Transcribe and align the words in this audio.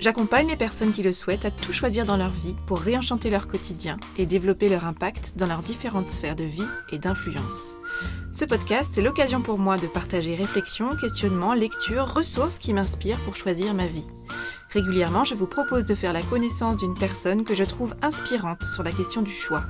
J'accompagne 0.00 0.48
les 0.48 0.56
personnes 0.56 0.94
qui 0.94 1.02
le 1.02 1.12
souhaitent 1.12 1.44
à 1.44 1.50
tout 1.50 1.74
choisir 1.74 2.06
dans 2.06 2.16
leur 2.16 2.30
vie 2.30 2.56
pour 2.66 2.80
réenchanter 2.80 3.28
leur 3.28 3.48
quotidien 3.48 3.98
et 4.16 4.24
développer 4.24 4.70
leur 4.70 4.86
impact 4.86 5.34
dans 5.36 5.46
leurs 5.46 5.60
différentes 5.60 6.06
sphères 6.06 6.36
de 6.36 6.44
vie 6.44 6.64
et 6.90 6.98
d'influence. 6.98 7.74
Ce 8.32 8.46
podcast 8.46 8.96
est 8.96 9.02
l'occasion 9.02 9.42
pour 9.42 9.58
moi 9.58 9.76
de 9.76 9.86
partager 9.86 10.34
réflexions, 10.36 10.96
questionnements, 10.96 11.52
lectures, 11.52 12.14
ressources 12.14 12.58
qui 12.58 12.72
m'inspirent 12.72 13.20
pour 13.20 13.36
choisir 13.36 13.74
ma 13.74 13.86
vie. 13.86 14.06
Régulièrement, 14.72 15.24
je 15.24 15.34
vous 15.34 15.48
propose 15.48 15.84
de 15.84 15.96
faire 15.96 16.12
la 16.12 16.22
connaissance 16.22 16.76
d'une 16.76 16.94
personne 16.94 17.42
que 17.42 17.54
je 17.54 17.64
trouve 17.64 17.96
inspirante 18.02 18.62
sur 18.62 18.84
la 18.84 18.92
question 18.92 19.20
du 19.20 19.32
choix, 19.32 19.64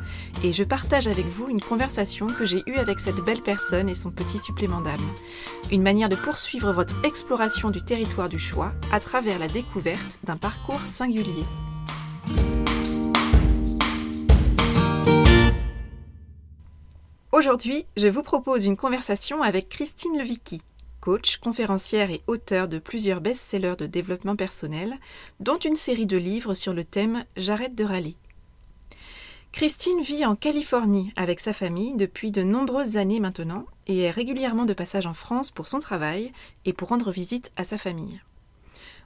et 0.44 0.52
je 0.52 0.62
partage 0.62 1.08
avec 1.08 1.24
vous 1.24 1.48
une 1.48 1.62
conversation 1.62 2.26
que 2.26 2.44
j'ai 2.44 2.62
eue 2.66 2.76
avec 2.76 3.00
cette 3.00 3.24
belle 3.24 3.40
personne 3.40 3.88
et 3.88 3.94
son 3.94 4.10
petit 4.10 4.38
supplément 4.38 4.82
d'âme. 4.82 5.00
Une 5.72 5.80
manière 5.80 6.10
de 6.10 6.16
poursuivre 6.16 6.70
votre 6.72 7.02
exploration 7.02 7.70
du 7.70 7.80
territoire 7.80 8.28
du 8.28 8.38
choix 8.38 8.74
à 8.92 9.00
travers 9.00 9.38
la 9.38 9.48
découverte 9.48 10.18
d'un 10.24 10.36
parcours 10.36 10.82
singulier. 10.82 11.46
Aujourd'hui, 17.32 17.86
je 17.96 18.08
vous 18.08 18.22
propose 18.22 18.66
une 18.66 18.76
conversation 18.76 19.42
avec 19.42 19.70
Christine 19.70 20.18
Levicki, 20.18 20.60
coach, 21.00 21.38
conférencière 21.38 22.10
et 22.10 22.22
auteur 22.26 22.68
de 22.68 22.78
plusieurs 22.78 23.20
best-sellers 23.20 23.76
de 23.76 23.86
développement 23.86 24.36
personnel, 24.36 24.98
dont 25.40 25.58
une 25.58 25.76
série 25.76 26.06
de 26.06 26.16
livres 26.16 26.54
sur 26.54 26.74
le 26.74 26.84
thème 26.84 27.24
J'arrête 27.36 27.74
de 27.74 27.84
râler. 27.84 28.16
Christine 29.52 30.00
vit 30.00 30.24
en 30.24 30.36
Californie 30.36 31.12
avec 31.16 31.40
sa 31.40 31.52
famille 31.52 31.94
depuis 31.94 32.30
de 32.30 32.42
nombreuses 32.42 32.96
années 32.96 33.18
maintenant 33.18 33.66
et 33.88 34.02
est 34.02 34.10
régulièrement 34.10 34.64
de 34.64 34.74
passage 34.74 35.06
en 35.06 35.12
France 35.12 35.50
pour 35.50 35.66
son 35.66 35.80
travail 35.80 36.32
et 36.64 36.72
pour 36.72 36.88
rendre 36.88 37.10
visite 37.10 37.50
à 37.56 37.64
sa 37.64 37.76
famille. 37.76 38.20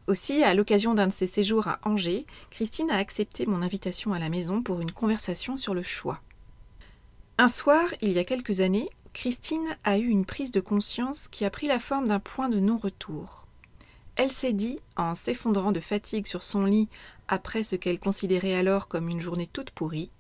Aussi, 0.07 0.43
à 0.43 0.53
l'occasion 0.53 0.93
d'un 0.93 1.07
de 1.07 1.13
ses 1.13 1.27
séjours 1.27 1.67
à 1.67 1.79
Angers, 1.83 2.27
Christine 2.51 2.91
a 2.91 2.99
accepté 2.99 3.47
mon 3.47 3.63
invitation 3.63 4.13
à 4.13 4.19
la 4.19 4.29
maison 4.29 4.63
pour 4.63 4.83
une 4.83 4.93
conversation 4.93 5.57
sur 5.57 5.73
le 5.73 5.83
choix. 5.83 6.21
Un 7.39 7.49
soir, 7.49 7.83
il 8.03 8.13
y 8.13 8.19
a 8.19 8.25
quelques 8.25 8.61
années, 8.61 8.91
Christine 9.15 9.79
a 9.85 9.97
eu 9.97 10.09
une 10.09 10.27
prise 10.27 10.51
de 10.51 10.61
conscience 10.61 11.29
qui 11.29 11.45
a 11.45 11.51
pris 11.51 11.69
la 11.69 11.79
forme 11.79 12.09
d'un 12.09 12.19
point 12.19 12.49
de 12.49 12.59
non-retour. 12.59 13.47
Elle 14.17 14.31
s'est 14.31 14.53
dit, 14.53 14.81
en 14.97 15.15
s'effondrant 15.15 15.73
de 15.73 15.81
fatigue 15.81 16.27
sur 16.27 16.43
son 16.43 16.65
lit 16.65 16.89
après 17.29 17.63
ce 17.63 17.77
qu'elle 17.77 18.01
considérait 18.01 18.55
alors 18.55 18.89
comme 18.89 19.09
une 19.09 19.21
journée 19.21 19.47
toute 19.47 19.71
pourrie, 19.71 20.11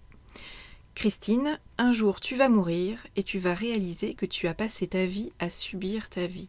Christine, 0.94 1.58
un 1.76 1.90
jour 1.90 2.20
tu 2.20 2.36
vas 2.36 2.48
mourir 2.48 3.04
et 3.16 3.24
tu 3.24 3.40
vas 3.40 3.52
réaliser 3.52 4.14
que 4.14 4.26
tu 4.26 4.46
as 4.46 4.54
passé 4.54 4.86
ta 4.86 5.06
vie 5.06 5.32
à 5.40 5.50
subir 5.50 6.08
ta 6.08 6.28
vie. 6.28 6.48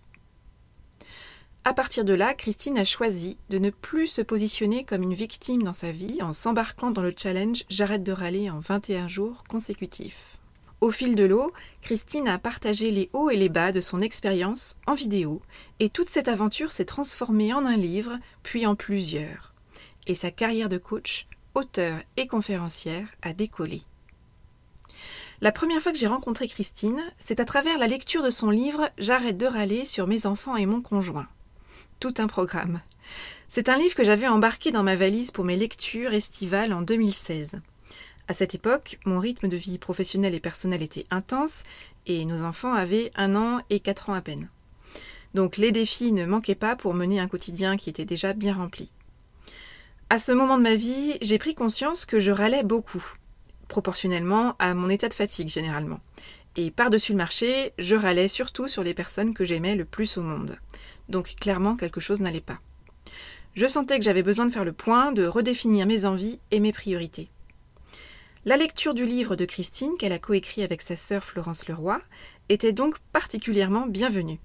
À 1.63 1.73
partir 1.73 2.05
de 2.05 2.13
là, 2.13 2.35
Christine 2.35 2.77
a 2.77 2.85
choisi 2.85 3.37
de 3.49 3.57
ne 3.57 3.71
plus 3.71 4.07
se 4.07 4.21
positionner 4.21 4.83
comme 4.83 5.01
une 5.01 5.15
victime 5.15 5.63
dans 5.63 5.73
sa 5.73 5.91
vie 5.91 6.21
en 6.21 6.31
s'embarquant 6.31 6.91
dans 6.91 7.01
le 7.01 7.13
challenge 7.17 7.63
J'arrête 7.69 8.03
de 8.03 8.11
râler 8.11 8.51
en 8.51 8.59
21 8.59 9.07
jours 9.07 9.43
consécutifs. 9.49 10.37
Au 10.85 10.91
fil 10.91 11.15
de 11.15 11.23
l'eau, 11.23 11.51
Christine 11.81 12.27
a 12.27 12.37
partagé 12.37 12.91
les 12.91 13.09
hauts 13.13 13.31
et 13.31 13.35
les 13.35 13.49
bas 13.49 13.71
de 13.71 13.81
son 13.81 14.01
expérience 14.01 14.77
en 14.85 14.93
vidéo, 14.93 15.41
et 15.79 15.89
toute 15.89 16.11
cette 16.11 16.27
aventure 16.27 16.71
s'est 16.71 16.85
transformée 16.85 17.55
en 17.55 17.65
un 17.65 17.75
livre, 17.75 18.19
puis 18.43 18.67
en 18.67 18.75
plusieurs. 18.75 19.55
Et 20.05 20.13
sa 20.13 20.29
carrière 20.29 20.69
de 20.69 20.77
coach, 20.77 21.25
auteur 21.55 21.97
et 22.17 22.27
conférencière 22.27 23.07
a 23.23 23.33
décollé. 23.33 23.81
La 25.41 25.51
première 25.51 25.81
fois 25.81 25.91
que 25.91 25.97
j'ai 25.97 26.05
rencontré 26.05 26.47
Christine, 26.47 27.01
c'est 27.17 27.39
à 27.39 27.45
travers 27.45 27.79
la 27.79 27.87
lecture 27.87 28.21
de 28.21 28.29
son 28.29 28.51
livre 28.51 28.87
J'arrête 28.99 29.37
de 29.37 29.47
râler 29.47 29.85
sur 29.85 30.05
mes 30.05 30.27
enfants 30.27 30.55
et 30.55 30.67
mon 30.67 30.81
conjoint. 30.81 31.27
Tout 31.99 32.13
un 32.19 32.27
programme. 32.27 32.79
C'est 33.49 33.69
un 33.69 33.77
livre 33.77 33.95
que 33.95 34.03
j'avais 34.03 34.27
embarqué 34.27 34.69
dans 34.69 34.83
ma 34.83 34.95
valise 34.95 35.31
pour 35.31 35.45
mes 35.45 35.57
lectures 35.57 36.13
estivales 36.13 36.73
en 36.73 36.83
2016. 36.83 37.59
À 38.27 38.33
cette 38.33 38.55
époque, 38.55 38.99
mon 39.05 39.19
rythme 39.19 39.47
de 39.47 39.55
vie 39.55 39.77
professionnelle 39.77 40.33
et 40.33 40.39
personnelle 40.39 40.81
était 40.81 41.05
intense 41.11 41.63
et 42.07 42.25
nos 42.25 42.43
enfants 42.43 42.73
avaient 42.73 43.11
un 43.15 43.35
an 43.35 43.61
et 43.69 43.79
quatre 43.79 44.09
ans 44.09 44.15
à 44.15 44.21
peine. 44.21 44.49
Donc 45.35 45.57
les 45.57 45.71
défis 45.71 46.11
ne 46.11 46.25
manquaient 46.25 46.55
pas 46.55 46.75
pour 46.75 46.93
mener 46.93 47.19
un 47.19 47.27
quotidien 47.27 47.77
qui 47.77 47.89
était 47.89 48.05
déjà 48.05 48.33
bien 48.33 48.55
rempli. 48.55 48.89
À 50.09 50.17
ce 50.17 50.31
moment 50.31 50.57
de 50.57 50.63
ma 50.63 50.75
vie, 50.75 51.17
j'ai 51.21 51.37
pris 51.37 51.55
conscience 51.55 52.05
que 52.05 52.19
je 52.19 52.31
râlais 52.31 52.63
beaucoup, 52.63 53.03
proportionnellement 53.67 54.55
à 54.59 54.73
mon 54.73 54.89
état 54.89 55.09
de 55.09 55.13
fatigue 55.13 55.49
généralement. 55.49 55.99
Et 56.55 56.71
par-dessus 56.71 57.11
le 57.11 57.17
marché, 57.17 57.73
je 57.77 57.95
râlais 57.95 58.27
surtout 58.27 58.67
sur 58.67 58.83
les 58.83 58.93
personnes 58.93 59.33
que 59.33 59.45
j'aimais 59.45 59.75
le 59.75 59.85
plus 59.85 60.17
au 60.17 60.21
monde. 60.21 60.57
Donc 61.09 61.35
clairement, 61.35 61.75
quelque 61.75 61.99
chose 61.99 62.21
n'allait 62.21 62.41
pas. 62.41 62.59
Je 63.55 63.67
sentais 63.67 63.99
que 63.99 64.05
j'avais 64.05 64.23
besoin 64.23 64.45
de 64.45 64.51
faire 64.51 64.65
le 64.65 64.73
point, 64.73 65.11
de 65.11 65.25
redéfinir 65.25 65.85
mes 65.85 66.05
envies 66.05 66.39
et 66.51 66.59
mes 66.59 66.73
priorités. 66.73 67.29
La 68.47 68.57
lecture 68.57 68.93
du 68.93 69.07
livre 69.07 69.35
de 69.35 69.43
Christine, 69.43 69.97
qu'elle 69.97 70.13
a 70.13 70.19
coécrit 70.19 70.61
avec 70.61 70.83
sa 70.83 70.95
sœur 70.95 71.23
Florence 71.23 71.67
Leroy, 71.67 71.99
était 72.47 72.73
donc 72.73 72.99
particulièrement 73.11 73.87
bienvenue. 73.87 74.39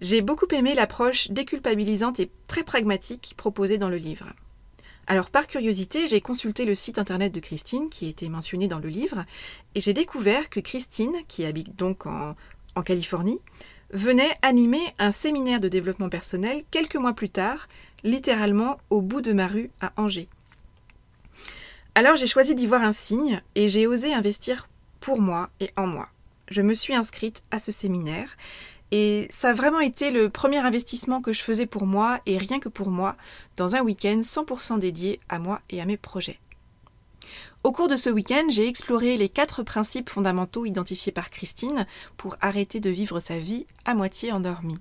J'ai 0.00 0.20
beaucoup 0.20 0.52
aimé 0.52 0.74
l'approche 0.74 1.30
déculpabilisante 1.30 2.18
et 2.18 2.28
très 2.48 2.64
pragmatique 2.64 3.34
proposée 3.36 3.78
dans 3.78 3.88
le 3.88 3.98
livre. 3.98 4.26
Alors 5.06 5.30
par 5.30 5.46
curiosité, 5.46 6.08
j'ai 6.08 6.20
consulté 6.20 6.64
le 6.64 6.74
site 6.74 6.98
internet 6.98 7.32
de 7.32 7.38
Christine 7.38 7.88
qui 7.88 8.08
était 8.08 8.28
mentionné 8.28 8.66
dans 8.66 8.80
le 8.80 8.88
livre 8.88 9.24
et 9.76 9.80
j'ai 9.80 9.92
découvert 9.92 10.50
que 10.50 10.58
Christine, 10.58 11.14
qui 11.28 11.44
habite 11.44 11.76
donc 11.76 12.06
en, 12.06 12.34
Californie, 12.84 13.38
venait 13.92 14.36
animer 14.42 14.82
un 14.98 15.12
séminaire 15.12 15.60
de 15.60 15.68
développement 15.68 16.08
personnel 16.08 16.64
quelques 16.72 16.96
mois 16.96 17.14
plus 17.14 17.30
tard, 17.30 17.68
littéralement 18.02 18.78
au 18.90 19.02
bout 19.02 19.20
de 19.20 19.32
ma 19.32 19.46
rue 19.46 19.70
à 19.80 19.92
Angers. 19.96 20.28
Alors 21.96 22.16
j'ai 22.16 22.26
choisi 22.26 22.56
d'y 22.56 22.66
voir 22.66 22.82
un 22.82 22.92
signe 22.92 23.40
et 23.54 23.68
j'ai 23.68 23.86
osé 23.86 24.12
investir 24.12 24.68
pour 24.98 25.20
moi 25.20 25.50
et 25.60 25.70
en 25.76 25.86
moi. 25.86 26.08
Je 26.48 26.60
me 26.60 26.74
suis 26.74 26.92
inscrite 26.92 27.44
à 27.52 27.60
ce 27.60 27.70
séminaire 27.70 28.36
et 28.90 29.28
ça 29.30 29.50
a 29.50 29.54
vraiment 29.54 29.78
été 29.78 30.10
le 30.10 30.28
premier 30.28 30.58
investissement 30.58 31.22
que 31.22 31.32
je 31.32 31.42
faisais 31.42 31.66
pour 31.66 31.86
moi 31.86 32.18
et 32.26 32.36
rien 32.36 32.58
que 32.58 32.68
pour 32.68 32.90
moi 32.90 33.16
dans 33.56 33.76
un 33.76 33.82
week-end 33.82 34.20
100% 34.22 34.80
dédié 34.80 35.20
à 35.28 35.38
moi 35.38 35.60
et 35.70 35.80
à 35.80 35.86
mes 35.86 35.96
projets. 35.96 36.40
Au 37.62 37.70
cours 37.70 37.88
de 37.88 37.96
ce 37.96 38.10
week-end, 38.10 38.46
j'ai 38.50 38.66
exploré 38.66 39.16
les 39.16 39.28
quatre 39.28 39.62
principes 39.62 40.10
fondamentaux 40.10 40.66
identifiés 40.66 41.12
par 41.12 41.30
Christine 41.30 41.86
pour 42.16 42.36
arrêter 42.40 42.80
de 42.80 42.90
vivre 42.90 43.20
sa 43.20 43.38
vie 43.38 43.66
à 43.84 43.94
moitié 43.94 44.32
endormie. 44.32 44.80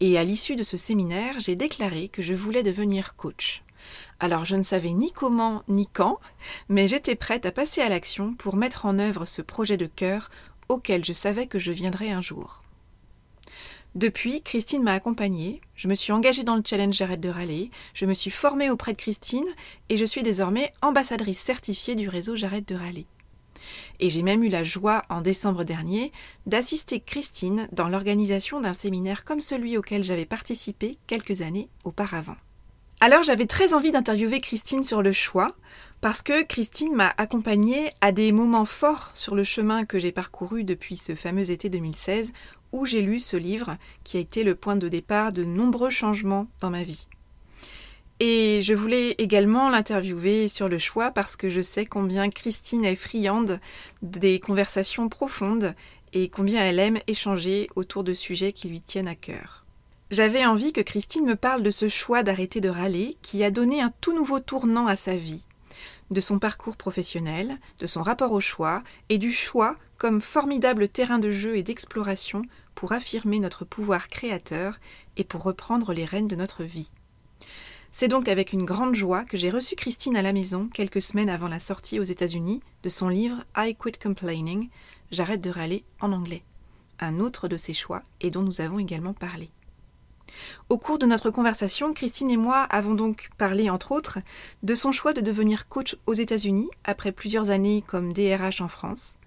Et 0.00 0.16
à 0.16 0.24
l'issue 0.24 0.56
de 0.56 0.62
ce 0.62 0.78
séminaire, 0.78 1.38
j'ai 1.38 1.54
déclaré 1.54 2.08
que 2.08 2.22
je 2.22 2.32
voulais 2.32 2.62
devenir 2.62 3.14
coach. 3.14 3.63
Alors 4.20 4.44
je 4.44 4.56
ne 4.56 4.62
savais 4.62 4.92
ni 4.92 5.12
comment 5.12 5.62
ni 5.68 5.86
quand, 5.86 6.18
mais 6.68 6.88
j'étais 6.88 7.16
prête 7.16 7.46
à 7.46 7.52
passer 7.52 7.80
à 7.80 7.88
l'action 7.88 8.34
pour 8.34 8.56
mettre 8.56 8.86
en 8.86 8.98
œuvre 8.98 9.26
ce 9.26 9.42
projet 9.42 9.76
de 9.76 9.86
cœur 9.86 10.30
auquel 10.68 11.04
je 11.04 11.12
savais 11.12 11.46
que 11.46 11.58
je 11.58 11.72
viendrais 11.72 12.10
un 12.10 12.20
jour. 12.20 12.62
Depuis, 13.94 14.42
Christine 14.42 14.82
m'a 14.82 14.94
accompagnée, 14.94 15.60
je 15.76 15.86
me 15.86 15.94
suis 15.94 16.12
engagée 16.12 16.42
dans 16.42 16.56
le 16.56 16.62
challenge 16.66 16.96
J'arrête 16.96 17.20
de 17.20 17.28
râler, 17.28 17.70
je 17.94 18.06
me 18.06 18.14
suis 18.14 18.30
formée 18.30 18.68
auprès 18.68 18.92
de 18.92 18.98
Christine 18.98 19.46
et 19.88 19.96
je 19.96 20.04
suis 20.04 20.24
désormais 20.24 20.72
ambassadrice 20.82 21.38
certifiée 21.38 21.94
du 21.94 22.08
réseau 22.08 22.34
J'arrête 22.34 22.66
de 22.66 22.74
râler. 22.74 23.06
Et 24.00 24.10
j'ai 24.10 24.22
même 24.22 24.42
eu 24.42 24.48
la 24.48 24.64
joie, 24.64 25.02
en 25.08 25.20
décembre 25.20 25.62
dernier, 25.62 26.10
d'assister 26.46 26.98
Christine 26.98 27.68
dans 27.70 27.88
l'organisation 27.88 28.60
d'un 28.60 28.74
séminaire 28.74 29.24
comme 29.24 29.40
celui 29.40 29.78
auquel 29.78 30.02
j'avais 30.02 30.26
participé 30.26 30.96
quelques 31.06 31.42
années 31.42 31.68
auparavant. 31.84 32.36
Alors 33.06 33.22
j'avais 33.22 33.44
très 33.44 33.74
envie 33.74 33.92
d'interviewer 33.92 34.40
Christine 34.40 34.82
sur 34.82 35.02
le 35.02 35.12
choix, 35.12 35.54
parce 36.00 36.22
que 36.22 36.42
Christine 36.42 36.94
m'a 36.94 37.12
accompagnée 37.18 37.90
à 38.00 38.12
des 38.12 38.32
moments 38.32 38.64
forts 38.64 39.10
sur 39.12 39.34
le 39.34 39.44
chemin 39.44 39.84
que 39.84 39.98
j'ai 39.98 40.10
parcouru 40.10 40.64
depuis 40.64 40.96
ce 40.96 41.14
fameux 41.14 41.50
été 41.50 41.68
2016, 41.68 42.32
où 42.72 42.86
j'ai 42.86 43.02
lu 43.02 43.20
ce 43.20 43.36
livre 43.36 43.76
qui 44.04 44.16
a 44.16 44.20
été 44.20 44.42
le 44.42 44.54
point 44.54 44.76
de 44.76 44.88
départ 44.88 45.32
de 45.32 45.44
nombreux 45.44 45.90
changements 45.90 46.46
dans 46.62 46.70
ma 46.70 46.82
vie. 46.82 47.06
Et 48.20 48.62
je 48.62 48.72
voulais 48.72 49.10
également 49.18 49.68
l'interviewer 49.68 50.48
sur 50.48 50.70
le 50.70 50.78
choix 50.78 51.10
parce 51.10 51.36
que 51.36 51.50
je 51.50 51.60
sais 51.60 51.84
combien 51.84 52.30
Christine 52.30 52.86
est 52.86 52.96
friande 52.96 53.60
des 54.00 54.40
conversations 54.40 55.10
profondes 55.10 55.74
et 56.14 56.30
combien 56.30 56.64
elle 56.64 56.78
aime 56.78 57.00
échanger 57.06 57.68
autour 57.76 58.02
de 58.02 58.14
sujets 58.14 58.54
qui 58.54 58.70
lui 58.70 58.80
tiennent 58.80 59.08
à 59.08 59.14
cœur. 59.14 59.63
J'avais 60.14 60.46
envie 60.46 60.72
que 60.72 60.80
Christine 60.80 61.26
me 61.26 61.34
parle 61.34 61.64
de 61.64 61.72
ce 61.72 61.88
choix 61.88 62.22
d'arrêter 62.22 62.60
de 62.60 62.68
râler 62.68 63.16
qui 63.20 63.42
a 63.42 63.50
donné 63.50 63.80
un 63.80 63.92
tout 64.00 64.14
nouveau 64.14 64.38
tournant 64.38 64.86
à 64.86 64.94
sa 64.94 65.16
vie. 65.16 65.44
de 66.12 66.20
son 66.20 66.38
parcours 66.38 66.76
professionnel, 66.76 67.58
de 67.80 67.88
son 67.88 68.00
rapport 68.00 68.30
au 68.30 68.40
choix 68.40 68.84
et 69.08 69.18
du 69.18 69.32
choix 69.32 69.74
comme 69.98 70.20
formidable 70.20 70.88
terrain 70.88 71.18
de 71.18 71.32
jeu 71.32 71.56
et 71.56 71.64
d'exploration 71.64 72.42
pour 72.76 72.92
affirmer 72.92 73.40
notre 73.40 73.64
pouvoir 73.64 74.06
créateur 74.06 74.78
et 75.16 75.24
pour 75.24 75.42
reprendre 75.42 75.92
les 75.92 76.04
rênes 76.04 76.28
de 76.28 76.36
notre 76.36 76.62
vie. 76.62 76.92
C'est 77.90 78.06
donc 78.06 78.28
avec 78.28 78.52
une 78.52 78.64
grande 78.64 78.94
joie 78.94 79.24
que 79.24 79.36
j'ai 79.36 79.50
reçu 79.50 79.74
Christine 79.74 80.16
à 80.16 80.22
la 80.22 80.32
maison 80.32 80.68
quelques 80.72 81.02
semaines 81.02 81.28
avant 81.28 81.48
la 81.48 81.58
sortie 81.58 81.98
aux 81.98 82.04
États-Unis 82.04 82.62
de 82.84 82.88
son 82.88 83.08
livre 83.08 83.42
I 83.56 83.74
Quit 83.74 83.98
Complaining, 84.00 84.68
J'arrête 85.10 85.42
de 85.42 85.50
râler 85.50 85.82
en 86.00 86.12
anglais, 86.12 86.44
un 87.00 87.18
autre 87.18 87.48
de 87.48 87.56
ses 87.56 87.74
choix 87.74 88.04
et 88.20 88.30
dont 88.30 88.42
nous 88.42 88.60
avons 88.60 88.78
également 88.78 89.12
parlé. 89.12 89.50
Au 90.68 90.78
cours 90.78 90.98
de 90.98 91.06
notre 91.06 91.30
conversation, 91.30 91.92
Christine 91.92 92.30
et 92.30 92.36
moi 92.36 92.62
avons 92.62 92.94
donc 92.94 93.30
parlé, 93.38 93.70
entre 93.70 93.92
autres, 93.92 94.18
de 94.62 94.74
son 94.74 94.92
choix 94.92 95.12
de 95.12 95.20
devenir 95.20 95.68
coach 95.68 95.96
aux 96.06 96.14
États-Unis 96.14 96.70
après 96.84 97.12
plusieurs 97.12 97.50
années 97.50 97.84
comme 97.86 98.12
DRH 98.12 98.60
en 98.60 98.68
France, 98.68 99.20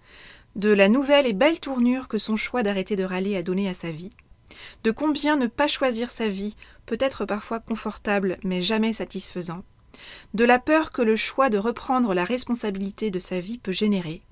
de 0.56 0.70
la 0.70 0.90
nouvelle 0.90 1.28
et 1.28 1.34
belle 1.34 1.60
tournure 1.60 2.08
que 2.08 2.18
son 2.18 2.36
choix 2.36 2.64
d'arrêter 2.64 2.96
de 2.96 3.04
râler 3.04 3.36
a 3.36 3.44
donné 3.44 3.70
à 3.70 3.74
sa 3.74 3.92
vie, 3.92 4.12
de 4.84 4.92
combien 4.92 5.36
ne 5.36 5.48
pas 5.48 5.68
choisir 5.68 6.12
sa 6.12 6.28
vie 6.28 6.56
peut 6.86 6.98
être 7.00 7.26
parfois 7.26 7.60
confortable 7.60 8.38
mais 8.44 8.62
jamais 8.62 8.94
satisfaisant, 8.94 9.64
de 10.34 10.46
la 10.46 10.60
peur 10.60 10.92
que 10.92 11.02
le 11.02 11.16
choix 11.16 11.50
de 11.50 11.58
reprendre 11.58 12.14
la 12.14 12.26
responsabilité 12.26 13.12
de 13.12 13.20
sa 13.20 13.40
vie 13.40 13.58
peut 13.58 13.72
générer, 13.72 14.24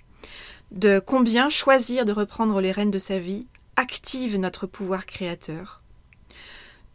de 0.71 0.99
combien 0.99 1.49
choisir 1.49 2.05
de 2.05 2.11
reprendre 2.11 2.59
les 2.61 2.71
rênes 2.71 2.91
de 2.91 2.99
sa 2.99 3.19
vie 3.19 3.47
active 3.75 4.39
notre 4.39 4.67
pouvoir 4.67 5.05
créateur, 5.05 5.81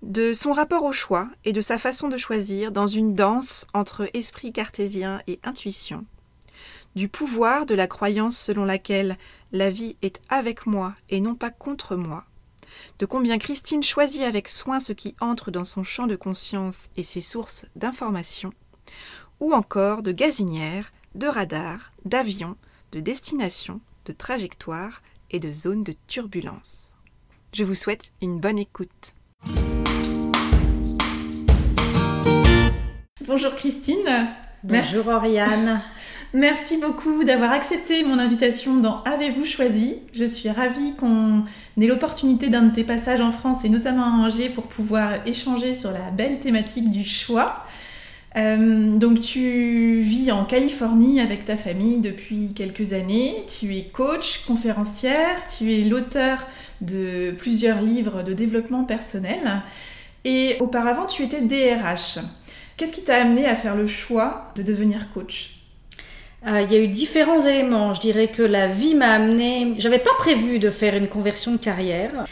de 0.03 0.33
son 0.33 0.53
rapport 0.53 0.85
au 0.85 0.93
choix 0.93 1.29
et 1.45 1.53
de 1.53 1.61
sa 1.61 1.79
façon 1.79 2.09
de 2.09 2.17
choisir 2.17 2.73
dans 2.73 2.87
une 2.87 3.15
danse 3.15 3.67
entre 3.75 4.09
esprit 4.15 4.53
cartésien 4.53 5.21
et 5.27 5.39
intuition, 5.45 6.05
du 6.95 7.09
pouvoir 7.09 7.67
de 7.67 7.75
la 7.75 7.87
croyance 7.87 8.39
selon 8.39 8.65
laquelle 8.65 9.19
la 9.53 9.71
vie 9.71 9.97
est 10.03 10.21
avec 10.29 10.67
moi 10.67 10.95
et 11.11 11.21
non 11.21 11.35
pas 11.35 11.51
contre 11.51 11.97
moi, 11.97 12.25
de 12.99 13.07
combien 13.07 13.39
Christine 13.39 13.83
choisit 13.83 14.23
avec 14.23 14.49
soin 14.49 14.81
ce 14.81 14.93
qui 14.93 15.15
entre 15.21 15.51
dans 15.51 15.65
son 15.65 15.83
champ 15.83 16.07
de 16.07 16.17
conscience 16.17 16.89
et 16.97 17.03
ses 17.03 17.21
sources 17.21 17.67
d'information, 17.77 18.53
ou 19.41 19.53
encore 19.53 20.03
de 20.03 20.13
gazinières, 20.13 20.93
de 21.15 21.27
radars, 21.27 21.93
d'avions, 22.05 22.57
de 22.93 23.01
destinations, 23.01 23.81
de 24.07 24.13
trajectoires 24.13 25.03
et 25.31 25.41
de 25.41 25.53
zones 25.53 25.85
de 25.85 25.95
turbulence. 26.07 26.97
Je 27.53 27.65
vous 27.65 27.75
souhaite 27.75 28.13
une 28.23 28.39
bonne 28.41 28.59
écoute. 28.59 29.15
Bonjour 33.27 33.55
Christine. 33.55 34.29
Bonjour 34.65 35.09
Oriane. 35.09 35.81
Merci 36.33 36.79
beaucoup 36.79 37.25
d'avoir 37.25 37.51
accepté 37.51 38.05
mon 38.05 38.19
invitation 38.19 38.77
dans 38.77 39.03
Avez-vous 39.03 39.45
choisi? 39.45 39.97
Je 40.13 40.25
suis 40.25 40.49
ravie 40.49 40.95
qu'on 40.95 41.45
ait 41.81 41.87
l'opportunité 41.87 42.49
d'un 42.49 42.63
de 42.63 42.75
tes 42.75 42.85
passages 42.85 43.21
en 43.21 43.33
France 43.33 43.65
et 43.65 43.69
notamment 43.69 44.05
à 44.05 44.27
Angers 44.27 44.49
pour 44.49 44.65
pouvoir 44.65 45.27
échanger 45.27 45.75
sur 45.75 45.91
la 45.91 46.11
belle 46.11 46.39
thématique 46.39 46.89
du 46.89 47.05
choix. 47.05 47.65
Euh, 48.37 48.97
donc 48.97 49.21
tu 49.21 50.01
vis 50.03 50.31
en 50.31 50.45
Californie 50.45 51.21
avec 51.21 51.45
ta 51.45 51.57
famille 51.57 51.99
depuis 51.99 52.53
quelques 52.55 52.93
années, 52.93 53.35
tu 53.49 53.75
es 53.75 53.83
coach, 53.83 54.45
conférencière, 54.47 55.47
tu 55.49 55.73
es 55.73 55.83
l'auteur 55.83 56.47
de 56.81 57.33
plusieurs 57.33 57.83
livres 57.83 58.23
de 58.23 58.33
développement 58.33 58.85
personnel 58.85 59.63
et 60.25 60.57
auparavant 60.61 61.07
tu 61.07 61.23
étais 61.23 61.41
DRH. 61.41 62.19
Qu'est-ce 62.77 62.93
qui 62.93 63.03
t'a 63.03 63.17
amené 63.17 63.47
à 63.47 63.57
faire 63.57 63.77
le 63.77 63.87
choix 63.87 64.53
de 64.55 64.63
devenir 64.63 65.13
coach? 65.13 65.57
Euh, 66.47 66.63
il 66.63 66.73
y 66.73 66.77
a 66.77 66.81
eu 66.81 66.89
différents 66.89 67.41
éléments. 67.41 67.93
Je 67.93 68.01
dirais 68.01 68.29
que 68.29 68.43
la 68.43 68.67
vie 68.67 68.95
m'a 68.95 69.11
amené. 69.11 69.75
J'avais 69.77 69.99
pas 69.99 70.15
prévu 70.19 70.59
de 70.59 70.71
faire 70.71 70.97
une 70.97 71.09
conversion 71.09 71.53
de 71.53 71.59
carrière. 71.59 72.25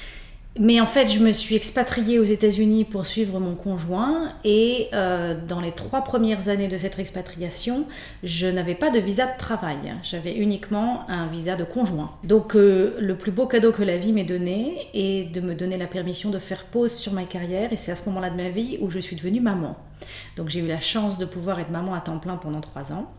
Mais 0.61 0.81
en 0.81 0.87
fait, 0.87 1.07
je 1.07 1.21
me 1.21 1.31
suis 1.31 1.55
expatriée 1.55 2.19
aux 2.19 2.25
États-Unis 2.25 2.85
pour 2.85 3.07
suivre 3.07 3.39
mon 3.39 3.55
conjoint 3.55 4.33
et 4.43 4.89
euh, 4.93 5.37
dans 5.47 5.61
les 5.61 5.71
trois 5.71 6.03
premières 6.03 6.49
années 6.49 6.67
de 6.67 6.77
cette 6.77 6.99
expatriation, 6.99 7.87
je 8.25 8.49
n'avais 8.49 8.75
pas 8.75 8.91
de 8.91 8.99
visa 8.99 9.27
de 9.27 9.39
travail. 9.39 9.95
J'avais 10.03 10.35
uniquement 10.35 11.09
un 11.09 11.29
visa 11.29 11.55
de 11.55 11.63
conjoint. 11.63 12.11
Donc 12.25 12.57
euh, 12.57 12.97
le 12.99 13.17
plus 13.17 13.31
beau 13.31 13.47
cadeau 13.47 13.71
que 13.71 13.85
la 13.85 13.97
vie 13.97 14.11
m'ait 14.11 14.25
donné 14.25 14.89
est 14.95 15.33
de 15.33 15.41
me 15.41 15.55
donner 15.55 15.79
la 15.79 15.87
permission 15.87 16.31
de 16.31 16.41
faire 16.41 16.65
pause 16.65 16.93
sur 16.93 17.13
ma 17.13 17.23
carrière 17.23 17.73
et 17.73 17.77
c'est 17.77 17.93
à 17.93 17.97
ce 17.97 18.09
moment-là 18.09 18.31
de 18.31 18.37
ma 18.37 18.49
vie 18.49 18.79
où 18.81 18.91
je 18.91 18.99
suis 18.99 19.15
devenue 19.15 19.41
maman. 19.41 19.77
Donc 20.37 20.49
j'ai 20.49 20.61
eu 20.61 20.67
la 20.67 20.81
chance 20.81 21.19
de 21.19 21.25
pouvoir 21.25 21.61
être 21.61 21.71
maman 21.71 21.95
à 21.95 22.01
temps 22.01 22.19
plein 22.19 22.37
pendant 22.37 22.61
trois 22.61 22.93
ans. 22.93 23.13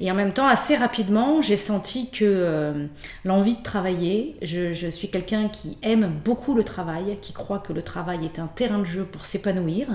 Et 0.00 0.10
en 0.10 0.14
même 0.14 0.32
temps, 0.32 0.46
assez 0.46 0.76
rapidement, 0.76 1.42
j'ai 1.42 1.56
senti 1.56 2.10
que 2.10 2.24
euh, 2.24 2.86
l'envie 3.24 3.54
de 3.54 3.62
travailler, 3.62 4.36
je, 4.42 4.72
je 4.72 4.88
suis 4.88 5.08
quelqu'un 5.08 5.48
qui 5.48 5.78
aime 5.82 6.12
beaucoup 6.24 6.54
le 6.54 6.64
travail, 6.64 6.81
qui 7.20 7.32
croit 7.32 7.58
que 7.58 7.72
le 7.72 7.82
travail 7.82 8.24
est 8.24 8.38
un 8.38 8.46
terrain 8.46 8.78
de 8.78 8.84
jeu 8.84 9.04
pour 9.04 9.24
s'épanouir 9.24 9.88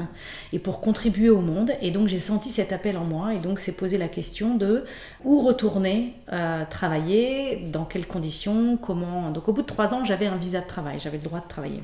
et 0.53 0.59
pour 0.59 0.81
contribuer 0.81 1.29
au 1.29 1.41
monde. 1.41 1.71
Et 1.81 1.91
donc 1.91 2.07
j'ai 2.07 2.19
senti 2.19 2.51
cet 2.51 2.71
appel 2.71 2.97
en 2.97 3.03
moi 3.03 3.33
et 3.33 3.39
donc 3.39 3.59
c'est 3.59 3.73
posé 3.73 3.97
la 3.97 4.07
question 4.07 4.55
de 4.55 4.85
où 5.23 5.41
retourner 5.41 6.13
euh, 6.33 6.63
travailler, 6.69 7.67
dans 7.71 7.85
quelles 7.85 8.07
conditions, 8.07 8.77
comment. 8.77 9.31
Donc 9.31 9.47
au 9.47 9.53
bout 9.53 9.61
de 9.61 9.67
trois 9.67 9.93
ans, 9.93 10.03
j'avais 10.03 10.27
un 10.27 10.37
visa 10.37 10.61
de 10.61 10.67
travail, 10.67 10.99
j'avais 10.99 11.17
le 11.17 11.23
droit 11.23 11.39
de 11.39 11.47
travailler. 11.47 11.81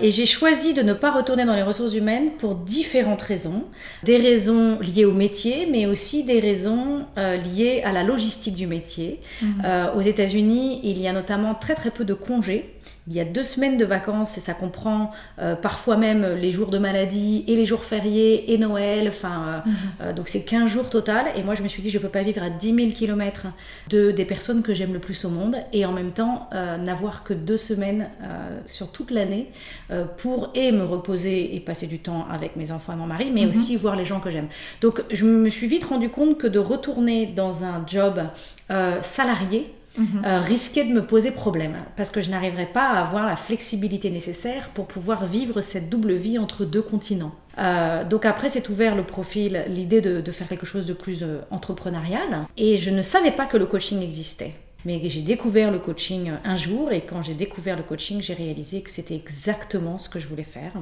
Et 0.00 0.10
j'ai 0.10 0.26
choisi 0.26 0.74
de 0.74 0.82
ne 0.82 0.92
pas 0.92 1.12
retourner 1.12 1.44
dans 1.44 1.54
les 1.54 1.62
ressources 1.62 1.94
humaines 1.94 2.32
pour 2.38 2.56
différentes 2.56 3.22
raisons. 3.22 3.64
Des 4.02 4.16
raisons 4.16 4.78
liées 4.80 5.04
au 5.04 5.12
métier, 5.12 5.68
mais 5.70 5.86
aussi 5.86 6.24
des 6.24 6.40
raisons 6.40 7.06
euh, 7.16 7.36
liées 7.36 7.82
à 7.84 7.92
la 7.92 8.02
logistique 8.02 8.54
du 8.54 8.66
métier. 8.66 9.20
Mhm. 9.40 9.62
Euh, 9.64 9.94
aux 9.94 10.00
États-Unis, 10.00 10.80
il 10.82 11.00
y 11.00 11.06
a 11.06 11.12
notamment 11.12 11.54
très 11.54 11.74
très 11.74 11.90
peu 11.90 12.04
de 12.04 12.14
congés. 12.14 12.74
Il 13.06 13.12
y 13.12 13.20
a 13.20 13.24
deux 13.26 13.42
semaines 13.42 13.76
de 13.76 13.84
vacances 13.84 14.38
et 14.38 14.40
ça 14.40 14.54
comprend 14.54 15.10
euh, 15.38 15.54
parfois 15.54 15.98
même 15.98 16.24
les 16.40 16.50
jours 16.50 16.70
de 16.70 16.78
maladie 16.78 17.44
et 17.46 17.54
les 17.54 17.66
jours 17.66 17.84
fériés 17.84 18.54
et 18.54 18.58
Noël. 18.58 19.08
Enfin, 19.08 19.62
mhm. 19.66 19.74
euh, 20.00 20.12
donc 20.14 20.28
c'est 20.28 20.42
15 20.42 20.70
jours 20.70 20.88
total. 20.88 21.26
Et 21.36 21.42
moi, 21.42 21.54
je 21.54 21.62
me 21.62 21.68
suis 21.68 21.82
dit, 21.82 21.90
je 21.90 21.98
ne 21.98 22.02
peux 22.02 22.08
pas 22.08 22.22
vivre 22.22 22.42
à 22.42 22.48
10 22.48 22.74
000 22.74 22.90
km 22.92 23.48
de, 23.90 24.10
des 24.10 24.24
personnes 24.24 24.62
que 24.62 24.72
j'aime 24.72 24.94
le 24.94 25.00
plus 25.00 25.22
au 25.26 25.28
monde 25.28 25.56
et 25.74 25.84
en 25.84 25.92
même 25.92 26.12
temps 26.12 26.48
euh, 26.54 26.78
n'avoir 26.78 27.24
que 27.24 27.34
deux 27.34 27.58
semaines 27.58 28.08
sur 28.66 28.90
toute 28.90 29.10
l'année 29.10 29.50
pour 30.16 30.50
et 30.54 30.72
me 30.72 30.84
reposer 30.84 31.54
et 31.54 31.60
passer 31.60 31.86
du 31.86 31.98
temps 31.98 32.26
avec 32.30 32.56
mes 32.56 32.72
enfants 32.72 32.92
et 32.92 32.96
mon 32.96 33.06
mari, 33.06 33.30
mais 33.32 33.42
mhm. 33.42 33.50
aussi 33.50 33.76
voir 33.76 33.96
les 33.96 34.04
gens 34.04 34.20
que 34.20 34.30
j'aime. 34.30 34.48
Donc, 34.80 35.02
je 35.10 35.26
me 35.26 35.48
suis 35.48 35.66
vite 35.66 35.84
rendu 35.84 36.08
compte 36.08 36.38
que 36.38 36.46
de 36.46 36.58
retourner 36.58 37.26
dans 37.26 37.64
un 37.64 37.84
job 37.86 38.22
salarié, 39.02 39.64
euh, 39.98 40.40
risquer 40.40 40.84
de 40.84 40.92
me 40.92 41.06
poser 41.06 41.30
problème 41.30 41.76
parce 41.96 42.10
que 42.10 42.20
je 42.20 42.30
n'arriverais 42.30 42.66
pas 42.66 42.88
à 42.88 43.00
avoir 43.00 43.26
la 43.26 43.36
flexibilité 43.36 44.10
nécessaire 44.10 44.70
pour 44.70 44.86
pouvoir 44.86 45.24
vivre 45.26 45.60
cette 45.60 45.88
double 45.88 46.14
vie 46.14 46.38
entre 46.38 46.64
deux 46.64 46.82
continents. 46.82 47.34
Euh, 47.58 48.02
donc 48.04 48.24
après, 48.24 48.48
c'est 48.48 48.68
ouvert 48.68 48.96
le 48.96 49.04
profil, 49.04 49.64
l'idée 49.68 50.00
de, 50.00 50.20
de, 50.20 50.32
faire 50.32 50.48
quelque 50.48 50.66
chose 50.66 50.86
de 50.86 50.94
plus 50.94 51.22
euh, 51.22 51.40
entrepreneurial. 51.50 52.46
Et 52.56 52.76
je 52.76 52.90
ne 52.90 53.02
savais 53.02 53.30
pas 53.30 53.46
que 53.46 53.56
le 53.56 53.66
coaching 53.66 54.02
existait. 54.02 54.54
Mais 54.84 55.00
j'ai 55.04 55.22
découvert 55.22 55.70
le 55.70 55.78
coaching 55.78 56.32
un 56.44 56.56
jour 56.56 56.92
et 56.92 57.02
quand 57.02 57.22
j'ai 57.22 57.34
découvert 57.34 57.76
le 57.76 57.82
coaching, 57.82 58.20
j'ai 58.20 58.34
réalisé 58.34 58.82
que 58.82 58.90
c'était 58.90 59.14
exactement 59.14 59.98
ce 59.98 60.08
que 60.08 60.18
je 60.18 60.26
voulais 60.26 60.44
faire. 60.44 60.72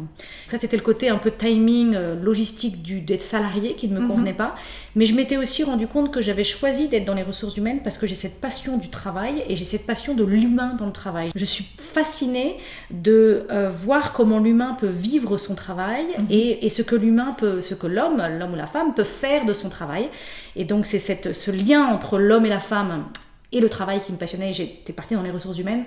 Ça, 0.46 0.58
c'était 0.58 0.76
le 0.76 0.82
côté 0.82 1.08
un 1.08 1.18
peu 1.18 1.30
timing, 1.30 1.94
euh, 1.94 2.14
logistique 2.20 2.82
du, 2.82 3.00
d'être 3.00 3.22
salarié 3.22 3.74
qui 3.74 3.88
ne 3.88 3.94
me 3.94 4.00
mhm. 4.00 4.08
convenait 4.08 4.32
pas. 4.34 4.56
Mais 4.96 5.06
je 5.06 5.14
m'étais 5.14 5.36
aussi 5.36 5.64
rendu 5.64 5.86
compte 5.86 6.12
que 6.12 6.20
j'avais 6.20 6.44
choisi 6.44 6.88
d'être 6.88 7.04
dans 7.04 7.14
les 7.14 7.22
ressources 7.22 7.56
humaines 7.56 7.80
parce 7.82 7.98
que 7.98 8.06
j'ai 8.06 8.14
cette 8.14 8.40
passion 8.40 8.76
du 8.76 8.88
travail 8.88 9.44
et 9.48 9.56
j'ai 9.56 9.64
cette 9.64 9.86
passion 9.86 10.14
de 10.14 10.24
l'humain 10.24 10.74
dans 10.78 10.86
le 10.86 10.92
travail. 10.92 11.30
Je 11.34 11.44
suis 11.44 11.64
fascinée 11.76 12.56
de 12.90 13.46
euh, 13.50 13.70
voir 13.70 14.12
comment 14.12 14.38
l'humain 14.40 14.76
peut 14.78 14.86
vivre 14.86 15.36
son 15.38 15.54
travail 15.54 16.06
mhm. 16.18 16.26
et, 16.30 16.66
et, 16.66 16.68
ce 16.68 16.82
que 16.82 16.96
l'humain 16.96 17.34
peut, 17.38 17.60
ce 17.60 17.74
que 17.74 17.86
l'homme, 17.86 18.22
l'homme 18.38 18.52
ou 18.52 18.56
la 18.56 18.66
femme 18.66 18.94
peut 18.94 19.04
faire 19.04 19.44
de 19.44 19.52
son 19.52 19.68
travail. 19.68 20.08
Et 20.56 20.64
donc 20.64 20.86
c'est 20.86 20.98
cette, 20.98 21.32
ce 21.34 21.50
lien 21.50 21.84
entre 21.86 22.18
l'homme 22.18 22.46
et 22.46 22.50
la 22.50 22.60
femme 22.60 23.04
et 23.52 23.60
le 23.60 23.68
travail 23.68 24.00
qui 24.00 24.12
me 24.12 24.18
passionnait. 24.18 24.52
J'étais 24.52 24.92
partie 24.92 25.14
dans 25.14 25.22
les 25.22 25.30
ressources 25.30 25.58
humaines 25.58 25.84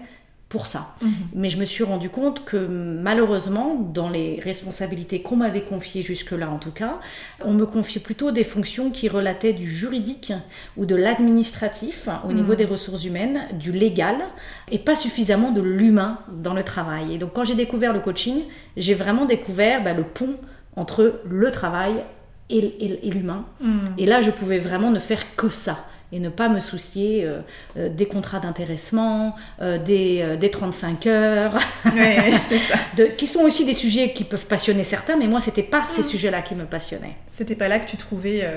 pour 0.49 0.67
ça. 0.67 0.95
Mhm. 1.01 1.11
Mais 1.33 1.49
je 1.49 1.57
me 1.57 1.65
suis 1.65 1.83
rendu 1.83 2.09
compte 2.09 2.45
que 2.45 2.55
malheureusement, 2.55 3.75
dans 3.75 4.09
les 4.09 4.39
responsabilités 4.43 5.21
qu'on 5.21 5.37
m'avait 5.37 5.63
confiées 5.63 6.03
jusque-là 6.03 6.49
en 6.49 6.59
tout 6.59 6.71
cas, 6.71 6.99
on 7.43 7.53
me 7.53 7.65
confiait 7.65 7.99
plutôt 7.99 8.31
des 8.31 8.43
fonctions 8.43 8.91
qui 8.91 9.09
relataient 9.09 9.53
du 9.53 9.69
juridique 9.69 10.33
ou 10.77 10.85
de 10.85 10.95
l'administratif 10.95 12.07
au 12.27 12.31
niveau 12.31 12.51
mhm. 12.51 12.57
des 12.57 12.65
ressources 12.65 13.05
humaines, 13.05 13.47
du 13.53 13.71
légal, 13.71 14.17
et 14.71 14.77
pas 14.77 14.95
suffisamment 14.95 15.51
de 15.51 15.61
l'humain 15.61 16.19
dans 16.31 16.53
le 16.53 16.63
travail. 16.63 17.15
Et 17.15 17.17
donc 17.17 17.33
quand 17.33 17.43
j'ai 17.43 17.55
découvert 17.55 17.91
le 17.91 17.99
coaching, 17.99 18.43
j'ai 18.77 18.93
vraiment 18.93 19.25
découvert 19.25 19.83
bah, 19.83 19.93
le 19.93 20.03
pont 20.03 20.35
entre 20.75 21.21
le 21.25 21.51
travail 21.51 22.03
et, 22.51 23.09
l'humain. 23.09 23.45
Mhm. 23.59 23.95
Et 23.97 24.05
là, 24.05 24.21
je 24.21 24.29
pouvais 24.29 24.59
vraiment 24.59 24.91
ne 24.91 24.99
faire 24.99 25.35
que 25.35 25.49
ça 25.49 25.85
et 26.11 26.19
ne 26.19 26.29
pas 26.29 26.49
me 26.49 26.59
soucier 26.59 27.25
euh, 27.25 27.39
euh, 27.77 27.89
des 27.89 28.05
contrats 28.05 28.39
d'intéressement, 28.39 29.35
euh, 29.61 29.77
des, 29.77 30.37
des, 30.39 30.49
35 30.49 31.07
heures, 31.07 31.53
ça. 31.83 31.89
De, 32.97 33.05
qui 33.05 33.27
sont 33.27 33.41
aussi 33.41 33.65
des 33.65 33.73
sujets 33.73 34.13
qui 34.13 34.23
peuvent 34.23 34.45
passionner 34.45 34.83
certains, 34.83 35.17
mais 35.17 35.27
moi, 35.27 35.41
c'était 35.41 35.63
pas 35.63 35.85
ces 35.89 36.01
mm. 36.01 36.05
sujets-là 36.05 36.41
qui 36.41 36.55
me 36.55 36.65
passionnaient. 36.65 37.15
C'était 37.31 37.55
pas 37.55 37.67
là 37.67 37.79
que 37.79 37.89
tu 37.89 37.97
trouvais 37.97 38.47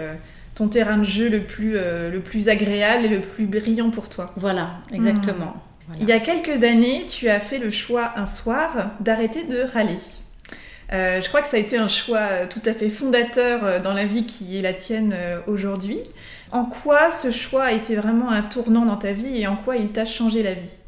ton 0.55 0.69
terrain 0.69 0.99
de 0.99 1.05
jeu 1.05 1.29
le 1.29 1.43
plus, 1.43 1.73
le 1.75 2.21
plus 2.21 2.49
agréable 2.49 3.07
et 3.07 3.09
le 3.09 3.21
plus 3.21 3.47
brillant 3.47 3.91
pour 3.91 4.09
toi. 4.09 4.33
Voilà, 4.37 4.71
exactement. 4.93 5.57
Il 5.99 6.07
y 6.07 6.13
a 6.13 6.21
quelques 6.21 6.63
années, 6.65 7.07
tu 7.09 7.29
as 7.29 7.41
fait 7.41 7.59
le 7.59 7.71
choix 7.71 8.13
un 8.17 8.27
soir 8.27 8.93
d'arrêter 9.01 9.45
de 9.45 9.63
râler. 9.63 9.99
Euh, 10.93 11.21
je 11.21 11.29
crois 11.29 11.43
que 11.43 11.49
ça 11.49 11.59
a 11.59 11.61
été 11.61 11.77
un 11.77 11.89
choix 11.89 12.19
euh, 12.19 12.47
tout 12.49 12.63
à 12.65 12.73
fait 12.73 12.89
fondateur 12.89 13.63
euh, 13.63 13.79
dans 13.79 13.93
la 13.93 14.07
vie 14.07 14.25
qui 14.25 14.59
est 14.59 14.63
la 14.63 14.73
tienne 14.73 15.15
aujourd'hui. 15.47 16.01
En 16.51 16.65
quoi 16.67 17.11
ce 17.13 17.33
choix 17.33 17.65
a 17.65 17.73
été 17.73 17.97
vraiment 17.97 18.31
un 18.31 18.43
tournant 18.43 18.85
dans 18.85 18.97
ta 18.97 19.13
vie 19.13 19.41
et 19.41 19.47
en 19.47 19.57
quoi 19.57 19.77
il 19.77 19.93
t'a 19.93 20.05
changé 20.05 20.43
la 20.43 20.55
vie? 20.55 20.83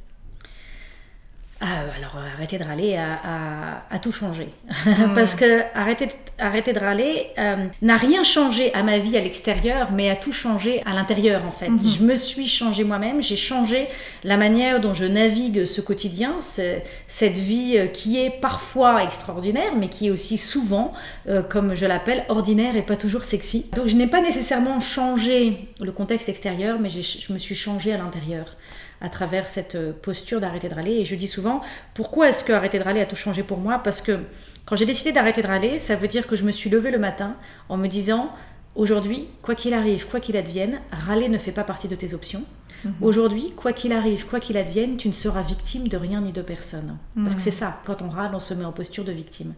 Ah, 1.63 1.67
alors 1.95 2.17
arrêter 2.17 2.57
de 2.57 2.65
râler 2.65 2.97
a, 2.97 3.99
tout 3.99 4.13
changé. 4.13 4.49
Parce 5.15 5.35
que 5.35 5.61
arrêter, 5.75 6.09
arrêter 6.39 6.73
de 6.73 6.79
râler 6.79 7.27
euh, 7.39 7.67
n'a 7.83 7.99
rien 7.99 8.25
changé 8.25 8.73
à 8.73 8.83
ma 8.83 8.99
vie 8.99 9.15
à 9.19 9.21
l'extérieur, 9.21 9.93
mais 9.93 10.09
a 10.09 10.17
tout 10.17 10.33
changé 10.33 10.83
à 10.87 10.95
l'intérieur 10.95 11.45
en 11.45 11.51
fait. 11.51 11.69
Hmm. 11.69 11.79
Je 11.87 12.03
me 12.03 12.17
suis 12.17 12.49
changé 12.49 12.83
moi-même, 12.83 13.23
j'ai 13.23 13.37
changé 13.37 13.89
la 14.25 14.39
manière 14.39 14.81
dont 14.81 14.95
je 14.95 15.05
navigue 15.05 15.67
ce 15.67 15.83
quotidien, 15.83 16.37
cette 16.41 17.37
vie 17.37 17.77
euh, 17.77 17.87
qui 17.89 18.19
est 18.19 18.31
parfois 18.31 19.05
extraordinaire, 19.05 19.75
mais 19.77 19.89
qui 19.89 20.07
est 20.07 20.11
aussi 20.11 20.39
souvent, 20.39 20.95
euh, 21.29 21.43
comme 21.43 21.75
je 21.75 21.85
l'appelle, 21.85 22.25
ordinaire 22.31 22.75
et 22.75 22.83
pas 22.83 22.97
toujours 22.97 23.25
sexy. 23.25 23.67
Donc 23.77 23.87
je 23.87 23.97
n'ai 23.97 24.07
pas 24.07 24.23
nécessairement 24.23 24.81
changé 24.81 25.69
le 25.79 25.93
contexte 25.93 26.31
extérieur, 26.31 26.79
mais 26.81 26.89
je 26.89 27.33
me 27.35 27.39
suis 27.39 27.55
changé 27.55 27.93
à 27.93 27.99
l'intérieur 27.99 28.57
à 29.01 29.09
travers 29.09 29.49
cette 29.49 29.75
euh, 29.75 29.93
posture 29.93 30.41
d'arrêter 30.41 30.69
de 30.69 30.75
râler. 30.75 30.93
Et 30.93 31.05
je 31.05 31.15
dis 31.15 31.27
souvent, 31.27 31.63
pourquoi 31.95 32.29
est-ce 32.29 32.45
que 32.45 32.53
arrêter 32.53 32.79
de 32.79 32.85
râler 32.85 33.01
a 33.01 33.07
tout 33.07 33.17
changé 33.17 33.43
pour 33.43 33.59
moi? 33.59 33.79
Parce 33.79 34.03
que 34.03 34.19
quand 34.67 34.77
j'ai 34.77 34.87
décidé 34.87 35.13
d'arrêter 35.13 35.43
de 35.43 35.47
râler, 35.47 35.79
ça 35.79 35.97
veut 35.97 36.09
dire 36.09 36.27
que 36.27 36.37
je 36.37 36.45
me 36.45 36.53
suis 36.53 36.71
levée 36.71 36.91
le 36.91 36.99
matin 36.99 37.37
en 37.69 37.77
me 37.77 37.89
disant, 37.89 38.31
aujourd'hui, 38.75 39.29
quoi 39.43 39.55
qu'il 39.55 39.75
arrive, 39.75 40.07
quoi 40.07 40.21
qu'il 40.21 40.37
advienne, 40.37 40.81
râler 40.93 41.29
ne 41.29 41.39
fait 41.39 41.53
pas 41.53 41.65
partie 41.65 41.89
de 41.89 41.95
tes 41.95 42.15
options. 42.15 42.45
Mhm. 42.85 42.95
Aujourd'hui, 43.01 43.53
quoi 43.57 43.73
qu'il 43.73 43.93
arrive, 43.93 44.27
quoi 44.27 44.41
qu'il 44.41 44.57
advienne, 44.57 44.97
tu 44.97 45.09
ne 45.09 45.13
seras 45.13 45.43
victime 45.43 45.89
de 45.89 45.97
rien 45.97 46.21
ni 46.21 46.33
de 46.33 46.43
personne. 46.43 46.99
Parce 47.15 47.35
que 47.35 47.41
mhm. 47.41 47.45
c'est 47.45 47.51
ça, 47.51 47.81
quand 47.85 48.03
on 48.03 48.09
râle, 48.09 48.31
on 48.35 48.41
se 48.41 48.55
met 48.55 48.65
en 48.65 48.73
posture 48.73 49.05
de 49.05 49.13
victime. 49.13 49.55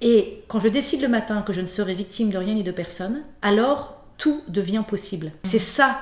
Et 0.00 0.42
quand 0.48 0.60
je 0.60 0.68
décide 0.68 1.02
le 1.02 1.08
matin 1.08 1.42
que 1.42 1.52
je 1.52 1.60
ne 1.60 1.66
serai 1.66 1.94
victime 1.94 2.30
de 2.30 2.38
rien 2.38 2.54
ni 2.54 2.62
de 2.62 2.72
personne, 2.72 3.22
alors 3.42 4.02
tout 4.18 4.42
devient 4.48 4.84
possible. 4.86 5.26
Mhm. 5.26 5.32
C'est 5.44 5.58
ça 5.58 6.00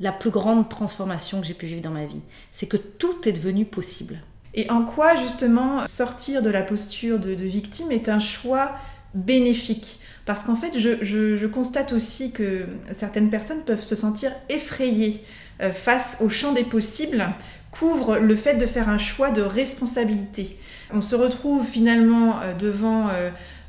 la 0.00 0.12
plus 0.12 0.30
grande 0.30 0.68
transformation 0.68 1.40
que 1.40 1.46
j'ai 1.46 1.54
pu 1.54 1.66
vivre 1.66 1.82
dans 1.82 1.90
ma 1.90 2.06
vie. 2.06 2.20
C'est 2.50 2.66
que 2.66 2.78
tout 2.78 3.28
est 3.28 3.32
devenu 3.32 3.66
possible. 3.66 4.20
Et 4.54 4.68
en 4.70 4.84
quoi 4.84 5.14
justement 5.14 5.86
sortir 5.86 6.42
de 6.42 6.50
la 6.50 6.62
posture 6.62 7.20
de, 7.20 7.32
victime 7.32 7.92
est 7.92 8.08
un 8.08 8.18
choix 8.18 8.72
bénéfique? 9.14 10.00
Parce 10.24 10.44
qu'en 10.44 10.56
fait, 10.56 10.78
je, 10.78 11.46
constate 11.46 11.92
aussi 11.92 12.32
que 12.32 12.66
certaines 12.92 13.30
personnes 13.30 13.62
peuvent 13.64 13.82
se 13.82 13.94
sentir 13.94 14.32
effrayées 14.48 15.22
euh, 15.60 15.72
face 15.72 16.18
au 16.20 16.30
champ 16.30 16.52
des 16.52 16.64
possibles, 16.64 17.28
couvre 17.70 18.18
le 18.18 18.34
fait 18.34 18.54
de 18.54 18.66
faire 18.66 18.88
un 18.88 18.98
choix 18.98 19.30
de 19.30 19.42
responsabilité. 19.42 20.56
On 20.92 21.02
se 21.02 21.14
retrouve 21.14 21.64
finalement 21.64 22.40
euh, 22.40 22.54
devant 22.54 23.08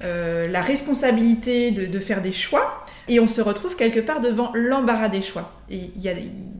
euh, 0.03 0.47
la 0.47 0.61
responsabilité 0.61 1.71
de 1.71 1.99
faire 1.99 2.21
des 2.21 2.33
choix, 2.33 2.83
et 3.07 3.19
on 3.19 3.27
se 3.27 3.41
retrouve 3.41 3.75
quelque 3.75 3.99
part 3.99 4.19
devant 4.19 4.51
l'embarras 4.53 5.09
des 5.09 5.21
choix. 5.21 5.53
Et 5.69 5.91
il 5.95 6.01
y 6.01 6.09
a 6.09 6.13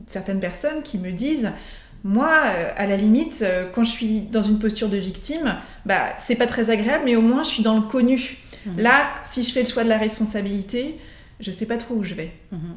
certaines 0.06 0.40
personnes 0.40 0.82
qui 0.82 0.98
me 0.98 1.12
disent, 1.12 1.50
moi, 2.04 2.42
euh, 2.46 2.72
à 2.76 2.86
la 2.86 2.96
limite, 2.96 3.42
euh, 3.42 3.68
quand 3.72 3.84
je 3.84 3.90
suis 3.90 4.20
dans 4.22 4.42
une 4.42 4.58
posture 4.58 4.88
de 4.88 4.96
victime, 4.96 5.56
bah, 5.86 6.14
c'est 6.18 6.34
pas 6.34 6.46
très 6.46 6.70
agréable, 6.70 7.04
mais 7.04 7.16
au 7.16 7.22
moins 7.22 7.42
je 7.42 7.48
suis 7.48 7.62
dans 7.62 7.76
le 7.76 7.82
connu. 7.82 8.38
Mhm. 8.66 8.80
Là, 8.80 9.06
si 9.22 9.44
je 9.44 9.52
fais 9.52 9.62
le 9.62 9.68
choix 9.68 9.84
de 9.84 9.88
la 9.88 9.98
responsabilité, 9.98 10.98
je 11.40 11.52
sais 11.52 11.66
pas 11.66 11.76
trop 11.76 11.94
où 11.94 12.04
je 12.04 12.14
vais. 12.14 12.32
Mhm. 12.50 12.76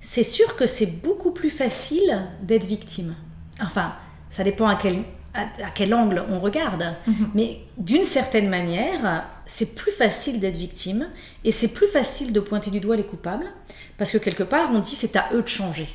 C'est 0.00 0.22
sûr 0.22 0.56
que 0.56 0.66
c'est 0.66 1.02
beaucoup 1.02 1.32
plus 1.32 1.50
facile 1.50 2.26
d'être 2.42 2.66
victime. 2.66 3.14
Enfin, 3.60 3.94
ça 4.30 4.44
dépend 4.44 4.68
à 4.68 4.76
quel 4.76 5.02
à, 5.34 5.70
quel 5.74 5.94
angle 5.94 6.24
on 6.30 6.40
regarde. 6.40 6.94
Mhm. 7.06 7.30
Mais 7.34 7.58
d'une 7.76 8.04
certaine 8.04 8.48
manière, 8.48 9.24
c'est 9.46 9.74
plus 9.74 9.92
facile 9.92 10.40
d'être 10.40 10.56
victime 10.56 11.08
et 11.44 11.52
c'est 11.52 11.72
plus 11.72 11.86
facile 11.86 12.32
de 12.32 12.40
pointer 12.40 12.70
du 12.70 12.80
doigt 12.80 12.96
les 12.96 13.04
coupables 13.04 13.46
parce 13.96 14.10
que 14.10 14.18
quelque 14.18 14.42
part, 14.42 14.70
on 14.72 14.78
dit 14.78 14.94
c'est 14.94 15.16
à 15.16 15.28
eux 15.32 15.42
de 15.42 15.48
changer. 15.48 15.88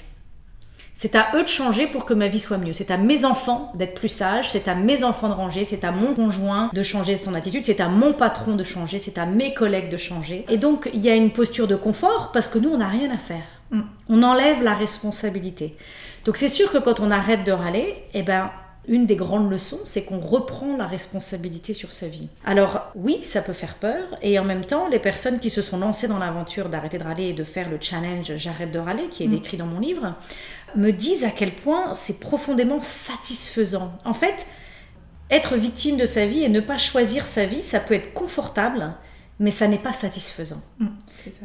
C'est 0.96 1.16
à 1.16 1.32
eux 1.36 1.44
de 1.44 1.48
changer 1.48 1.88
pour 1.88 2.06
que 2.06 2.14
ma 2.14 2.28
vie 2.28 2.40
soit 2.40 2.60
mieux. 2.60 2.74
C'est 2.74 2.92
à 2.92 2.98
mes 2.98 3.26
enfants 3.26 3.72
d'être 3.76 3.96
plus 3.96 4.10
sages, 4.10 4.52
c'est 4.52 4.68
à 4.68 4.76
mes 4.76 5.04
enfants 5.04 5.28
de 5.28 5.34
ranger, 5.34 5.66
c'est 5.66 5.84
à 5.84 5.92
mon 5.92 6.14
conjoint 6.14 6.70
de 6.72 6.84
changer 6.84 7.16
son 7.16 7.34
attitude, 7.34 7.66
c'est 7.66 7.82
à 7.82 7.90
mon 7.90 8.14
patron 8.14 8.56
de 8.56 8.64
changer, 8.64 9.00
c'est 9.00 9.18
à 9.18 9.26
mes 9.26 9.56
collègues 9.56 9.90
de 9.90 9.98
changer. 9.98 10.46
Et 10.50 10.58
donc, 10.58 10.90
il 10.94 11.04
y 11.04 11.10
a 11.10 11.16
une 11.16 11.32
posture 11.32 11.68
de 11.68 11.76
confort 11.76 12.32
parce 12.32 12.48
que 12.48 12.60
nous, 12.60 12.70
on 12.70 12.78
n'a 12.78 12.90
rien 12.90 13.10
à 13.10 13.18
faire. 13.18 13.44
Mm. 13.72 13.82
On 14.10 14.22
enlève 14.22 14.62
la 14.62 14.76
responsabilité. 14.76 15.76
Donc, 16.26 16.38
c'est 16.38 16.50
sûr 16.50 16.72
que 16.72 16.78
quand 16.78 17.00
on 17.00 17.10
arrête 17.10 17.44
de 17.44 17.52
râler, 17.52 17.96
eh 18.14 18.22
ben, 18.22 18.52
une 18.88 19.06
des 19.06 19.16
grandes 19.16 19.50
leçons, 19.50 19.80
c'est 19.86 20.04
qu'on 20.04 20.20
reprend 20.20 20.76
la 20.76 20.86
responsabilité 20.86 21.74
sur 21.74 21.92
sa 21.92 22.08
vie. 22.08 22.28
Alors 22.46 22.92
oui, 22.96 23.20
ça 23.24 23.42
peut 23.42 23.54
faire 23.54 23.76
peur, 23.76 24.18
et 24.22 24.38
en 24.40 24.44
même 24.44 24.66
temps, 24.66 24.88
les 24.90 25.00
personnes 25.00 25.40
qui 25.40 25.50
se 25.50 25.62
sont 25.62 25.78
lancées 25.78 26.08
dans 26.08 26.20
l'aventure 26.20 26.70
d'arrêter 26.70 26.98
de 26.98 27.04
râler 27.04 27.28
et 27.28 27.34
de 27.34 27.44
faire 27.44 27.70
le 27.70 27.78
challenge 27.80 28.34
J'arrête 28.38 28.72
de 28.72 28.80
râler, 28.80 29.08
qui 29.10 29.24
est 29.24 29.28
mm. 29.28 29.32
décrit 29.32 29.58
dans 29.58 29.66
mon 29.66 29.80
livre, 29.80 30.16
me 30.76 30.92
disent 30.92 31.24
à 31.24 31.32
quel 31.32 31.54
point 31.54 31.94
c'est 31.94 32.20
profondément 32.20 32.82
satisfaisant. 32.82 33.94
En 34.06 34.14
fait, 34.14 34.46
être 35.30 35.56
victime 35.56 35.98
de 35.98 36.06
sa 36.06 36.26
vie 36.26 36.44
et 36.44 36.50
ne 36.50 36.60
pas 36.60 36.78
choisir 36.78 37.26
sa 37.26 37.46
vie, 37.46 37.64
ça 37.64 37.80
peut 37.80 37.94
être 37.94 38.14
confortable, 38.14 38.94
mais 39.44 39.52
ça 39.52 39.68
n'est 39.68 39.78
pas 39.78 39.92
satisfaisant. 39.92 40.62
Mm, 40.80 40.88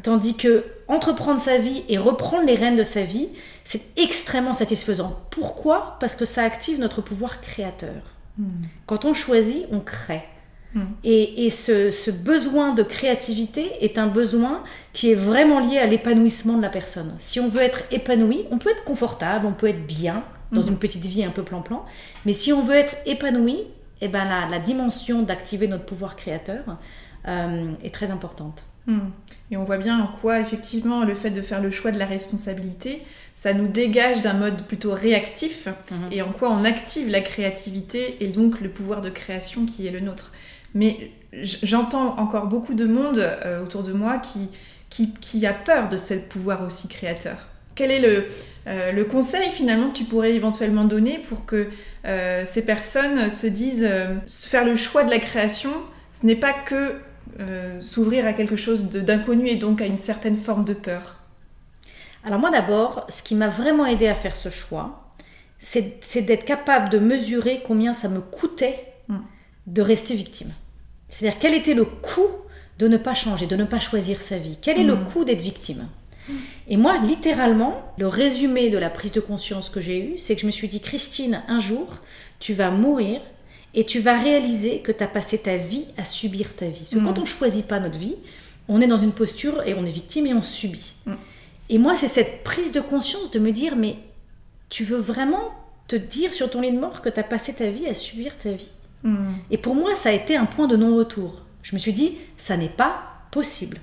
Tandis 0.03 0.35
que 0.35 0.63
entreprendre 0.87 1.41
sa 1.41 1.57
vie 1.57 1.83
et 1.89 1.97
reprendre 1.97 2.45
les 2.45 2.55
rênes 2.55 2.77
de 2.77 2.83
sa 2.83 3.03
vie, 3.03 3.27
c'est 3.65 3.81
extrêmement 3.97 4.53
satisfaisant. 4.53 5.19
Pourquoi? 5.31 5.97
Parce 5.99 6.15
que 6.15 6.23
ça 6.23 6.43
active 6.43 6.79
notre 6.79 7.01
pouvoir 7.01 7.41
créateur. 7.41 8.01
Mm. 8.37 8.45
Quand 8.85 9.03
on 9.03 9.13
choisit, 9.13 9.65
on 9.73 9.81
crée. 9.81 10.23
Mm. 10.73 10.81
Et, 11.03 11.49
ce, 11.49 12.09
besoin 12.09 12.73
de 12.73 12.83
créativité 12.83 13.69
est 13.81 13.97
un 13.97 14.07
besoin 14.07 14.63
qui 14.93 15.11
est 15.11 15.15
vraiment 15.15 15.59
lié 15.59 15.77
à 15.77 15.85
l'épanouissement 15.85 16.55
de 16.55 16.61
la 16.61 16.69
personne. 16.69 17.13
Si 17.19 17.41
on 17.41 17.49
veut 17.49 17.61
être 17.61 17.83
épanoui, 17.91 18.45
on 18.49 18.59
peut 18.59 18.71
être 18.71 18.85
confortable, 18.85 19.45
on 19.45 19.51
peut 19.51 19.67
être 19.67 19.85
bien 19.85 20.23
dans 20.53 20.61
une 20.61 20.77
petite 20.77 21.05
vie 21.05 21.25
un 21.25 21.29
peu 21.29 21.43
plan-plan, 21.43 21.85
mais 22.25 22.33
si 22.33 22.51
on 22.53 22.63
veut 22.63 22.73
être 22.75 22.95
épanoui, 23.05 23.65
eh 24.01 24.07
ben 24.07 24.25
la, 24.25 24.47
la 24.49 24.57
dimension 24.57 25.21
d'activer 25.21 25.67
notre 25.67 25.85
pouvoir 25.85 26.15
créateur, 26.15 26.63
euh, 27.27 27.71
est 27.83 27.93
très 27.93 28.11
importante. 28.11 28.63
Hmm. 28.87 29.09
Et 29.51 29.57
on 29.57 29.63
voit 29.63 29.77
bien 29.77 29.99
en 29.99 30.07
quoi, 30.07 30.39
effectivement, 30.39 31.03
le 31.03 31.15
fait 31.15 31.31
de 31.31 31.41
faire 31.41 31.61
le 31.61 31.71
choix 31.71 31.91
de 31.91 31.99
la 31.99 32.05
responsabilité, 32.05 33.03
ça 33.35 33.53
nous 33.53 33.67
dégage 33.67 34.21
d'un 34.21 34.33
mode 34.33 34.65
plutôt 34.67 34.93
réactif 34.93 35.67
mhm. 35.67 36.11
et 36.11 36.21
en 36.21 36.31
quoi 36.31 36.49
on 36.51 36.63
active 36.65 37.09
la 37.09 37.21
créativité 37.21 38.17
et 38.19 38.27
donc 38.27 38.61
le 38.61 38.69
pouvoir 38.69 39.01
de 39.01 39.09
création 39.09 39.65
qui 39.65 39.87
est 39.87 39.91
le 39.91 40.01
nôtre. 40.01 40.31
Mais 40.75 41.11
j'entends 41.33 42.19
encore 42.19 42.47
beaucoup 42.47 42.73
de 42.73 42.85
monde 42.85 43.17
euh, 43.17 43.63
autour 43.63 43.83
de 43.83 43.93
moi 43.93 44.17
qui, 44.17 44.49
qui, 44.89 45.13
qui, 45.13 45.45
a 45.45 45.53
peur 45.53 45.89
de 45.89 45.97
ce 45.97 46.13
pouvoir 46.15 46.65
aussi 46.65 46.87
créateur. 46.87 47.37
Quel 47.75 47.91
est 47.91 48.01
le, 48.01 48.25
euh, 48.67 48.91
le 48.91 49.05
conseil 49.05 49.49
finalement 49.49 49.89
que 49.89 49.97
tu 49.97 50.03
pourrais 50.03 50.33
éventuellement 50.33 50.85
donner 50.85 51.19
pour 51.29 51.45
que 51.45 51.69
ces 52.45 52.65
personnes 52.65 53.29
se 53.29 53.45
disent 53.45 53.87
faire 54.27 54.65
le 54.65 54.75
choix 54.75 55.03
de 55.03 55.11
la 55.11 55.19
création, 55.19 55.71
ce 56.13 56.25
n'est 56.25 56.35
pas 56.35 56.53
que 56.53 56.95
euh, 57.39 57.79
s'ouvrir 57.81 58.25
à 58.25 58.33
quelque 58.33 58.55
chose 58.55 58.85
d'inconnu 58.89 59.47
et 59.47 59.55
donc 59.55 59.81
à 59.81 59.85
une 59.85 59.97
certaine 59.97 60.37
forme 60.37 60.65
de 60.65 60.73
peur 60.73 61.17
Alors 62.23 62.39
moi 62.39 62.51
d'abord, 62.51 63.05
ce 63.09 63.23
qui 63.23 63.35
m'a 63.35 63.47
vraiment 63.47 63.85
aidé 63.85 64.07
à 64.07 64.15
faire 64.15 64.35
ce 64.35 64.49
choix, 64.49 65.13
c'est 65.57 66.21
d'être 66.21 66.45
capable 66.45 66.89
de 66.89 66.99
mesurer 66.99 67.61
combien 67.65 67.93
ça 67.93 68.09
me 68.09 68.21
coûtait 68.21 68.93
mm. 69.07 69.17
de 69.67 69.81
rester 69.81 70.15
victime. 70.15 70.51
C'est-à-dire 71.09 71.39
quel 71.39 71.53
était 71.53 71.73
le 71.73 71.85
coût 71.85 72.27
de 72.77 72.87
ne 72.87 72.97
pas 72.97 73.13
changer, 73.13 73.45
de 73.45 73.55
ne 73.55 73.65
pas 73.65 73.79
choisir 73.79 74.21
sa 74.21 74.37
vie? 74.37 74.57
Quel 74.61 74.79
est 74.79 74.83
le 74.83 74.95
mm. 74.95 75.05
coût 75.05 75.25
d'être 75.25 75.41
victime? 75.41 75.87
Et 76.67 76.77
moi, 76.77 76.97
littéralement, 76.97 77.81
le 77.97 78.07
résumé 78.07 78.69
de 78.69 78.77
la 78.77 78.89
prise 78.89 79.11
de 79.11 79.19
conscience 79.19 79.69
que 79.69 79.81
j'ai 79.81 79.99
eue, 79.99 80.17
c'est 80.17 80.35
que 80.35 80.41
je 80.41 80.45
me 80.45 80.51
suis 80.51 80.67
dit, 80.67 80.79
Christine, 80.79 81.41
un 81.47 81.59
jour, 81.59 81.87
tu 82.39 82.53
vas 82.53 82.69
mourir 82.69 83.21
et 83.73 83.85
tu 83.85 83.99
vas 83.99 84.19
réaliser 84.19 84.79
que 84.79 84.91
tu 84.91 85.03
as 85.03 85.07
passé 85.07 85.37
ta 85.37 85.55
vie 85.55 85.85
à 85.97 86.03
subir 86.03 86.55
ta 86.55 86.67
vie. 86.67 86.79
Parce 86.79 86.89
que 86.89 87.05
quand 87.05 87.17
mm. 87.17 87.19
on 87.19 87.21
ne 87.21 87.25
choisit 87.25 87.67
pas 87.67 87.79
notre 87.79 87.97
vie, 87.97 88.15
on 88.67 88.81
est 88.81 88.87
dans 88.87 89.01
une 89.01 89.11
posture 89.11 89.61
et 89.65 89.73
on 89.73 89.85
est 89.85 89.91
victime 89.91 90.27
et 90.27 90.33
on 90.33 90.41
subit. 90.41 90.95
Mm. 91.05 91.13
Et 91.69 91.77
moi, 91.77 91.95
c'est 91.95 92.07
cette 92.07 92.43
prise 92.43 92.71
de 92.71 92.81
conscience 92.81 93.31
de 93.31 93.39
me 93.39 93.51
dire, 93.51 93.75
mais 93.75 93.95
tu 94.69 94.83
veux 94.83 94.97
vraiment 94.97 95.51
te 95.87 95.95
dire 95.95 96.33
sur 96.33 96.49
ton 96.49 96.61
lit 96.61 96.71
de 96.71 96.79
mort 96.79 97.01
que 97.01 97.09
tu 97.09 97.19
as 97.19 97.23
passé 97.23 97.53
ta 97.53 97.69
vie 97.69 97.87
à 97.87 97.93
subir 97.93 98.37
ta 98.37 98.51
vie? 98.51 98.71
Mm. 99.03 99.33
Et 99.51 99.57
pour 99.57 99.75
moi, 99.75 99.93
ça 99.95 100.09
a 100.09 100.13
été 100.13 100.35
un 100.35 100.45
point 100.45 100.67
de 100.67 100.75
non-retour. 100.75 101.43
Je 101.61 101.75
me 101.75 101.79
suis 101.79 101.93
dit, 101.93 102.15
ça 102.37 102.57
n'est 102.57 102.69
pas 102.69 103.03
possible. 103.31 103.77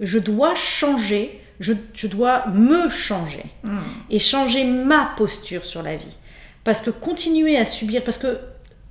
Je 0.00 0.18
dois 0.18 0.54
changer, 0.56 1.40
je, 1.60 1.72
je 1.94 2.06
dois 2.06 2.46
me 2.48 2.88
changer 2.88 3.44
et 4.10 4.18
changer 4.18 4.64
ma 4.64 5.12
posture 5.16 5.64
sur 5.64 5.82
la 5.82 5.96
vie. 5.96 6.16
Parce 6.64 6.82
que 6.82 6.90
continuer 6.90 7.56
à 7.56 7.64
subir, 7.64 8.04
parce 8.04 8.18
que 8.18 8.38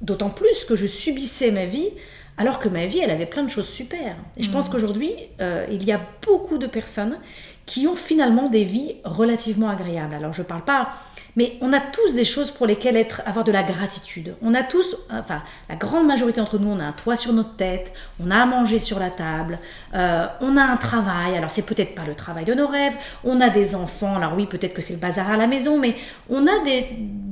D'autant 0.01 0.29
plus 0.29 0.65
que 0.65 0.75
je 0.75 0.85
subissais 0.85 1.51
ma 1.51 1.65
vie 1.65 1.89
alors 2.37 2.59
que 2.59 2.69
ma 2.69 2.85
vie, 2.85 2.99
elle 2.99 3.09
avait 3.09 3.25
plein 3.25 3.43
de 3.43 3.49
choses 3.49 3.67
super. 3.67 4.15
Et 4.37 4.43
je 4.43 4.51
pense 4.51 4.69
qu'aujourd'hui, 4.69 5.11
euh, 5.41 5.65
il 5.71 5.83
y 5.83 5.91
a 5.91 5.99
beaucoup 6.25 6.59
de 6.59 6.67
personnes 6.67 7.17
qui 7.65 7.87
ont 7.87 7.95
finalement 7.95 8.47
des 8.47 8.63
vies 8.63 8.95
relativement 9.03 9.69
agréables. 9.69 10.13
Alors 10.13 10.33
je 10.33 10.43
parle 10.43 10.63
pas, 10.63 10.91
mais 11.35 11.57
on 11.61 11.73
a 11.73 11.81
tous 11.81 12.13
des 12.13 12.23
choses 12.23 12.51
pour 12.51 12.65
lesquelles 12.65 12.95
être, 12.95 13.23
avoir 13.25 13.43
de 13.43 13.51
la 13.51 13.63
gratitude. 13.63 14.35
On 14.41 14.53
a 14.53 14.63
tous, 14.63 14.95
enfin 15.09 15.41
la 15.67 15.75
grande 15.75 16.07
majorité 16.07 16.39
d'entre 16.39 16.59
nous, 16.59 16.69
on 16.69 16.79
a 16.79 16.85
un 16.85 16.93
toit 16.93 17.17
sur 17.17 17.33
notre 17.33 17.55
tête, 17.55 17.91
on 18.23 18.31
a 18.31 18.37
à 18.37 18.45
manger 18.45 18.79
sur 18.79 18.99
la 18.99 19.09
table, 19.09 19.59
euh, 19.95 20.27
on 20.39 20.55
a 20.57 20.63
un 20.63 20.77
travail. 20.77 21.35
Alors 21.35 21.51
c'est 21.51 21.65
peut-être 21.65 21.93
pas 21.93 22.05
le 22.05 22.15
travail 22.15 22.45
de 22.45 22.53
nos 22.53 22.67
rêves, 22.67 22.95
on 23.25 23.41
a 23.41 23.49
des 23.49 23.75
enfants. 23.75 24.15
Alors 24.15 24.35
oui, 24.35 24.45
peut-être 24.45 24.75
que 24.75 24.81
c'est 24.81 24.93
le 24.93 24.99
bazar 24.99 25.29
à 25.29 25.37
la 25.37 25.47
maison, 25.47 25.77
mais 25.77 25.95
on 26.29 26.45
a 26.47 26.63
des, 26.63 26.87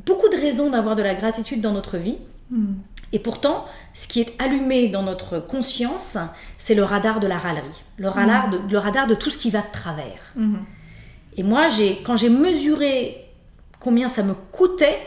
beaucoup 0.05 0.29
de 0.29 0.35
raisons 0.35 0.71
d'avoir 0.71 0.95
de 0.95 1.03
la 1.03 1.13
gratitude 1.13 1.61
dans 1.61 1.71
notre 1.71 1.97
vie. 1.97 2.17
Hmm. 2.49 2.75
Et 3.15 3.19
pourtant, 3.19 3.65
ce 3.93 4.07
qui 4.07 4.19
est 4.19 4.33
allumé 4.41 4.89
dans 4.89 5.03
notre 5.03 5.39
conscience, 5.39 6.17
c'est 6.57 6.75
le 6.75 6.83
radar 6.83 7.19
de 7.19 7.27
la 7.27 7.37
râlerie, 7.37 7.83
le 7.97 8.09
radar, 8.09 8.49
de, 8.49 8.59
le 8.69 8.77
radar 8.77 9.07
de 9.07 9.15
tout 9.15 9.29
ce 9.31 9.37
qui 9.37 9.51
va 9.51 9.61
de 9.61 9.71
travers. 9.71 10.33
Mhm. 10.35 10.59
Et 11.37 11.43
moi, 11.43 11.69
quand 12.05 12.17
j'ai 12.17 12.29
mesuré 12.29 13.29
combien 13.79 14.07
ça 14.07 14.23
me 14.23 14.33
coûtait 14.33 14.99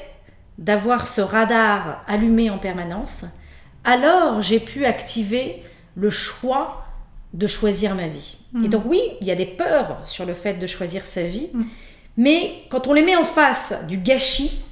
d'avoir 0.56 1.06
ce 1.06 1.20
radar 1.20 2.02
allumé 2.06 2.50
en 2.50 2.58
permanence, 2.58 3.26
alors 3.84 4.42
j'ai 4.42 4.60
pu 4.60 4.84
activer 4.84 5.62
le 5.94 6.10
choix 6.10 6.84
de 7.34 7.46
choisir 7.46 7.94
ma 7.94 8.08
vie. 8.08 8.38
Et 8.54 8.58
mhm. 8.58 8.68
donc 8.68 8.84
oui, 8.86 9.00
il 9.20 9.26
y 9.26 9.30
a 9.30 9.34
des 9.34 9.46
peurs 9.46 10.00
sur 10.04 10.24
le 10.24 10.34
fait 10.34 10.54
de 10.54 10.66
choisir 10.66 11.04
sa 11.04 11.24
vie, 11.24 11.48
mais 12.16 12.62
quand 12.70 12.86
on 12.86 12.94
les 12.94 13.02
met 13.02 13.16
en 13.16 13.24
face 13.24 13.74
du 13.86 13.98
gâchis, 13.98 14.62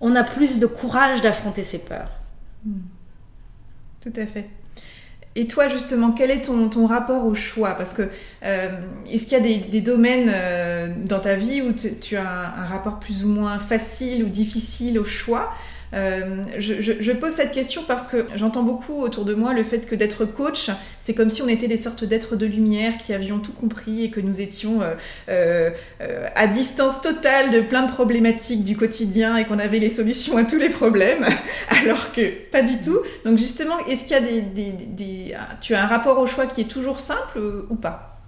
on 0.00 0.14
a 0.16 0.24
plus 0.24 0.58
de 0.58 0.66
courage 0.66 1.20
d'affronter 1.22 1.62
ses 1.62 1.78
peurs. 1.78 2.10
Hmm. 2.64 2.80
Tout 4.00 4.12
à 4.16 4.26
fait. 4.26 4.48
Et 5.36 5.46
toi, 5.46 5.68
justement, 5.68 6.10
quel 6.10 6.30
est 6.30 6.42
ton, 6.42 6.86
rapport 6.86 7.24
au 7.24 7.34
choix? 7.34 7.74
Parce 7.74 7.94
que 7.94 8.02
euh, 8.42 8.68
est-ce 9.08 9.24
qu'il 9.24 9.32
y 9.32 9.56
a 9.56 9.68
des, 9.68 9.80
domaines 9.80 10.30
euh, 10.34 10.88
dans 11.04 11.20
ta 11.20 11.36
vie 11.36 11.62
où 11.62 11.72
tu 11.72 12.16
as 12.16 12.28
un, 12.28 12.64
rapport 12.64 12.98
plus 12.98 13.24
ou 13.24 13.28
moins 13.28 13.58
facile 13.58 14.24
ou 14.24 14.28
difficile 14.28 14.98
au 14.98 15.04
choix? 15.04 15.52
Euh, 15.92 16.44
je, 16.58 17.12
pose 17.12 17.32
cette 17.32 17.52
question 17.52 17.82
parce 17.86 18.06
que 18.06 18.26
j'entends 18.36 18.62
beaucoup 18.62 19.02
autour 19.02 19.24
de 19.24 19.34
moi 19.34 19.52
le 19.52 19.64
fait 19.64 19.86
que 19.86 19.94
d'être 19.94 20.24
coach, 20.24 20.70
c'est 21.00 21.14
comme 21.14 21.30
si 21.30 21.42
on 21.42 21.48
était 21.48 21.66
des 21.66 21.76
sortes 21.76 22.04
d'êtres 22.04 22.36
de 22.36 22.46
lumière 22.46 22.96
qui 22.98 23.12
avions 23.12 23.40
tout 23.40 23.52
compris 23.52 24.04
et 24.04 24.10
que 24.10 24.20
nous 24.20 24.40
étions 24.40 24.82
euh, 24.82 25.70
euh, 26.00 26.28
à 26.34 26.46
distance 26.46 27.00
totale 27.00 27.50
de 27.50 27.60
plein 27.60 27.86
de 27.86 27.92
problématiques 27.92 28.64
du 28.64 28.76
quotidien 28.76 29.36
et 29.36 29.44
qu'on 29.44 29.58
avait 29.58 29.80
les 29.80 29.90
solutions 29.90 30.36
à 30.36 30.44
tous 30.44 30.58
les 30.58 30.70
problèmes, 30.70 31.26
alors 31.70 32.12
que 32.12 32.30
pas 32.50 32.62
du 32.62 32.78
tout. 32.80 32.98
Donc 33.24 33.38
justement, 33.38 33.78
est-ce 33.86 34.04
qu'il 34.04 34.12
y 34.12 34.38
a 34.38 34.40
des, 34.42 35.34
Tu 35.60 35.74
as 35.74 35.82
un 35.82 35.86
rapport 35.86 36.18
au 36.18 36.26
choix 36.26 36.46
qui 36.46 36.60
est 36.60 36.70
toujours 36.70 37.00
simple 37.00 37.40
ou 37.68 37.74
pas? 37.74 38.20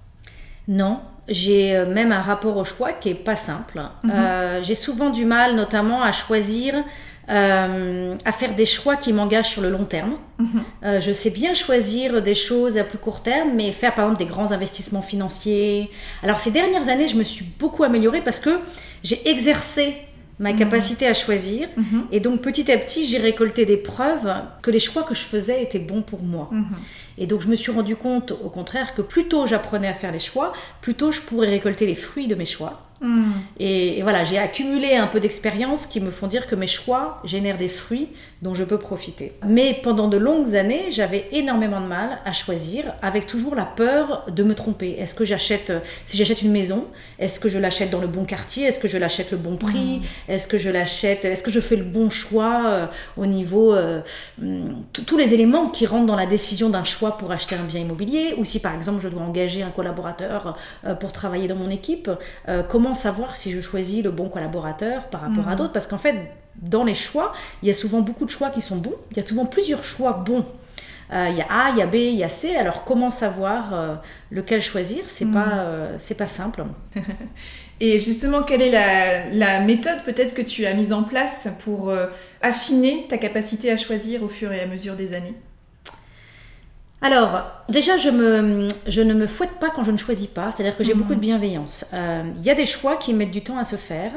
Non, 0.68 1.00
j'ai 1.28 1.84
même 1.86 2.12
un 2.12 2.22
rapport 2.22 2.56
au 2.56 2.64
choix 2.64 2.92
qui 2.92 3.08
est 3.08 3.14
pas 3.14 3.36
simple. 3.36 3.80
Mm-hmm. 4.04 4.62
j'ai 4.62 4.74
souvent 4.74 5.10
du 5.10 5.24
mal, 5.24 5.54
notamment, 5.54 6.02
à 6.02 6.12
choisir 6.12 6.74
euh, 7.30 8.16
à 8.24 8.32
faire 8.32 8.54
des 8.56 8.66
choix 8.66 8.96
qui 8.96 9.12
m'engagent 9.12 9.50
sur 9.50 9.62
le 9.62 9.70
long 9.70 9.84
terme. 9.84 10.16
Mhm. 10.38 10.48
Euh, 10.84 11.00
je 11.00 11.12
sais 11.12 11.30
bien 11.30 11.54
choisir 11.54 12.20
des 12.20 12.34
choses 12.34 12.78
à 12.78 12.84
plus 12.84 12.98
court 12.98 13.22
terme, 13.22 13.50
mais 13.54 13.70
faire 13.70 13.94
par 13.94 14.06
exemple 14.06 14.24
des 14.24 14.28
grands 14.28 14.50
investissements 14.50 15.02
financiers. 15.02 15.90
Alors 16.24 16.40
ces 16.40 16.50
dernières 16.50 16.88
années, 16.88 17.06
je 17.06 17.16
me 17.16 17.22
suis 17.22 17.44
beaucoup 17.60 17.84
améliorée 17.84 18.22
parce 18.22 18.40
que 18.40 18.58
j'ai 19.04 19.28
exercé 19.28 19.94
ma 20.40 20.52
mhm. 20.52 20.58
capacité 20.58 21.06
à 21.06 21.14
choisir. 21.14 21.68
Mhm. 21.76 22.06
Et 22.10 22.18
donc 22.18 22.42
petit 22.42 22.70
à 22.72 22.76
petit, 22.76 23.06
j'ai 23.06 23.18
récolté 23.18 23.66
des 23.66 23.76
preuves 23.76 24.34
que 24.60 24.72
les 24.72 24.80
choix 24.80 25.04
que 25.04 25.14
je 25.14 25.22
faisais 25.22 25.62
étaient 25.62 25.78
bons 25.78 26.02
pour 26.02 26.22
moi. 26.22 26.50
Et 27.18 27.26
donc 27.26 27.40
je 27.42 27.46
me 27.46 27.54
suis 27.54 27.70
rendu 27.70 27.94
compte 27.94 28.32
au 28.32 28.48
contraire 28.48 28.94
que 28.94 29.02
plus 29.02 29.28
tôt 29.28 29.46
j'apprenais 29.46 29.86
à 29.86 29.92
faire 29.92 30.10
les 30.10 30.18
choix, 30.18 30.52
plus 30.80 30.94
tôt 30.94 31.12
je 31.12 31.20
pourrais 31.20 31.48
récolter 31.48 31.86
les 31.86 31.94
fruits 31.94 32.26
de 32.26 32.34
mes 32.34 32.46
choix. 32.46 32.91
Hmm. 33.02 33.32
Et, 33.58 34.00
voilà, 34.02 34.22
j'ai 34.22 34.38
accumulé 34.38 34.94
un 34.94 35.08
peu 35.08 35.18
d'expérience 35.18 35.86
qui 35.86 36.00
me 36.00 36.12
font 36.12 36.28
dire 36.28 36.46
que 36.46 36.54
mes 36.54 36.68
choix 36.68 37.20
génèrent 37.24 37.58
des 37.58 37.68
fruits 37.68 38.08
dont 38.42 38.54
je 38.54 38.62
peux 38.62 38.78
profiter. 38.78 39.32
Mais 39.46 39.78
pendant 39.82 40.08
de 40.08 40.16
longues 40.16 40.54
années, 40.54 40.86
j'avais 40.90 41.28
énormément 41.32 41.80
de 41.80 41.86
mal 41.86 42.20
à 42.24 42.32
choisir, 42.32 42.94
avec 43.02 43.26
toujours 43.26 43.56
la 43.56 43.64
peur 43.64 44.24
de 44.28 44.42
me 44.44 44.54
tromper. 44.54 44.96
Est-ce 44.98 45.16
que 45.16 45.24
j'achète, 45.24 45.72
si 46.06 46.16
j'achète 46.16 46.42
une 46.42 46.52
maison, 46.52 46.86
est-ce 47.18 47.40
que 47.40 47.48
je 47.48 47.58
l'achète 47.58 47.90
dans 47.90 48.00
le 48.00 48.06
bon 48.06 48.24
quartier 48.24 48.66
Est-ce 48.66 48.78
que 48.78 48.88
je 48.88 48.98
l'achète 48.98 49.32
le 49.32 49.36
bon 49.36 49.56
prix 49.56 49.98
hmm. 49.98 50.30
Est-ce 50.30 50.46
que 50.46 50.58
je 50.58 50.70
l'achète 50.70 51.24
Est-ce 51.24 51.42
que 51.42 51.50
je 51.50 51.60
fais 51.60 51.76
le 51.76 51.84
bon 51.84 52.08
choix 52.08 52.62
euh, 52.66 52.86
au 53.16 53.26
niveau 53.26 53.74
euh, 53.74 54.00
hmm, 54.40 54.82
tous 55.06 55.16
les 55.16 55.34
éléments 55.34 55.68
qui 55.68 55.86
rentrent 55.86 56.06
dans 56.06 56.16
la 56.16 56.26
décision 56.26 56.68
d'un 56.68 56.84
choix 56.84 57.18
pour 57.18 57.32
acheter 57.32 57.56
un 57.56 57.64
bien 57.64 57.80
immobilier 57.80 58.34
Ou 58.38 58.44
si 58.44 58.60
par 58.60 58.74
exemple 58.74 59.00
je 59.00 59.08
dois 59.08 59.22
engager 59.22 59.62
un 59.62 59.70
collaborateur 59.70 60.56
euh, 60.86 60.94
pour 60.94 61.10
travailler 61.10 61.48
dans 61.48 61.56
mon 61.56 61.70
équipe, 61.70 62.10
comment 62.68 62.91
savoir 62.94 63.36
si 63.36 63.52
je 63.52 63.60
choisis 63.60 64.02
le 64.02 64.10
bon 64.10 64.28
collaborateur 64.28 65.06
par 65.08 65.22
rapport 65.22 65.48
à 65.48 65.52
mhm. 65.52 65.56
d'autres 65.56 65.72
Parce 65.72 65.86
qu'en 65.86 65.98
fait, 65.98 66.16
dans 66.56 66.84
les 66.84 66.94
choix, 66.94 67.32
il 67.62 67.68
y 67.68 67.70
a 67.70 67.74
souvent 67.74 68.00
beaucoup 68.00 68.24
de 68.24 68.30
choix 68.30 68.50
qui 68.50 68.60
sont 68.60 68.76
bons. 68.76 68.94
Il 69.10 69.16
y 69.16 69.20
a 69.20 69.26
souvent 69.26 69.46
plusieurs 69.46 69.84
choix 69.84 70.12
bons. 70.12 70.44
Euh, 71.12 71.28
il 71.30 71.36
y 71.36 71.42
a 71.42 71.46
A, 71.50 71.70
il 71.70 71.78
y 71.78 71.82
a 71.82 71.86
B, 71.86 71.94
il 71.96 72.16
y 72.16 72.24
a 72.24 72.28
C. 72.28 72.56
Alors 72.56 72.84
comment 72.84 73.10
savoir 73.10 73.74
euh, 73.74 73.94
lequel 74.30 74.62
choisir? 74.62 75.04
C'est 75.06 75.30
pas 75.30 75.46
mhm. 75.46 75.52
euh, 75.58 75.98
c'est 75.98 76.16
pas 76.16 76.26
simple. 76.26 76.64
Et 77.80 77.98
justement, 77.98 78.42
quelle 78.42 78.62
est 78.62 78.70
la, 78.70 79.28
la 79.30 79.60
méthode 79.60 80.04
peut-être 80.04 80.34
que 80.34 80.42
tu 80.42 80.66
as 80.66 80.74
mise 80.74 80.92
en 80.92 81.02
place 81.02 81.48
pour 81.64 81.92
affiner 82.40 83.06
ta 83.08 83.18
capacité 83.18 83.72
à 83.72 83.76
choisir 83.76 84.22
au 84.22 84.28
fur 84.28 84.52
et 84.52 84.60
à 84.60 84.68
mesure 84.68 84.94
des 84.94 85.14
années? 85.14 85.34
Alors, 87.02 87.42
déjà, 87.68 87.96
je, 87.96 88.08
me, 88.08 88.68
je 88.86 89.02
ne 89.02 89.12
me 89.12 89.26
fouette 89.26 89.58
pas 89.60 89.70
quand 89.70 89.82
je 89.82 89.90
ne 89.90 89.96
choisis 89.96 90.28
pas, 90.28 90.52
c'est-à-dire 90.52 90.76
que 90.76 90.84
j'ai 90.84 90.94
beaucoup 90.94 91.10
de 91.10 91.16
mhm. 91.16 91.20
bienveillance. 91.20 91.84
Euh, 91.92 92.22
il 92.36 92.42
y 92.42 92.50
a 92.50 92.54
des 92.54 92.64
choix 92.64 92.96
qui 92.96 93.12
mettent 93.12 93.32
du 93.32 93.42
temps 93.42 93.58
à 93.58 93.64
se 93.64 93.74
faire, 93.74 94.12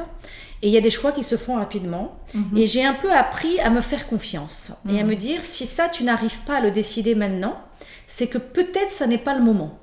et 0.61 0.67
il 0.67 0.73
y 0.73 0.77
a 0.77 0.81
des 0.81 0.91
choix 0.91 1.11
qui 1.11 1.23
se 1.23 1.35
font 1.35 1.55
rapidement. 1.55 2.15
Mhm. 2.35 2.57
Et 2.57 2.67
j'ai 2.67 2.85
un 2.85 2.93
peu 2.93 3.11
appris 3.11 3.59
à 3.59 3.71
me 3.71 3.81
faire 3.81 4.07
confiance, 4.07 4.71
et 4.87 4.99
à 4.99 5.03
mhm. 5.03 5.09
me 5.09 5.15
dire, 5.15 5.43
si 5.43 5.65
ça, 5.65 5.89
tu 5.89 6.03
n'arrives 6.03 6.37
pas 6.45 6.57
à 6.57 6.61
le 6.61 6.69
décider 6.69 7.15
maintenant, 7.15 7.57
c'est 8.05 8.27
que 8.27 8.37
peut-être 8.37 8.91
ça 8.91 9.07
n'est 9.07 9.17
pas 9.17 9.35
le 9.35 9.43
moment. 9.43 9.79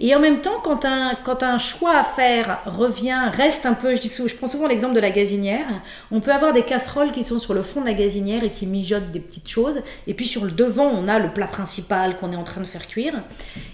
Et 0.00 0.14
en 0.14 0.20
même 0.20 0.40
temps, 0.40 0.60
quand 0.62 0.84
un, 0.84 1.14
quand 1.24 1.42
un 1.42 1.58
choix 1.58 1.96
à 1.96 2.02
faire 2.02 2.60
revient, 2.66 3.30
reste 3.32 3.66
un 3.66 3.74
peu, 3.74 3.94
je, 3.94 4.00
dis, 4.00 4.08
je 4.10 4.34
prends 4.34 4.46
souvent 4.46 4.66
l'exemple 4.66 4.94
de 4.94 5.00
la 5.00 5.10
gazinière, 5.10 5.66
on 6.10 6.20
peut 6.20 6.32
avoir 6.32 6.52
des 6.52 6.62
casseroles 6.62 7.12
qui 7.12 7.24
sont 7.24 7.38
sur 7.38 7.54
le 7.54 7.62
fond 7.62 7.80
de 7.80 7.86
la 7.86 7.94
gazinière 7.94 8.44
et 8.44 8.50
qui 8.50 8.66
mijotent 8.66 9.10
des 9.10 9.20
petites 9.20 9.48
choses, 9.48 9.80
et 10.06 10.14
puis 10.14 10.26
sur 10.26 10.44
le 10.44 10.50
devant, 10.50 10.86
on 10.86 11.08
a 11.08 11.18
le 11.18 11.30
plat 11.30 11.46
principal 11.46 12.16
qu'on 12.18 12.32
est 12.32 12.36
en 12.36 12.44
train 12.44 12.60
de 12.60 12.66
faire 12.66 12.86
cuire. 12.86 13.22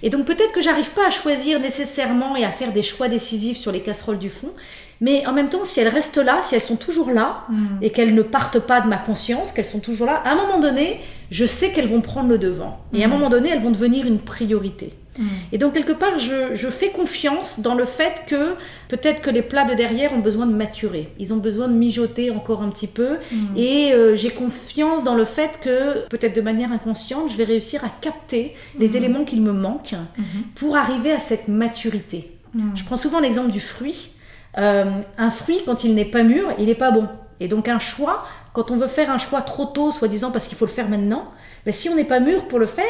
Et 0.02 0.10
donc 0.10 0.26
peut-être 0.26 0.52
que 0.52 0.60
j'arrive 0.60 0.90
pas 0.90 1.06
à 1.06 1.10
choisir 1.10 1.60
nécessairement 1.60 2.36
et 2.36 2.44
à 2.44 2.50
faire 2.50 2.72
des 2.72 2.82
choix 2.82 3.08
décisifs 3.08 3.56
sur 3.56 3.72
les 3.72 3.80
casseroles 3.80 4.18
du 4.18 4.30
fond, 4.30 4.52
mais 5.00 5.26
en 5.26 5.32
même 5.32 5.48
temps, 5.48 5.64
si 5.64 5.80
elles 5.80 5.88
restent 5.88 6.18
là, 6.18 6.40
si 6.42 6.54
elles 6.54 6.60
sont 6.60 6.76
toujours 6.76 7.10
là, 7.10 7.44
mm. 7.48 7.82
et 7.82 7.90
qu'elles 7.90 8.14
ne 8.14 8.22
partent 8.22 8.58
pas 8.58 8.80
de 8.80 8.88
ma 8.88 8.96
conscience, 8.96 9.52
qu'elles 9.52 9.64
sont 9.64 9.78
toujours 9.78 10.06
là, 10.06 10.22
à 10.24 10.32
un 10.32 10.34
moment 10.34 10.58
donné, 10.58 11.00
je 11.30 11.46
sais 11.46 11.70
qu'elles 11.70 11.88
vont 11.88 12.00
prendre 12.00 12.28
le 12.28 12.38
devant. 12.38 12.80
Et 12.92 13.02
à 13.02 13.06
un 13.06 13.08
mm. 13.08 13.12
moment 13.12 13.28
donné, 13.28 13.50
elles 13.50 13.62
vont 13.62 13.70
devenir 13.70 14.06
une 14.06 14.18
priorité. 14.18 14.92
Mm. 15.18 15.24
Et 15.52 15.58
donc, 15.58 15.74
quelque 15.74 15.92
part, 15.92 16.18
je, 16.18 16.70
fais 16.70 16.90
confiance 16.90 17.60
dans 17.60 17.74
le 17.74 17.84
fait 17.84 18.22
que 18.26 18.54
peut-être 18.88 19.20
que 19.20 19.30
les 19.30 19.42
plats 19.42 19.64
de 19.64 19.74
derrière 19.74 20.12
ont 20.14 20.20
besoin 20.20 20.46
de 20.46 20.54
maturer. 20.54 21.12
Ils 21.18 21.32
ont 21.32 21.38
besoin 21.38 21.68
de 21.68 21.74
mijoter 21.74 22.30
encore 22.30 22.62
un 22.62 22.70
petit 22.70 22.86
peu. 22.86 23.16
Et 23.56 23.92
euh, 23.92 24.14
j'ai 24.14 24.30
confiance 24.30 25.04
dans 25.04 25.14
le 25.14 25.24
fait 25.24 25.58
que, 25.60 26.06
peut-être 26.08 26.34
de 26.34 26.40
manière 26.40 26.72
inconsciente, 26.72 27.30
je 27.30 27.36
vais 27.36 27.44
réussir 27.44 27.84
à 27.84 27.88
capter 27.88 28.54
les 28.78 28.96
éléments 28.96 29.24
qu'il 29.24 29.42
me 29.42 29.52
manquent 29.52 29.94
mm-hmm. 29.94 30.54
pour 30.54 30.76
arriver 30.76 31.12
à 31.12 31.18
cette 31.18 31.48
maturité. 31.48 32.32
Je 32.74 32.84
prends 32.84 32.96
souvent 32.96 33.20
l'exemple 33.20 33.50
du 33.50 33.60
fruit. 33.60 34.12
Euh, 34.56 34.84
un 35.18 35.30
fruit, 35.30 35.60
quand 35.66 35.84
il 35.84 35.94
n'est 35.94 36.04
pas 36.04 36.22
mûr, 36.22 36.52
il 36.58 36.66
n'est 36.66 36.74
pas 36.74 36.90
bon. 36.90 37.08
Et 37.40 37.48
donc 37.48 37.68
un 37.68 37.78
choix, 37.78 38.24
quand 38.52 38.70
on 38.70 38.76
veut 38.76 38.88
faire 38.88 39.10
un 39.10 39.18
choix 39.18 39.42
trop 39.42 39.66
tôt, 39.66 39.92
soi-disant 39.92 40.30
parce 40.30 40.48
qu'il 40.48 40.58
faut 40.58 40.66
le 40.66 40.72
faire 40.72 40.88
maintenant, 40.88 41.30
ben, 41.64 41.72
si 41.72 41.88
on 41.88 41.94
n'est 41.94 42.04
pas 42.04 42.20
mûr 42.20 42.48
pour 42.48 42.58
le 42.58 42.66
faire, 42.66 42.84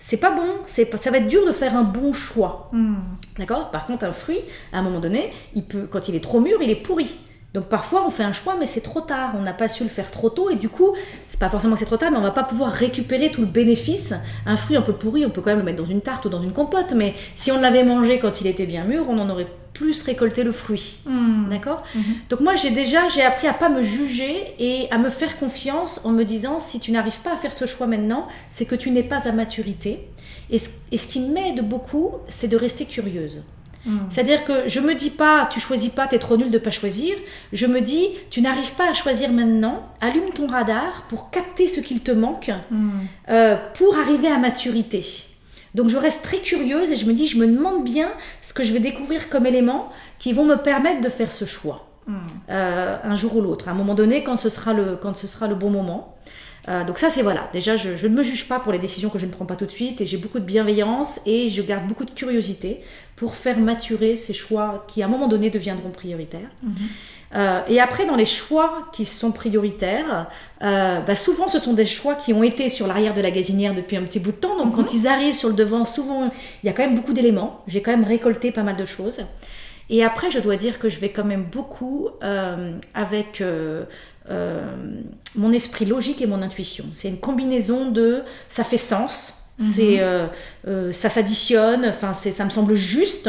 c'est 0.00 0.16
pas 0.16 0.30
bon, 0.30 0.48
ça 0.66 1.10
va 1.10 1.18
être 1.18 1.28
dur 1.28 1.46
de 1.46 1.52
faire 1.52 1.76
un 1.76 1.84
bon 1.84 2.12
choix. 2.12 2.70
Hmm. 2.72 2.94
D'accord? 3.38 3.70
Par 3.70 3.84
contre, 3.84 4.04
un 4.04 4.12
fruit, 4.12 4.40
à 4.72 4.78
un 4.78 4.82
moment 4.82 4.98
donné, 4.98 5.30
il 5.54 5.62
peut, 5.62 5.86
quand 5.88 6.08
il 6.08 6.16
est 6.16 6.20
trop 6.20 6.40
mûr, 6.40 6.60
il 6.62 6.70
est 6.70 6.82
pourri. 6.82 7.14
Donc 7.52 7.64
parfois 7.64 8.04
on 8.06 8.10
fait 8.10 8.22
un 8.22 8.32
choix 8.32 8.54
mais 8.60 8.66
c'est 8.66 8.80
trop 8.80 9.00
tard, 9.00 9.32
on 9.36 9.42
n'a 9.42 9.52
pas 9.52 9.68
su 9.68 9.82
le 9.82 9.88
faire 9.88 10.12
trop 10.12 10.30
tôt 10.30 10.50
et 10.50 10.54
du 10.54 10.68
coup 10.68 10.94
c'est 11.26 11.40
pas 11.40 11.48
forcément 11.48 11.74
que 11.74 11.80
c'est 11.80 11.84
trop 11.84 11.96
tard 11.96 12.12
mais 12.12 12.16
on 12.16 12.22
va 12.22 12.30
pas 12.30 12.44
pouvoir 12.44 12.70
récupérer 12.70 13.32
tout 13.32 13.40
le 13.40 13.48
bénéfice. 13.48 14.14
Un 14.46 14.54
fruit 14.54 14.76
un 14.76 14.82
peu 14.82 14.92
pourri 14.92 15.26
on 15.26 15.30
peut 15.30 15.40
quand 15.40 15.50
même 15.50 15.58
le 15.58 15.64
mettre 15.64 15.82
dans 15.82 15.88
une 15.88 16.00
tarte 16.00 16.26
ou 16.26 16.28
dans 16.28 16.42
une 16.42 16.52
compote 16.52 16.92
mais 16.94 17.14
si 17.34 17.50
on 17.50 17.60
l'avait 17.60 17.82
mangé 17.82 18.20
quand 18.20 18.40
il 18.40 18.46
était 18.46 18.66
bien 18.66 18.84
mûr 18.84 19.04
on 19.08 19.18
en 19.18 19.28
aurait 19.28 19.48
plus 19.80 20.02
récolté 20.02 20.44
le 20.44 20.52
fruit. 20.52 20.98
Hmm. 21.06 21.48
D'accord 21.48 21.82
mhm. 21.94 22.02
Donc 22.28 22.40
moi 22.40 22.54
j'ai 22.54 22.70
déjà 22.70 23.08
j'ai 23.08 23.22
appris 23.22 23.46
à 23.48 23.54
pas 23.54 23.70
me 23.70 23.82
juger 23.82 24.54
et 24.58 24.88
à 24.90 24.98
me 24.98 25.08
faire 25.08 25.38
confiance 25.38 26.02
en 26.04 26.10
me 26.10 26.24
disant 26.24 26.58
si 26.58 26.80
tu 26.80 26.92
n'arrives 26.92 27.20
pas 27.20 27.32
à 27.32 27.38
faire 27.38 27.54
ce 27.54 27.64
choix 27.64 27.86
maintenant 27.86 28.28
c'est 28.50 28.66
que 28.66 28.74
tu 28.74 28.90
n'es 28.90 29.02
pas 29.02 29.26
à 29.26 29.32
maturité. 29.32 29.92
Et 30.50 30.58
ce, 30.58 30.68
et 30.92 30.98
ce 30.98 31.06
qui 31.08 31.20
m'aide 31.20 31.66
beaucoup 31.66 32.10
c'est 32.28 32.48
de 32.48 32.58
rester 32.58 32.84
curieuse. 32.84 33.40
Mm. 33.86 33.98
C'est-à-dire 34.10 34.44
que 34.44 34.68
je 34.68 34.80
me 34.80 34.94
dis 34.94 35.08
pas, 35.08 35.48
tu 35.50 35.58
choisis 35.60 35.88
pas, 35.88 36.06
t'es 36.06 36.18
trop 36.18 36.36
nul 36.36 36.50
de 36.50 36.58
pas 36.58 36.70
choisir. 36.70 37.16
Je 37.54 37.66
me 37.66 37.80
dis, 37.80 38.08
tu 38.28 38.42
n'arrives 38.42 38.74
pas 38.74 38.90
à 38.90 38.92
choisir 38.92 39.30
maintenant. 39.32 39.76
Allume 40.02 40.28
ton 40.34 40.46
radar 40.46 41.04
pour 41.08 41.30
capter 41.30 41.66
ce 41.66 41.80
qu'il 41.80 42.00
te 42.00 42.10
manque 42.10 42.50
Mm. 42.70 42.90
euh, 43.30 43.56
pour 43.78 43.96
arriver 43.98 44.28
à 44.28 44.36
maturité. 44.36 45.02
Donc 45.74 45.88
je 45.88 45.96
reste 45.96 46.22
très 46.22 46.38
curieuse 46.38 46.90
et 46.90 46.96
je 46.96 47.06
me 47.06 47.12
dis, 47.12 47.26
je 47.26 47.38
me 47.38 47.46
demande 47.46 47.84
bien 47.84 48.10
ce 48.42 48.52
que 48.52 48.64
je 48.64 48.72
vais 48.72 48.80
découvrir 48.80 49.28
comme 49.28 49.46
éléments 49.46 49.90
qui 50.18 50.32
vont 50.32 50.44
me 50.44 50.56
permettre 50.56 51.00
de 51.00 51.08
faire 51.08 51.30
ce 51.30 51.44
choix 51.44 51.86
Mm. 52.06 52.16
euh, 52.50 52.96
un 53.04 53.16
jour 53.16 53.36
ou 53.36 53.40
l'autre, 53.40 53.68
à 53.68 53.72
un 53.72 53.74
moment 53.74 53.94
donné, 53.94 54.24
quand 54.24 54.36
ce 54.36 54.48
sera 54.48 54.72
le, 54.72 54.96
quand 54.96 55.16
ce 55.16 55.26
sera 55.26 55.46
le 55.46 55.54
bon 55.54 55.70
moment. 55.70 56.16
Euh, 56.68 56.84
donc 56.84 56.98
ça, 56.98 57.08
c'est 57.10 57.22
voilà. 57.22 57.48
Déjà, 57.52 57.76
je, 57.76 57.96
je 57.96 58.06
ne 58.06 58.14
me 58.14 58.22
juge 58.22 58.48
pas 58.48 58.58
pour 58.60 58.72
les 58.72 58.78
décisions 58.78 59.08
que 59.10 59.18
je 59.18 59.26
ne 59.26 59.30
prends 59.30 59.46
pas 59.46 59.56
tout 59.56 59.66
de 59.66 59.70
suite 59.70 60.00
et 60.00 60.06
j'ai 60.06 60.16
beaucoup 60.18 60.38
de 60.40 60.44
bienveillance 60.44 61.20
et 61.26 61.48
je 61.48 61.62
garde 61.62 61.86
beaucoup 61.86 62.04
de 62.04 62.10
curiosité 62.10 62.80
pour 63.16 63.34
faire 63.34 63.58
maturer 63.58 64.16
ces 64.16 64.32
choix 64.34 64.84
qui, 64.88 65.02
à 65.02 65.06
un 65.06 65.08
moment 65.08 65.28
donné, 65.28 65.50
deviendront 65.50 65.90
prioritaires. 65.90 66.50
Mhm. 66.62 66.74
Euh, 67.34 67.60
et 67.68 67.80
après, 67.80 68.06
dans 68.06 68.16
les 68.16 68.24
choix 68.24 68.88
qui 68.92 69.04
sont 69.04 69.30
prioritaires, 69.30 70.26
euh, 70.62 71.00
bah, 71.00 71.14
souvent 71.14 71.46
ce 71.46 71.58
sont 71.58 71.74
des 71.74 71.86
choix 71.86 72.14
qui 72.14 72.32
ont 72.32 72.42
été 72.42 72.68
sur 72.68 72.86
l'arrière 72.86 73.14
de 73.14 73.20
la 73.20 73.30
gazinière 73.30 73.74
depuis 73.74 73.96
un 73.96 74.02
petit 74.02 74.18
bout 74.18 74.32
de 74.32 74.36
temps. 74.36 74.56
Donc 74.56 74.74
quand 74.74 74.92
ils 74.94 75.06
arrivent 75.06 75.34
sur 75.34 75.48
le 75.48 75.54
devant, 75.54 75.84
souvent 75.84 76.30
il 76.62 76.66
y 76.66 76.68
a 76.68 76.72
quand 76.72 76.82
même 76.82 76.96
beaucoup 76.96 77.12
d'éléments. 77.12 77.60
J'ai 77.68 77.82
quand 77.82 77.92
même 77.92 78.04
récolté 78.04 78.50
pas 78.50 78.62
mal 78.62 78.76
de 78.76 78.84
choses. 78.84 79.20
Et 79.90 80.04
après, 80.04 80.30
je 80.30 80.38
dois 80.38 80.56
dire 80.56 80.78
que 80.78 80.88
je 80.88 81.00
vais 81.00 81.10
quand 81.10 81.24
même 81.24 81.44
beaucoup 81.44 82.08
euh, 82.22 82.72
avec 82.94 83.40
euh, 83.40 83.84
euh, 84.30 84.62
mon 85.34 85.52
esprit 85.52 85.84
logique 85.84 86.22
et 86.22 86.26
mon 86.26 86.42
intuition. 86.42 86.84
C'est 86.94 87.08
une 87.08 87.18
combinaison 87.18 87.90
de 87.90 88.22
ça 88.48 88.62
fait 88.62 88.76
sens, 88.78 89.34
c'est 89.58 90.00
euh, 90.00 90.26
euh, 90.68 90.92
ça 90.92 91.10
s'additionne, 91.10 91.84
enfin 91.86 92.14
c'est 92.14 92.30
ça 92.30 92.44
me 92.44 92.50
semble 92.50 92.76
juste, 92.76 93.28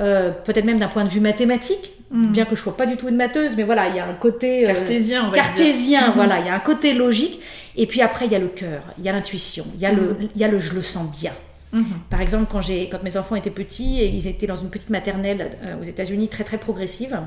euh, 0.00 0.30
peut-être 0.30 0.64
même 0.64 0.78
d'un 0.78 0.88
point 0.88 1.04
de 1.04 1.10
vue 1.10 1.20
mathématique, 1.20 1.90
Mm. 2.10 2.30
bien 2.32 2.44
que 2.44 2.54
je 2.54 2.60
sois 2.60 2.76
pas 2.76 2.86
du 2.86 2.96
tout 2.96 3.08
une 3.08 3.16
matheuse, 3.16 3.56
mais 3.56 3.62
voilà, 3.64 3.88
il 3.88 3.96
y 3.96 3.98
a 3.98 4.06
un 4.06 4.12
côté 4.12 4.64
euh, 4.68 4.72
Cartésien, 4.72 5.22
on 5.22 5.28
va 5.28 5.32
dire. 5.32 5.42
cartésien, 5.42 6.08
Mhm. 6.08 6.12
voilà, 6.14 6.38
il 6.38 6.46
y 6.46 6.48
a 6.48 6.54
un 6.54 6.60
côté 6.60 6.92
logique. 6.92 7.40
Et 7.76 7.86
puis 7.86 8.02
après, 8.02 8.26
il 8.26 8.32
y 8.32 8.36
a 8.36 8.38
le 8.38 8.46
cœur, 8.48 8.82
il 8.98 9.04
y 9.04 9.08
a 9.08 9.12
l'intuition, 9.12 9.64
il 9.74 9.80
y 9.80 9.86
a 9.86 9.90
le, 9.90 10.16
il 10.34 10.40
y 10.40 10.44
a 10.44 10.48
le 10.48 10.58
je 10.60 10.74
le 10.74 10.82
sens 10.82 11.10
bien. 11.18 11.32
Mhm. 11.72 11.84
Par 12.10 12.20
exemple, 12.20 12.44
quand, 12.52 12.60
j'ai, 12.60 12.88
quand 12.88 13.02
mes 13.02 13.16
enfants 13.16 13.34
étaient 13.34 13.50
petits, 13.50 14.00
et 14.00 14.06
ils 14.06 14.28
étaient 14.28 14.46
dans 14.46 14.56
une 14.56 14.68
petite 14.68 14.90
maternelle 14.90 15.50
euh, 15.64 15.80
aux 15.80 15.84
États-Unis 15.84 16.28
très 16.28 16.44
très 16.44 16.58
progressive, 16.58 17.18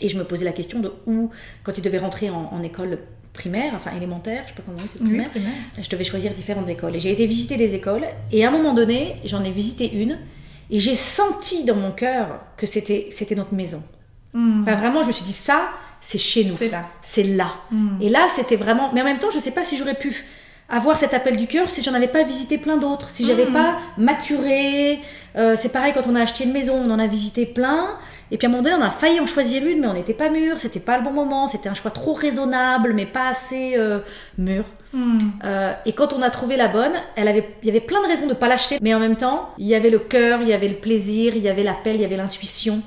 et 0.00 0.08
je 0.08 0.18
me 0.18 0.24
posais 0.24 0.44
la 0.44 0.52
question 0.52 0.80
de 0.80 0.90
où, 1.06 1.30
quand 1.62 1.76
ils 1.78 1.82
devaient 1.82 1.98
rentrer 1.98 2.28
en, 2.30 2.48
en 2.52 2.62
école 2.64 2.98
primaire, 3.34 3.72
enfin 3.76 3.92
élémentaire, 3.96 4.42
je 4.46 4.48
sais 4.48 4.54
pas 4.56 4.62
comment 4.66 4.78
on 4.78 4.82
dit, 4.82 4.88
c'est 4.94 5.00
Oui, 5.02 5.08
primaire, 5.10 5.28
primaire. 5.30 5.52
je 5.80 5.88
devais 5.90 6.02
choisir 6.04 6.32
différentes 6.32 6.68
écoles. 6.70 6.96
Et 6.96 7.00
j'ai 7.00 7.12
été 7.12 7.26
visiter 7.26 7.56
des 7.56 7.76
écoles, 7.76 8.06
et 8.32 8.44
à 8.44 8.48
un 8.48 8.50
moment 8.50 8.72
donné, 8.74 9.16
j'en 9.26 9.44
ai 9.44 9.50
visité 9.52 9.92
une, 9.92 10.18
et 10.70 10.78
j'ai 10.78 10.94
senti 10.94 11.64
dans 11.64 11.76
mon 11.76 11.92
cœur 11.92 12.40
que 12.56 12.66
c'était, 12.66 13.08
c'était 13.10 13.34
notre 13.34 13.54
maison. 13.54 13.82
Mm. 14.34 14.62
Enfin, 14.62 14.74
vraiment, 14.74 15.02
je 15.02 15.08
me 15.08 15.12
suis 15.12 15.24
dit, 15.24 15.32
ça, 15.32 15.70
c'est 16.00 16.18
chez 16.18 16.44
nous. 16.44 16.56
C'est 16.58 16.68
là. 16.68 16.86
C'est 17.02 17.22
là. 17.22 17.52
Mm. 17.70 18.02
Et 18.02 18.08
là, 18.08 18.26
c'était 18.28 18.56
vraiment. 18.56 18.90
Mais 18.92 19.00
en 19.02 19.04
même 19.04 19.18
temps, 19.18 19.30
je 19.30 19.38
sais 19.38 19.50
pas 19.52 19.64
si 19.64 19.76
j'aurais 19.78 19.94
pu 19.94 20.24
avoir 20.70 20.98
cet 20.98 21.14
appel 21.14 21.38
du 21.38 21.46
cœur 21.46 21.70
si 21.70 21.82
j'en 21.82 21.94
avais 21.94 22.08
pas 22.08 22.24
visité 22.24 22.58
plein 22.58 22.76
d'autres, 22.76 23.08
si 23.08 23.24
j'avais 23.24 23.46
Mhm. 23.46 23.52
pas 23.54 23.78
maturé. 23.96 25.00
Euh, 25.36 25.54
c'est 25.56 25.72
pareil 25.72 25.92
quand 25.94 26.06
on 26.06 26.14
a 26.14 26.20
acheté 26.20 26.44
une 26.44 26.52
maison, 26.52 26.74
on 26.74 26.90
en 26.90 26.98
a 26.98 27.06
visité 27.06 27.46
plein. 27.46 27.96
Et 28.30 28.36
puis 28.36 28.46
à 28.46 28.50
un 28.50 28.52
moment 28.52 28.62
donné, 28.62 28.76
on 28.78 28.82
a 28.84 28.90
failli 28.90 29.18
en 29.18 29.24
choisir 29.26 29.66
une, 29.66 29.80
mais 29.80 29.86
on 29.86 29.94
n'était 29.94 30.12
pas 30.12 30.28
mûr, 30.28 30.60
c'était 30.60 30.80
pas 30.80 30.98
le 30.98 31.04
bon 31.04 31.12
moment, 31.12 31.48
c'était 31.48 31.70
un 31.70 31.74
choix 31.74 31.90
trop 31.90 32.12
raisonnable, 32.12 32.92
mais 32.92 33.06
pas 33.06 33.28
assez 33.28 33.76
euh, 33.78 34.00
mûr. 34.36 34.64
Mm. 34.92 35.18
Euh, 35.44 35.72
et 35.86 35.92
quand 35.92 36.12
on 36.12 36.22
a 36.22 36.30
trouvé 36.30 36.56
la 36.56 36.68
bonne, 36.68 36.92
elle 37.16 37.28
avait, 37.28 37.54
il 37.62 37.66
y 37.66 37.70
avait 37.70 37.80
plein 37.80 38.00
de 38.02 38.06
raisons 38.08 38.26
de 38.26 38.34
pas 38.34 38.48
l'acheter, 38.48 38.78
mais 38.80 38.94
en 38.94 39.00
même 39.00 39.16
temps, 39.16 39.50
il 39.58 39.66
y 39.66 39.74
avait 39.74 39.90
le 39.90 39.98
cœur, 39.98 40.40
il 40.42 40.48
y 40.48 40.52
avait 40.52 40.68
le 40.68 40.76
plaisir, 40.76 41.34
il 41.36 41.42
y 41.42 41.48
avait 41.48 41.62
l'appel, 41.62 41.96
il 41.96 42.00
y 42.02 42.04
avait 42.04 42.16
l'intuition. 42.16 42.80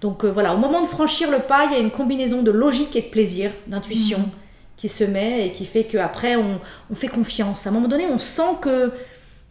Donc 0.00 0.24
euh, 0.24 0.28
voilà, 0.30 0.54
au 0.54 0.58
moment 0.58 0.82
de 0.82 0.86
franchir 0.86 1.30
le 1.30 1.38
pas, 1.38 1.66
il 1.66 1.72
y 1.72 1.76
a 1.76 1.78
une 1.78 1.90
combinaison 1.92 2.42
de 2.42 2.50
logique 2.50 2.96
et 2.96 3.02
de 3.02 3.06
plaisir, 3.06 3.50
d'intuition 3.66 4.18
Mhm. 4.18 4.28
qui 4.76 4.88
se 4.88 5.04
met 5.04 5.46
et 5.46 5.52
qui 5.52 5.64
fait 5.64 5.84
qu'après 5.84 6.36
on, 6.36 6.60
on 6.90 6.94
fait 6.94 7.08
confiance. 7.08 7.66
À 7.66 7.70
un 7.70 7.72
moment 7.72 7.88
donné, 7.88 8.06
on 8.06 8.18
sent 8.18 8.56
que, 8.60 8.92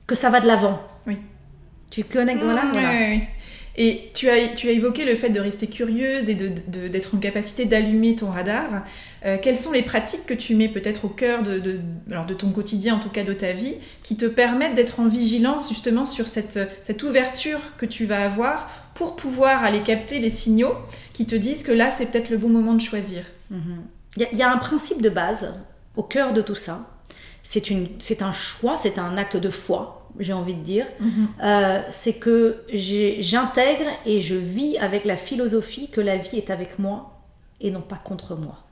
que 0.05 0.15
ça 0.15 0.29
va 0.29 0.39
de 0.41 0.47
l'avant. 0.47 0.79
Oui. 1.07 1.17
Tu 1.89 2.03
connectes 2.03 2.43
voilà, 2.43 2.63
Mm, 2.65 2.71
voilà. 2.73 2.87
ouais, 2.89 2.93
ouais, 2.93 3.07
ouais. 3.17 3.27
Et 3.77 4.09
tu 4.13 4.29
as, 4.29 4.47
tu 4.55 4.69
as 4.69 4.71
évoqué 4.71 5.03
le 5.03 5.15
fait 5.15 5.29
de 5.29 5.39
rester 5.39 5.67
curieuse 5.67 6.29
et 6.29 6.35
de- 6.35 6.51
de- 6.67 6.87
d'être 6.87 7.13
en 7.13 7.17
capacité 7.17 7.65
d'allumer 7.65 8.15
ton 8.15 8.29
radar. 8.31 8.85
Euh, 9.25 9.37
quelles 9.41 9.57
sont 9.57 9.71
les 9.73 9.81
pratiques 9.81 10.25
que 10.25 10.33
tu 10.33 10.55
mets 10.55 10.69
peut-être 10.69 11.05
au 11.05 11.09
cœur 11.09 11.43
de, 11.43 11.79
alors 12.09 12.25
de 12.25 12.33
ton 12.33 12.51
quotidien, 12.51 12.95
en 12.95 12.99
tout 12.99 13.09
cas 13.09 13.23
de 13.25 13.33
ta 13.33 13.51
vie, 13.51 13.73
qui 14.01 14.15
te 14.15 14.25
permettent 14.25 14.75
d'être 14.75 14.99
en 15.01 15.07
vigilance 15.07 15.67
justement 15.69 16.05
sur 16.05 16.27
cette, 16.27 16.59
cette 16.85 17.03
ouverture 17.03 17.59
que 17.77 17.85
tu 17.85 18.05
vas 18.05 18.23
avoir 18.23 18.69
pour 18.93 19.17
pouvoir 19.17 19.65
aller 19.65 19.81
capter 19.81 20.19
les 20.19 20.29
signaux 20.29 20.73
qui 21.11 21.25
te 21.25 21.35
disent 21.35 21.63
que 21.63 21.73
là, 21.73 21.91
c'est 21.91 22.05
peut-être 22.05 22.29
le 22.29 22.37
bon 22.37 22.47
moment 22.49 22.75
de 22.75 22.81
choisir? 22.81 23.23
Mhm. 23.51 23.83
Il 24.15 24.27
y, 24.31 24.37
y 24.37 24.41
a 24.41 24.49
un 24.53 24.57
principe 24.57 25.01
de 25.01 25.09
base 25.09 25.51
au 25.97 26.03
cœur 26.03 26.31
de 26.31 26.41
tout 26.41 26.55
ça. 26.55 26.89
C'est 27.43 28.21
un 28.21 28.33
choix, 28.33 28.77
c'est 28.77 28.97
un 28.97 29.17
acte 29.17 29.35
de 29.37 29.49
foi, 29.49 30.04
j'ai 30.19 30.33
envie 30.33 30.53
de 30.53 30.61
dire. 30.61 30.85
Euh, 31.43 31.79
c'est 31.89 32.13
que 32.13 32.63
j'intègre 32.71 33.85
et 34.05 34.21
je 34.21 34.35
vis 34.35 34.77
avec 34.77 35.05
la 35.05 35.15
philosophie 35.15 35.89
que 35.89 36.01
la 36.01 36.17
vie 36.17 36.37
est 36.37 36.49
avec 36.49 36.79
moi 36.79 37.21
et 37.61 37.71
non 37.71 37.81
pas 37.81 37.99
contre 38.03 38.35
moi. 38.35 38.65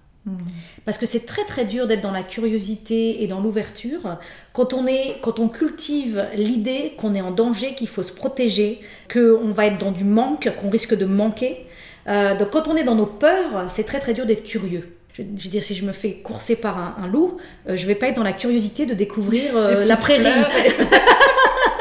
Parce 0.85 0.97
que 0.97 1.05
c'est 1.05 1.25
très 1.25 1.43
très 1.43 1.65
dur 1.65 1.85
d'être 1.85 1.99
dans 1.99 2.11
la 2.11 2.23
curiosité 2.23 3.23
et 3.23 3.27
dans 3.27 3.41
l'ouverture 3.41 4.17
quand 4.53 4.73
on 4.73 4.87
est, 4.87 5.17
quand 5.21 5.39
on 5.39 5.49
cultive 5.49 6.25
l'idée 6.35 6.93
qu'on 6.97 7.13
est 7.13 7.21
en 7.21 7.31
danger, 7.31 7.75
qu'il 7.75 7.89
faut 7.89 8.03
se 8.03 8.13
protéger, 8.13 8.79
qu'on 9.11 9.51
va 9.51 9.65
être 9.65 9.77
dans 9.77 9.91
du 9.91 10.05
manque, 10.05 10.49
qu'on 10.55 10.69
risque 10.69 10.95
de 10.95 11.05
manquer. 11.05 11.65
Euh, 12.07 12.37
donc 12.37 12.51
quand 12.51 12.69
on 12.69 12.75
est 12.77 12.85
dans 12.85 12.95
nos 12.95 13.05
peurs, 13.05 13.65
c'est 13.67 13.83
très 13.83 13.99
très 13.99 14.13
dur 14.13 14.25
d'être 14.25 14.43
curieux. 14.43 14.95
Je, 15.13 15.21
veux 15.21 15.49
dire, 15.49 15.61
si 15.61 15.75
je 15.75 15.85
me 15.85 15.91
fais 15.91 16.13
courser 16.13 16.55
par 16.55 16.79
un, 16.79 16.95
un 17.03 17.07
loup, 17.07 17.37
euh, 17.69 17.75
je 17.75 17.85
vais 17.85 17.93
pas 17.93 18.07
être 18.07 18.15
dans 18.15 18.23
la 18.23 18.33
curiosité 18.33 18.87
de 18.87 18.95
découvrir 18.95 19.55
euh, 19.55 19.85
la 19.85 19.95
prairie. 19.95 20.25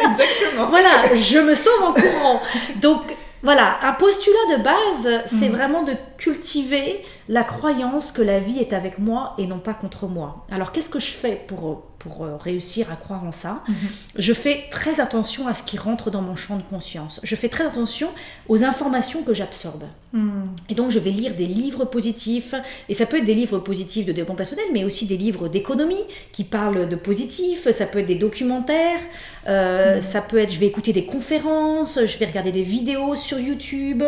Exactement. 0.10 0.66
Voilà, 0.70 1.14
je 1.14 1.38
me 1.38 1.54
sauve 1.54 1.82
en 1.82 1.92
courant. 1.92 2.40
Donc 2.76 3.14
voilà, 3.42 3.78
un 3.82 3.92
postulat 3.94 4.56
de 4.56 4.62
base, 4.62 5.22
c'est 5.26 5.48
Mhm. 5.48 5.56
vraiment 5.56 5.82
de 5.82 5.94
cultiver 6.16 7.04
la 7.28 7.42
croyance 7.44 8.12
que 8.12 8.22
la 8.22 8.38
vie 8.38 8.58
est 8.60 8.72
avec 8.72 8.98
moi 8.98 9.34
et 9.38 9.46
non 9.46 9.58
pas 9.58 9.74
contre 9.74 10.06
moi. 10.06 10.46
Alors 10.50 10.70
qu'est-ce 10.72 10.90
que 10.90 11.00
je 11.00 11.10
fais 11.10 11.42
pour, 11.48 11.82
pour 12.02 12.24
euh, 12.24 12.36
réussir 12.36 12.90
à 12.90 12.96
croire 12.96 13.24
en 13.24 13.32
ça 13.32 13.62
Mhm. 13.68 13.74
Je 14.16 14.32
fais 14.32 14.64
très 14.70 15.00
attention 15.00 15.48
à 15.48 15.54
ce 15.54 15.62
qui 15.62 15.78
rentre 15.78 16.10
dans 16.10 16.22
mon 16.22 16.36
champ 16.36 16.56
de 16.56 16.62
conscience. 16.62 17.20
Je 17.22 17.36
fais 17.36 17.48
très 17.48 17.66
attention 17.66 18.08
aux 18.48 18.64
informations 18.64 19.22
que 19.22 19.34
j'absorbe. 19.34 19.84
Mm. 20.12 20.28
Et 20.68 20.74
donc, 20.74 20.90
je 20.90 20.98
vais 20.98 21.10
lire 21.10 21.34
des 21.34 21.46
livres 21.46 21.84
positifs, 21.84 22.54
et 22.88 22.94
ça 22.94 23.06
peut 23.06 23.18
être 23.18 23.24
des 23.24 23.34
livres 23.34 23.58
positifs 23.58 24.06
de 24.06 24.12
développement 24.12 24.36
personnel, 24.36 24.64
mais 24.72 24.84
aussi 24.84 25.06
des 25.06 25.16
livres 25.16 25.48
d'économie 25.48 26.04
qui 26.32 26.44
parlent 26.44 26.88
de 26.88 26.96
positif, 26.96 27.70
ça 27.70 27.86
peut 27.86 28.00
être 28.00 28.06
des 28.06 28.16
documentaires, 28.16 29.00
euh, 29.48 30.00
ça 30.00 30.20
peut 30.20 30.38
être, 30.38 30.52
je 30.52 30.58
vais 30.58 30.66
écouter 30.66 30.92
des 30.92 31.04
conférences, 31.04 31.98
je 32.04 32.18
vais 32.18 32.26
regarder 32.26 32.52
des 32.52 32.62
vidéos 32.62 33.14
sur 33.16 33.38
YouTube, 33.38 34.02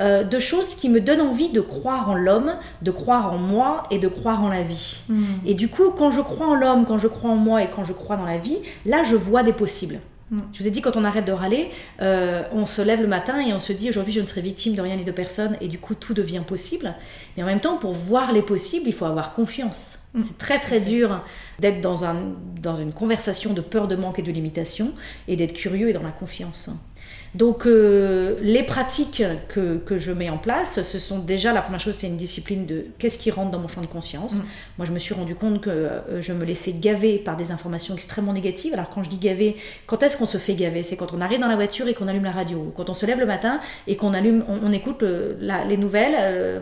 euh, 0.00 0.22
de 0.22 0.38
choses 0.38 0.74
qui 0.74 0.88
me 0.88 1.00
donnent 1.00 1.20
envie 1.20 1.50
de 1.50 1.60
croire 1.60 2.10
en 2.10 2.14
l'homme, 2.14 2.54
de 2.82 2.90
croire 2.90 3.32
en 3.32 3.38
moi 3.38 3.82
et 3.90 3.98
de 3.98 4.08
croire 4.08 4.42
en 4.42 4.48
la 4.48 4.62
vie. 4.62 5.02
Mm. 5.08 5.24
Et 5.46 5.54
du 5.54 5.68
coup, 5.68 5.90
quand 5.90 6.10
je 6.10 6.20
crois 6.20 6.46
en 6.46 6.54
l'homme, 6.54 6.84
quand 6.86 6.98
je 6.98 7.08
crois 7.08 7.30
en 7.30 7.36
moi 7.38 7.62
et 7.62 7.70
quand 7.70 7.84
je 7.84 7.92
crois 7.92 8.16
dans 8.16 8.26
la 8.26 8.38
vie, 8.38 8.58
là, 8.84 9.02
je 9.04 9.16
vois 9.16 9.42
des 9.42 9.52
possibles. 9.52 10.00
Mm. 10.30 10.40
Je 10.52 10.62
vous 10.62 10.68
ai 10.68 10.70
dit, 10.70 10.80
quand 10.80 10.96
on 10.96 11.04
arrête 11.04 11.24
de 11.24 11.32
râler, 11.32 11.70
euh, 12.02 12.42
on 12.52 12.66
se 12.66 12.82
lève 12.82 13.00
le 13.00 13.06
matin 13.06 13.40
et 13.40 13.52
on 13.52 13.60
se 13.60 13.72
dit, 13.72 13.88
aujourd'hui, 13.88 14.12
je 14.12 14.20
ne 14.20 14.26
serai 14.26 14.40
victime 14.40 14.74
de 14.74 14.82
rien 14.82 14.96
ni 14.96 15.04
de 15.04 15.12
personne, 15.12 15.56
et 15.60 15.68
du 15.68 15.78
coup, 15.78 15.94
tout 15.94 16.14
devient 16.14 16.42
possible. 16.46 16.94
Mais 17.36 17.42
en 17.42 17.46
même 17.46 17.60
temps, 17.60 17.76
pour 17.76 17.92
voir 17.92 18.32
les 18.32 18.42
possibles, 18.42 18.88
il 18.88 18.94
faut 18.94 19.06
avoir 19.06 19.32
confiance. 19.34 19.98
Mm. 20.14 20.22
C'est 20.22 20.38
très, 20.38 20.58
très 20.58 20.80
dur 20.80 21.22
d'être 21.58 21.80
dans, 21.80 22.04
un, 22.04 22.34
dans 22.60 22.76
une 22.76 22.92
conversation 22.92 23.52
de 23.54 23.60
peur, 23.60 23.88
de 23.88 23.96
manque 23.96 24.18
et 24.18 24.22
de 24.22 24.32
limitation, 24.32 24.92
et 25.26 25.36
d'être 25.36 25.54
curieux 25.54 25.88
et 25.88 25.92
dans 25.92 26.02
la 26.02 26.12
confiance. 26.12 26.70
Donc, 27.34 27.66
euh, 27.66 28.36
les 28.42 28.62
pratiques 28.62 29.22
que, 29.48 29.76
que 29.78 29.98
je 29.98 30.12
mets 30.12 30.30
en 30.30 30.38
place, 30.38 30.82
ce 30.82 30.98
sont 30.98 31.18
déjà, 31.18 31.52
la 31.52 31.60
première 31.62 31.80
chose, 31.80 31.94
c'est 31.94 32.06
une 32.06 32.16
discipline 32.16 32.66
de 32.66 32.86
qu'est-ce 32.98 33.18
qui 33.18 33.30
rentre 33.30 33.50
dans 33.50 33.58
mon 33.58 33.68
champ 33.68 33.80
de 33.82 33.86
conscience. 33.86 34.36
Mm. 34.36 34.42
Moi, 34.78 34.86
je 34.86 34.92
me 34.92 34.98
suis 34.98 35.14
rendu 35.14 35.34
compte 35.34 35.60
que 35.60 35.70
euh, 35.70 36.20
je 36.20 36.32
me 36.32 36.44
laissais 36.44 36.72
gaver 36.72 37.18
par 37.18 37.36
des 37.36 37.50
informations 37.52 37.94
extrêmement 37.94 38.32
négatives. 38.32 38.72
Alors, 38.74 38.90
quand 38.90 39.02
je 39.02 39.10
dis 39.10 39.18
gaver, 39.18 39.56
quand 39.86 40.02
est-ce 40.02 40.16
qu'on 40.16 40.26
se 40.26 40.38
fait 40.38 40.54
gaver? 40.54 40.82
C'est 40.82 40.96
quand 40.96 41.12
on 41.12 41.20
arrive 41.20 41.40
dans 41.40 41.48
la 41.48 41.56
voiture 41.56 41.86
et 41.88 41.94
qu'on 41.94 42.08
allume 42.08 42.24
la 42.24 42.30
radio, 42.32 42.58
ou 42.58 42.72
quand 42.74 42.88
on 42.90 42.94
se 42.94 43.04
lève 43.06 43.18
le 43.20 43.26
matin 43.26 43.60
et 43.86 43.96
qu'on 43.96 44.14
allume, 44.14 44.44
on, 44.48 44.66
on 44.68 44.72
écoute 44.72 45.02
le- 45.02 45.36
la- 45.40 45.64
les 45.64 45.76
nouvelles 45.76 46.14
euh, 46.18 46.60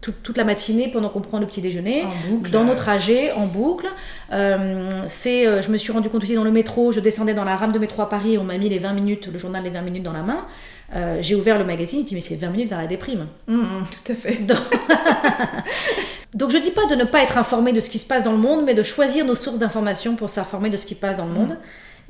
toute- 0.00 0.22
toute 0.22 0.36
la 0.38 0.44
matinée 0.44 0.88
pendant 0.92 1.08
qu'on 1.10 1.20
prend 1.20 1.38
le 1.38 1.46
petit 1.46 1.60
déjeuner 1.60 2.04
En 2.04 2.30
boucle. 2.30 2.50
dans 2.50 2.64
nos 2.64 2.74
trajets 2.74 3.32
en 3.32 3.46
boucle. 3.46 3.86
Euh, 4.32 4.90
c'est, 5.06 5.46
euh, 5.46 5.62
je 5.62 5.70
me 5.70 5.76
suis 5.76 5.92
rendu 5.92 6.08
compte 6.08 6.22
aussi 6.22 6.34
dans 6.34 6.44
le 6.44 6.50
métro, 6.50 6.90
je 6.92 7.00
descendais 7.00 7.34
dans 7.34 7.44
la 7.44 7.56
rame 7.56 7.72
de 7.72 7.78
métro 7.78 8.02
à 8.02 8.08
Paris 8.08 8.38
on 8.38 8.44
m'a 8.44 8.58
mis 8.58 8.68
les 8.68 8.78
20 8.78 8.92
minutes, 8.92 9.28
le 9.32 9.38
journal 9.38 9.62
Les 9.62 9.70
20 9.70 9.82
minutes 9.82 10.02
dans 10.06 10.12
la 10.12 10.22
main. 10.22 10.46
Euh, 10.94 11.18
j'ai 11.20 11.34
ouvert 11.34 11.58
le 11.58 11.64
magazine 11.64 12.00
et 12.00 12.04
dit 12.04 12.14
mais 12.14 12.20
c'est 12.20 12.36
20 12.36 12.48
minutes 12.48 12.68
vers 12.68 12.78
la 12.78 12.86
déprime. 12.86 13.26
Mm, 13.48 13.56
mm, 13.56 13.84
tout 13.90 14.12
à 14.12 14.14
fait. 14.14 14.38
Donc 16.34 16.50
je 16.50 16.58
dis 16.58 16.70
pas 16.70 16.86
de 16.86 16.94
ne 16.94 17.04
pas 17.04 17.22
être 17.22 17.38
informé 17.38 17.72
de 17.72 17.80
ce 17.80 17.90
qui 17.90 17.98
se 17.98 18.06
passe 18.06 18.22
dans 18.24 18.32
le 18.32 18.38
monde, 18.38 18.64
mais 18.64 18.74
de 18.74 18.82
choisir 18.82 19.24
nos 19.24 19.34
sources 19.34 19.58
d'information 19.58 20.16
pour 20.16 20.30
s'informer 20.30 20.70
de 20.70 20.76
ce 20.76 20.86
qui 20.86 20.94
passe 20.94 21.16
dans 21.16 21.26
le 21.26 21.32
monde. 21.32 21.56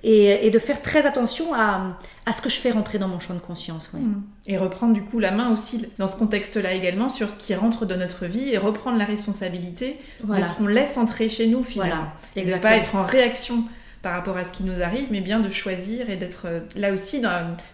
et, 0.03 0.51
de 0.51 0.59
faire 0.59 0.83
très 0.83 1.07
attention 1.07 1.55
à, 1.55 1.97
à, 2.27 2.33
ce 2.33 2.41
que 2.41 2.49
je 2.49 2.59
fais 2.59 2.71
rentrer 2.71 2.99
dans 2.99 3.09
mon 3.09 3.19
champ 3.19 3.35
de 3.35 3.41
conscience. 3.41 3.91
Et 4.47 4.59
reprendre 4.59 4.93
du 4.93 5.03
coup 5.03 5.19
la 5.19 5.33
main 5.33 5.51
aussi 5.51 5.87
dans 5.99 6.07
ce 6.07 6.17
contexte-là 6.17 6.75
également 6.75 7.09
sur 7.09 7.31
ce 7.31 7.39
qui 7.39 7.55
rentre 7.55 7.87
dans 7.87 7.97
notre 7.97 8.27
vie 8.27 8.53
et 8.53 8.59
reprendre 8.59 8.99
la 8.99 9.05
responsabilité 9.05 9.99
de 10.23 10.43
ce 10.43 10.55
qu'on 10.55 10.67
laisse 10.67 10.97
entrer 10.99 11.29
chez 11.29 11.49
nous 11.49 11.65
finalement. 11.65 12.09
et 12.37 12.45
de 12.45 12.53
ne 12.53 12.59
pas 12.59 12.77
être 12.77 12.95
en 12.95 13.05
réaction 13.05 13.65
par 14.07 14.15
rapport 14.15 14.37
à 14.37 14.45
ce 14.45 14.53
qui 14.53 14.63
nous 14.63 14.85
arrive, 14.85 15.07
mais 15.11 15.21
bien 15.21 15.41
de 15.41 15.51
choisir 15.51 16.09
et 16.09 16.15
d'être 16.15 16.43
euh, 16.47 16.61
là 16.77 16.93
aussi, 16.93 17.21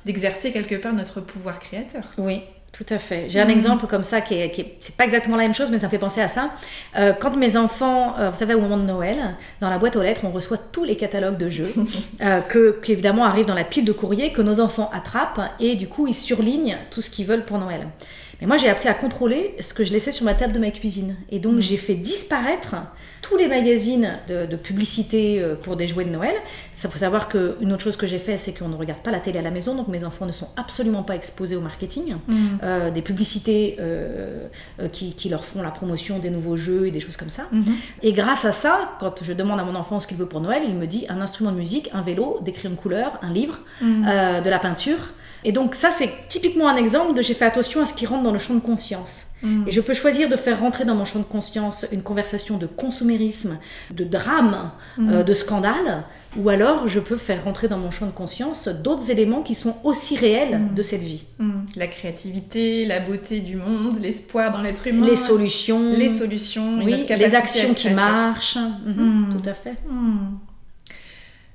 d'exercer 0.06 0.50
quelque 0.50 0.76
part 0.76 0.94
notre 0.94 1.20
pouvoir 1.20 1.58
créateur. 1.60 2.04
Oui, 2.16 2.40
tout 2.72 2.86
à 2.88 2.98
fait. 2.98 3.26
J'ai 3.28 3.38
un 3.38 3.50
exemple 3.50 3.86
comme 3.86 4.02
ça 4.02 4.22
qui 4.22 4.32
est, 4.32 4.76
c'est 4.80 4.96
pas 4.96 5.04
exactement 5.04 5.36
la 5.36 5.42
même 5.42 5.54
chose, 5.54 5.70
mais 5.70 5.78
ça 5.78 5.86
me 5.86 5.90
fait 5.90 5.98
penser 5.98 6.22
à 6.22 6.28
ça. 6.28 6.52
Euh, 6.96 7.12
quand 7.12 7.36
mes 7.36 7.58
enfants, 7.58 8.18
euh, 8.18 8.30
vous 8.30 8.36
savez, 8.36 8.54
au 8.54 8.60
moment 8.60 8.78
de 8.78 8.84
Noël, 8.84 9.36
dans 9.60 9.68
la 9.68 9.76
boîte 9.76 9.94
aux 9.94 10.02
lettres, 10.02 10.22
on 10.24 10.30
reçoit 10.30 10.56
tous 10.56 10.84
les 10.84 10.96
catalogues 10.96 11.36
de 11.36 11.50
jeux 11.50 11.70
euh, 12.22 12.40
que, 12.40 12.80
qui 12.82 12.92
évidemment 12.92 13.26
arrivent 13.26 13.44
dans 13.44 13.54
la 13.54 13.64
pile 13.64 13.84
de 13.84 13.92
courrier 13.92 14.32
que 14.32 14.40
nos 14.40 14.58
enfants 14.58 14.90
attrapent 14.94 15.52
et 15.60 15.74
du 15.76 15.86
coup 15.86 16.06
ils 16.06 16.14
surlignent 16.14 16.78
tout 16.90 17.02
ce 17.02 17.10
qu'ils 17.10 17.26
veulent 17.26 17.44
pour 17.44 17.58
Noël. 17.58 17.88
Mais 18.42 18.48
moi 18.48 18.56
j'ai 18.56 18.68
appris 18.68 18.88
à 18.88 18.94
contrôler 18.94 19.54
ce 19.60 19.72
que 19.72 19.84
je 19.84 19.92
laissais 19.92 20.10
sur 20.10 20.24
ma 20.24 20.34
table 20.34 20.52
de 20.52 20.58
ma 20.58 20.72
cuisine 20.72 21.14
et 21.30 21.38
donc 21.38 21.60
j'ai 21.60 21.76
fait 21.76 21.94
disparaître 21.94 22.74
tous 23.22 23.36
les 23.36 23.46
magazines 23.46 24.18
de, 24.26 24.56
publicité 24.56 25.40
euh, 25.40 25.54
pour 25.54 25.76
des 25.76 25.86
jouets 25.86 26.04
de 26.04 26.10
Noël. 26.10 26.34
Ça 26.72 26.88
faut 26.88 26.98
savoir 26.98 27.28
qu'une 27.28 27.72
autre 27.72 27.80
chose 27.80 27.96
que 27.96 28.06
j'ai 28.06 28.18
fait, 28.18 28.36
c'est 28.36 28.52
qu'on 28.52 28.68
ne 28.68 28.74
regarde 28.74 29.00
pas 29.00 29.12
la 29.12 29.20
télé 29.20 29.38
à 29.38 29.42
la 29.42 29.52
maison, 29.52 29.76
donc 29.76 29.86
mes 29.86 30.04
enfants 30.04 30.26
ne 30.26 30.32
sont 30.32 30.48
absolument 30.56 31.04
pas 31.04 31.14
exposés 31.14 31.54
au 31.54 31.60
marketing, 31.60 32.16
mm. 32.26 32.36
euh, 32.64 32.90
des 32.90 33.00
publicités 33.00 33.76
euh, 33.78 34.48
qui, 34.90 35.28
leur 35.28 35.44
font 35.44 35.62
la 35.62 35.70
promotion 35.70 36.18
des 36.18 36.30
nouveaux 36.30 36.56
jeux 36.56 36.88
et 36.88 36.90
des 36.90 36.98
choses 36.98 37.16
comme 37.16 37.30
ça. 37.30 37.44
Mm-hmm. 37.54 37.72
Et 38.02 38.12
grâce 38.12 38.44
à 38.44 38.50
ça, 38.50 38.96
quand 38.98 39.22
je 39.22 39.32
demande 39.32 39.60
à 39.60 39.64
mon 39.64 39.76
enfant 39.76 40.00
ce 40.00 40.08
qu'il 40.08 40.16
veut 40.16 40.26
pour 40.26 40.40
Noël, 40.40 40.62
il 40.66 40.74
me 40.74 40.88
dit 40.88 41.06
un 41.08 41.20
instrument 41.20 41.52
de 41.52 41.56
musique, 41.56 41.90
un 41.92 42.02
vélo, 42.02 42.40
des 42.42 42.50
crayons 42.50 42.74
de 42.74 42.80
couleur, 42.80 43.20
un 43.22 43.32
livre, 43.32 43.60
mm. 43.80 44.42
de 44.42 44.50
la 44.50 44.58
peinture. 44.58 44.98
Et 45.44 45.52
donc 45.52 45.74
ça, 45.74 45.90
c'est 45.90 46.10
typiquement 46.28 46.68
un 46.68 46.76
exemple 46.76 47.14
de 47.14 47.22
j'ai 47.22 47.34
fait 47.34 47.44
attention 47.44 47.82
à 47.82 47.86
ce 47.86 47.94
qui 47.94 48.06
rentre 48.06 48.22
dans 48.22 48.32
le 48.32 48.38
champ 48.38 48.54
de 48.54 48.60
conscience. 48.60 49.26
Mm. 49.42 49.64
Et 49.66 49.70
je 49.70 49.80
peux 49.80 49.94
choisir 49.94 50.28
de 50.28 50.36
faire 50.36 50.60
rentrer 50.60 50.84
dans 50.84 50.94
mon 50.94 51.04
champ 51.04 51.18
de 51.18 51.24
conscience 51.24 51.86
une 51.90 52.02
conversation 52.02 52.58
de 52.58 52.66
consumérisme, 52.66 53.58
de 53.90 54.04
drame, 54.04 54.70
mm. 54.98 55.10
euh, 55.10 55.22
de 55.22 55.34
scandale, 55.34 56.04
ou 56.36 56.48
alors 56.48 56.86
je 56.88 57.00
peux 57.00 57.16
faire 57.16 57.44
rentrer 57.44 57.68
dans 57.68 57.78
mon 57.78 57.90
champ 57.90 58.06
de 58.06 58.12
conscience 58.12 58.68
d'autres 58.68 59.10
éléments 59.10 59.42
qui 59.42 59.54
sont 59.54 59.76
aussi 59.84 60.16
réels 60.16 60.58
mm. 60.58 60.74
de 60.74 60.82
cette 60.82 61.02
vie. 61.02 61.24
La 61.76 61.88
créativité, 61.88 62.86
la 62.86 63.00
beauté 63.00 63.40
du 63.40 63.56
monde, 63.56 63.98
l'espoir 64.00 64.52
dans 64.52 64.62
l'être 64.62 64.86
humain. 64.86 65.06
Les 65.06 65.16
solutions. 65.16 65.92
Les 65.92 66.08
solutions, 66.08 66.78
oui, 66.82 67.04
les 67.08 67.34
actions 67.34 67.74
qui 67.74 67.90
marchent. 67.90 68.58
Mhm, 68.86 69.28
tout 69.32 69.48
à 69.48 69.54
fait. 69.54 69.74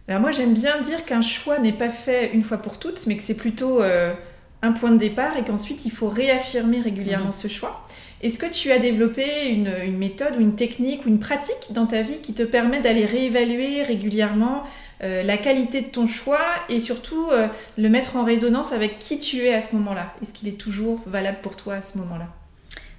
Alors 0.08 0.22
moi 0.22 0.32
j'aime 0.32 0.54
bien 0.54 0.80
dire 0.82 1.04
qu'un 1.06 1.22
choix 1.22 1.60
n'est 1.60 1.74
pas 1.74 1.89
fait 1.89 2.32
une 2.34 2.43
fois 2.43 2.58
pour 2.58 2.80
toutes, 2.80 3.06
mais 3.08 3.17
que 3.17 3.24
c'est 3.24 3.36
plutôt 3.36 3.82
euh, 3.82 4.13
un 4.62 4.72
point 4.72 4.91
de 4.91 4.98
départ 4.98 5.36
et 5.36 5.43
qu'ensuite 5.43 5.86
il 5.86 5.91
faut 5.91 6.08
réaffirmer 6.08 6.80
régulièrement 6.80 7.28
mhm. 7.28 7.34
ce 7.34 7.48
choix. 7.50 7.86
Est-ce 8.22 8.39
que 8.39 8.52
tu 8.52 8.72
as 8.72 8.80
développé 8.80 9.50
une, 9.50 9.98
méthode 9.98 10.38
ou 10.38 10.39
une 10.39 10.56
technique 10.56 11.06
ou 11.06 11.10
une 11.10 11.20
pratique 11.20 11.72
dans 11.72 11.86
ta 11.86 12.02
vie 12.02 12.20
qui 12.24 12.34
te 12.34 12.43
permet 12.43 12.80
d'aller 12.80 13.06
réévaluer 13.06 13.84
régulièrement 13.84 14.63
euh, 15.04 15.22
la 15.22 15.38
qualité 15.38 15.82
de 15.82 15.88
ton 15.88 16.08
choix 16.08 16.39
et 16.70 16.80
surtout 16.80 17.28
euh, 17.32 17.48
le 17.78 17.89
mettre 17.89 18.15
en 18.15 18.24
résonance 18.24 18.72
avec 18.72 18.98
qui 18.98 19.20
tu 19.20 19.43
es 19.43 19.54
à 19.54 19.62
ce 19.62 19.76
moment-là? 19.76 20.13
Est-ce 20.24 20.34
qu'il 20.34 20.48
est 20.48 20.58
toujours 20.58 21.02
valable 21.06 21.39
pour 21.43 21.58
toi 21.58 21.76
à 21.76 21.82
ce 21.82 21.98
moment-là? 22.00 22.28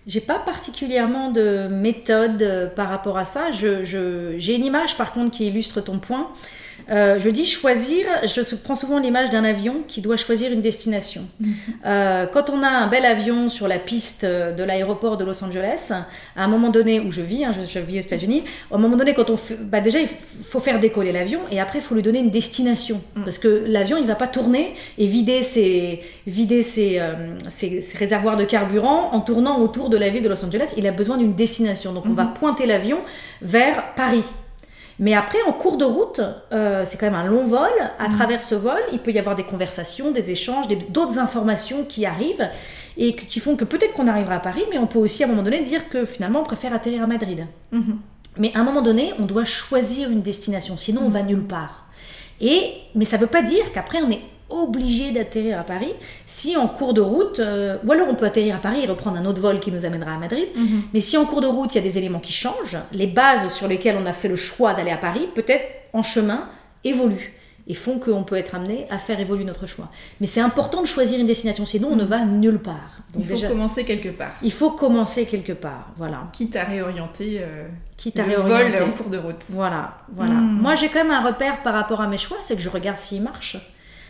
J'ai 0.07 0.21
pas 0.21 0.38
particulièrement 0.38 1.33
de 1.33 1.68
méthode 1.68 2.73
par 2.77 2.88
rapport 2.88 3.18
à 3.18 3.25
ça. 3.25 3.51
j'ai 3.51 4.55
une 4.55 4.64
image 4.64 4.97
par 4.97 5.11
contre 5.12 5.33
qui 5.33 5.49
illustre 5.49 5.81
ton 5.81 5.99
point. 5.99 6.31
Euh, 6.91 7.19
je 7.21 7.29
dis 7.29 7.45
choisir, 7.45 8.07
je 8.25 8.55
prends 8.55 8.75
souvent 8.75 8.99
l'image 8.99 9.31
d'un 9.31 9.45
avion 9.45 9.77
qui 9.87 10.01
doit 10.01 10.17
choisir 10.17 10.53
une 10.53 10.61
destination. 10.61 11.27
Mhm. 11.41 11.55
Euh, 11.87 12.27
quand 12.27 12.51
on 12.51 12.62
a 12.62 12.69
un 12.69 12.87
bel 12.87 13.05
avion 13.05 13.49
sur 13.49 13.69
la 13.69 13.79
piste 13.79 14.25
de 14.25 14.62
l'aéroport 14.62 15.17
de 15.17 15.25
Los 15.25 15.45
Angeles, 15.45 15.93
à 16.37 16.45
un 16.45 16.49
moment 16.49 16.71
donné 16.71 17.01
où 17.01 17.12
je 17.12 17.21
vis, 17.21 17.45
hein, 17.45 17.53
je, 17.53 17.79
vis 17.79 17.99
aux 17.99 18.03
États-Unis, 18.03 18.45
à 18.71 18.77
un 18.77 18.79
moment 18.79 18.97
donné, 18.97 19.14
quand 19.14 19.31
on 19.31 19.38
bah 19.61 19.81
déjà 19.81 20.01
il 20.01 20.09
faut 20.49 20.61
faire 20.61 20.81
décoller 20.81 21.12
l'avion 21.12 21.41
et 21.51 21.61
après 21.61 21.79
il 21.79 21.83
faut 21.83 21.95
lui 21.95 22.03
donner 22.03 22.19
une 22.19 22.31
destination 22.31 23.01
mhm. 23.14 23.25
parce 23.25 23.38
que 23.38 23.64
l'avion 23.67 23.97
il 23.99 24.07
va 24.07 24.14
pas 24.14 24.27
tourner 24.27 24.75
et 24.97 25.07
vider 25.07 25.43
ses 25.43 26.03
vider 26.27 26.62
ses, 26.62 26.99
euh, 27.01 27.38
ses, 27.49 27.85
réservoirs 27.97 28.37
de 28.37 28.45
carburant 28.45 29.11
en 29.12 29.21
tournant 29.21 29.61
autour 29.61 29.91
de 29.91 29.97
la 29.97 30.09
ville 30.09 30.23
de 30.23 30.29
Los 30.29 30.45
Angeles. 30.45 30.75
Il 30.77 30.87
a 30.87 30.93
besoin 30.93 31.17
d'une 31.17 31.35
destination, 31.35 31.93
donc 31.93 32.05
on 32.07 32.12
va 32.12 32.25
mhm. 32.25 32.35
pointer 32.35 32.67
l'avion 32.67 32.99
vers 33.43 33.95
Paris. 33.95 34.25
Mais 34.98 35.14
après, 35.14 35.38
en 35.46 35.52
cours 35.52 35.76
de 35.76 35.84
route, 35.84 36.20
euh, 36.52 36.84
c'est 36.84 36.98
quand 36.98 37.06
même 37.06 37.14
un 37.14 37.24
long 37.24 37.46
vol. 37.46 37.70
À 37.98 38.08
mm. 38.08 38.14
travers 38.14 38.42
ce 38.42 38.54
vol, 38.54 38.80
il 38.92 38.98
peut 38.98 39.12
y 39.12 39.18
avoir 39.18 39.37
des 39.37 39.44
conversations, 39.44 40.11
des 40.11 40.30
échanges, 40.30 40.66
d'autres 40.90 41.18
informations 41.18 41.84
qui 41.84 42.04
arrivent 42.04 42.48
et 42.96 43.14
qui 43.14 43.38
font 43.38 43.54
que 43.54 43.64
peut-être 43.64 43.94
qu'on 43.94 44.08
arrivera 44.08 44.37
à 44.37 44.40
Paris, 44.40 44.64
mais 44.70 44.78
on 44.78 44.87
peut 44.87 44.98
aussi 44.98 45.22
à 45.22 45.26
un 45.26 45.30
moment 45.30 45.44
donné 45.44 45.61
dire 45.61 45.88
que 45.88 46.04
finalement 46.04 46.40
on 46.40 46.44
préfère 46.44 46.74
atterrir 46.74 47.04
à 47.04 47.06
Madrid. 47.06 47.46
Mm-hmm. 47.72 47.96
Mais 48.38 48.52
à 48.54 48.61
un 48.61 48.64
moment 48.64 48.82
donné, 48.82 49.12
on 49.18 49.24
doit 49.24 49.44
choisir 49.44 50.11
une 50.11 50.22
destination, 50.22 50.76
sinon 50.76 51.02
on 51.04 51.08
va 51.08 51.22
nulle 51.22 51.44
part. 51.44 51.87
Et, 52.40 52.72
mais 52.94 53.04
ça 53.04 53.16
ne 53.16 53.22
veut 53.22 53.28
pas 53.28 53.42
dire 53.42 53.72
qu'après 53.72 54.02
on 54.02 54.11
est 54.11 54.22
obligé 54.50 55.12
d'atterrir 55.12 55.61
à 55.61 55.62
Paris 55.62 55.92
si 56.26 56.56
en 56.56 56.68
cours 56.68 56.94
de 56.94 57.00
route, 57.00 57.38
euh, 57.38 57.76
ou 57.84 57.92
alors 57.92 58.06
on 58.08 58.14
peut 58.14 58.26
atterrir 58.26 58.56
à 58.56 58.58
Paris 58.58 58.80
et 58.82 58.87
reprendre 58.87 59.18
un 59.18 59.26
autre 59.26 59.40
vol 59.40 59.61
qui 59.61 59.70
nous 59.70 59.84
amènera 59.84 60.14
à 60.14 60.18
Madrid, 60.18 60.48
mhm. 60.54 60.82
mais 60.92 61.00
si 61.00 61.16
en 61.16 61.26
cours 61.26 61.40
de 61.40 61.46
route 61.46 61.74
il 61.74 61.78
y 61.78 61.80
a 61.80 61.84
des 61.84 61.98
éléments 61.98 62.20
qui 62.20 62.32
changent, 62.32 62.78
les 62.92 63.06
bases 63.06 63.52
sur 63.52 63.68
lesquelles 63.68 63.96
on 64.00 64.06
a 64.06 64.12
fait 64.12 64.28
le 64.28 64.37
choix 64.37 64.74
d'aller 64.74 64.90
à 64.90 64.96
Paris, 64.96 65.28
peut-être 65.34 65.64
en 65.92 66.02
chemin, 66.02 66.48
évoluent 66.84 67.34
et 67.70 67.74
font 67.74 67.98
qu'on 67.98 68.24
peut 68.24 68.37
être 68.37 68.54
amené 68.54 68.87
à 68.88 68.96
faire 68.96 69.20
évoluer 69.20 69.44
notre 69.44 69.66
choix. 69.66 69.90
Mais 70.22 70.26
c'est 70.26 70.40
important 70.40 70.80
de 70.80 70.87
choisir 70.87 71.20
une 71.20 71.26
destination, 71.26 71.66
sinon 71.66 71.88
on 71.92 71.96
ne 71.96 72.04
mhm. 72.04 72.08
va 72.08 72.24
nulle 72.24 72.61
part. 72.61 73.00
il 73.18 73.26
faut 73.26 73.38
commencer 73.46 73.84
quelque 73.84 74.08
part. 74.08 74.32
Il 74.42 74.52
faut 74.52 74.70
commencer 74.70 75.26
quelque 75.26 75.52
part, 75.52 75.92
voilà. 75.98 76.26
Quitte 76.32 76.56
à 76.56 76.64
réorienter 76.64 77.40
euh, 77.42 77.68
Quitte 77.98 78.18
à 78.18 78.26
le 78.26 78.37
vol 78.37 78.74
en 78.82 78.90
cours 78.92 79.11
de 79.11 79.18
route. 79.18 79.44
Voilà, 79.50 79.98
voilà. 80.14 80.32
Mhm. 80.32 80.62
Moi 80.62 80.74
j'ai 80.76 80.88
quand 80.88 81.04
même 81.04 81.12
un 81.12 81.26
repère 81.26 81.62
par 81.62 81.74
rapport 81.74 82.00
à 82.00 82.08
mes 82.08 82.16
choix, 82.16 82.38
c'est 82.40 82.56
que 82.56 82.62
je 82.62 82.70
regarde 82.70 82.96
s'ils 82.96 83.22
marchent 83.22 83.58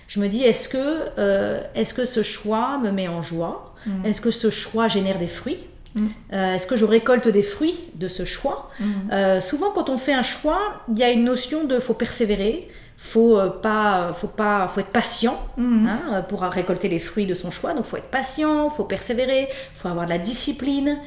je 0.09 0.21
me 0.21 0.29
dis 0.29 0.43
est-ce 0.43 0.69
que, 0.69 1.11
euh, 1.19 1.61
est 1.75 1.95
que 1.95 2.05
ce 2.07 2.23
choix 2.23 2.79
me 2.79 2.91
met 2.91 3.09
en 3.09 3.23
joie 3.23 3.75
mm. 3.87 4.07
Est-ce 4.07 4.21
que 4.21 4.31
ce 4.31 4.51
choix 4.51 4.89
génère 4.89 5.19
des 5.19 5.29
fruits 5.29 5.67
mm. 5.95 6.07
euh, 6.33 6.55
Est-ce 6.55 6.67
que 6.67 6.77
je 6.77 6.87
récolte 6.87 7.29
des 7.29 7.43
fruits 7.43 7.79
de 7.95 8.09
ce 8.09 8.25
choix 8.25 8.71
mm. 8.81 8.85
euh, 9.13 9.41
Souvent, 9.41 9.71
quand 9.71 9.91
on 9.91 9.99
fait 9.99 10.15
un 10.15 10.23
choix, 10.23 10.83
il 10.91 10.99
y 10.99 11.05
a 11.05 11.11
une 11.11 11.25
notion 11.25 11.65
de 11.65 11.79
faut 11.79 11.93
persévérer, 11.93 12.69
faut 12.97 13.39
pas, 13.63 14.15
faut 14.15 14.29
pas, 14.29 14.67
faut 14.67 14.81
être 14.81 14.87
patient 14.87 15.39
hein, 15.59 16.25
pour 16.29 16.41
récolter 16.41 16.89
les 16.89 16.99
fruits 16.99 17.27
de 17.27 17.35
son 17.35 17.51
choix. 17.51 17.75
Donc, 17.75 17.85
faut 17.85 17.99
être 17.99 18.11
patient, 18.11 18.71
faut 18.71 18.85
persévérer, 18.85 19.49
faut 19.75 19.89
avoir 19.89 20.07
de 20.07 20.11
la 20.11 20.19
discipline. 20.19 20.99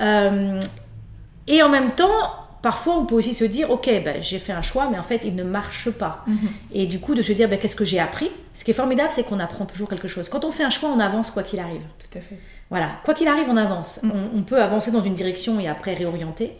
et 0.00 1.62
en 1.62 1.68
même 1.68 1.92
temps, 1.92 2.47
parfois 2.62 2.96
on 2.96 3.06
peut 3.06 3.14
aussi 3.14 3.34
se 3.34 3.44
dire 3.44 3.70
ok 3.70 3.86
ben, 4.04 4.22
j'ai 4.22 4.38
fait 4.38 4.52
un 4.52 4.62
choix 4.62 4.88
mais 4.90 4.98
en 4.98 5.02
fait 5.02 5.22
il 5.24 5.34
ne 5.34 5.44
marche 5.44 5.90
pas. 5.90 6.24
Mhm. 6.26 6.38
et 6.72 6.86
du 6.86 7.00
coup 7.00 7.14
de 7.14 7.22
se 7.22 7.32
dire 7.32 7.48
ben, 7.48 7.58
qu'est-ce 7.58 7.76
que 7.76 7.84
j'ai 7.84 8.00
appris? 8.00 8.30
Ce 8.54 8.64
qui 8.64 8.70
est 8.72 8.74
formidable 8.74 9.10
c'est 9.10 9.24
qu'on 9.24 9.38
apprend 9.38 9.66
toujours 9.66 9.88
quelque 9.88 10.08
chose. 10.08 10.28
Quand 10.28 10.44
on 10.44 10.50
fait 10.50 10.64
un 10.64 10.70
choix 10.70 10.90
on 10.90 11.00
avance 11.00 11.30
quoi 11.30 11.42
qu'il 11.42 11.60
arrive. 11.60 11.82
Tout 11.98 12.18
à 12.18 12.20
fait. 12.20 12.38
Voilà. 12.70 12.90
Quoi 13.04 13.14
qu'il 13.14 13.28
arrive 13.28 13.46
on 13.48 13.56
avance. 13.56 14.00
Mhm. 14.02 14.12
on, 14.36 14.42
peut 14.42 14.60
avancer 14.60 14.90
dans 14.90 15.02
une 15.02 15.14
direction 15.14 15.60
et 15.60 15.68
après 15.68 15.94
réorienter. 15.94 16.52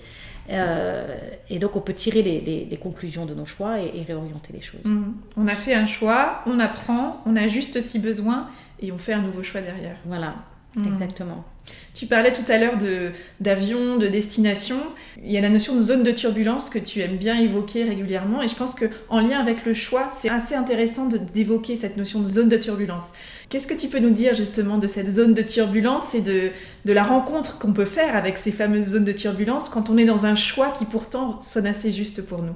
Euh, 0.50 1.18
et 1.50 1.58
donc 1.58 1.76
on 1.76 1.80
peut 1.80 1.92
tirer 1.92 2.22
les, 2.22 2.78
conclusions 2.80 3.26
de 3.26 3.34
nos 3.34 3.44
choix 3.44 3.80
et, 3.80 4.02
réorienter 4.06 4.52
les 4.52 4.62
choses. 4.62 4.84
Mhm. 4.84 5.14
on 5.36 5.46
a 5.46 5.54
fait 5.54 5.74
un 5.74 5.86
choix 5.86 6.42
on 6.46 6.58
apprend 6.58 7.22
on 7.26 7.36
ajuste 7.36 7.80
si 7.82 7.98
besoin 7.98 8.48
et 8.80 8.92
on 8.92 8.98
fait 8.98 9.12
un 9.12 9.20
nouveau 9.22 9.42
choix 9.42 9.60
derrière. 9.60 9.96
Voilà. 10.06 10.34
Exactement 10.86 11.44
tu 11.94 12.06
parlais 12.06 12.32
tout 12.32 12.44
à 12.46 12.58
l'heure 12.58 12.78
d'avion, 13.40 13.96
de, 13.96 14.06
destination. 14.06 14.76
Il 15.24 15.32
y 15.32 15.36
a 15.36 15.40
la 15.40 15.48
notion 15.48 15.74
de 15.74 15.80
zone 15.80 16.04
de 16.04 16.12
turbulence 16.12 16.70
que 16.70 16.78
tu 16.78 17.00
aimes 17.00 17.16
bien 17.16 17.40
évoquer 17.40 17.82
régulièrement. 17.82 18.40
Et 18.40 18.46
je 18.46 18.54
pense 18.54 18.76
qu'en 18.76 19.20
lien 19.20 19.40
avec 19.40 19.64
le 19.64 19.74
choix, 19.74 20.08
c'est 20.16 20.28
assez 20.28 20.54
intéressant 20.54 21.08
d'évoquer 21.34 21.76
cette 21.76 21.96
notion 21.96 22.20
de 22.20 22.28
zone 22.28 22.48
de 22.48 22.56
turbulence. 22.56 23.12
Qu'est-ce 23.48 23.66
que 23.66 23.74
tu 23.74 23.88
peux 23.88 23.98
nous 23.98 24.10
dire 24.10 24.34
justement 24.34 24.78
de 24.78 24.86
cette 24.86 25.12
zone 25.12 25.34
de 25.34 25.42
turbulence 25.42 26.14
et 26.14 26.20
de, 26.20 26.50
de 26.84 26.92
la 26.92 27.02
rencontre 27.02 27.58
qu'on 27.58 27.72
peut 27.72 27.84
faire 27.84 28.14
avec 28.14 28.38
ces 28.38 28.52
fameuses 28.52 28.90
zones 28.90 29.04
de 29.04 29.12
turbulence 29.12 29.68
quand 29.68 29.90
on 29.90 29.98
est 29.98 30.04
dans 30.04 30.24
un 30.24 30.36
choix 30.36 30.70
qui 30.70 30.84
pourtant 30.84 31.40
sonne 31.40 31.66
assez 31.66 31.90
juste 31.90 32.24
pour 32.26 32.42
nous? 32.42 32.54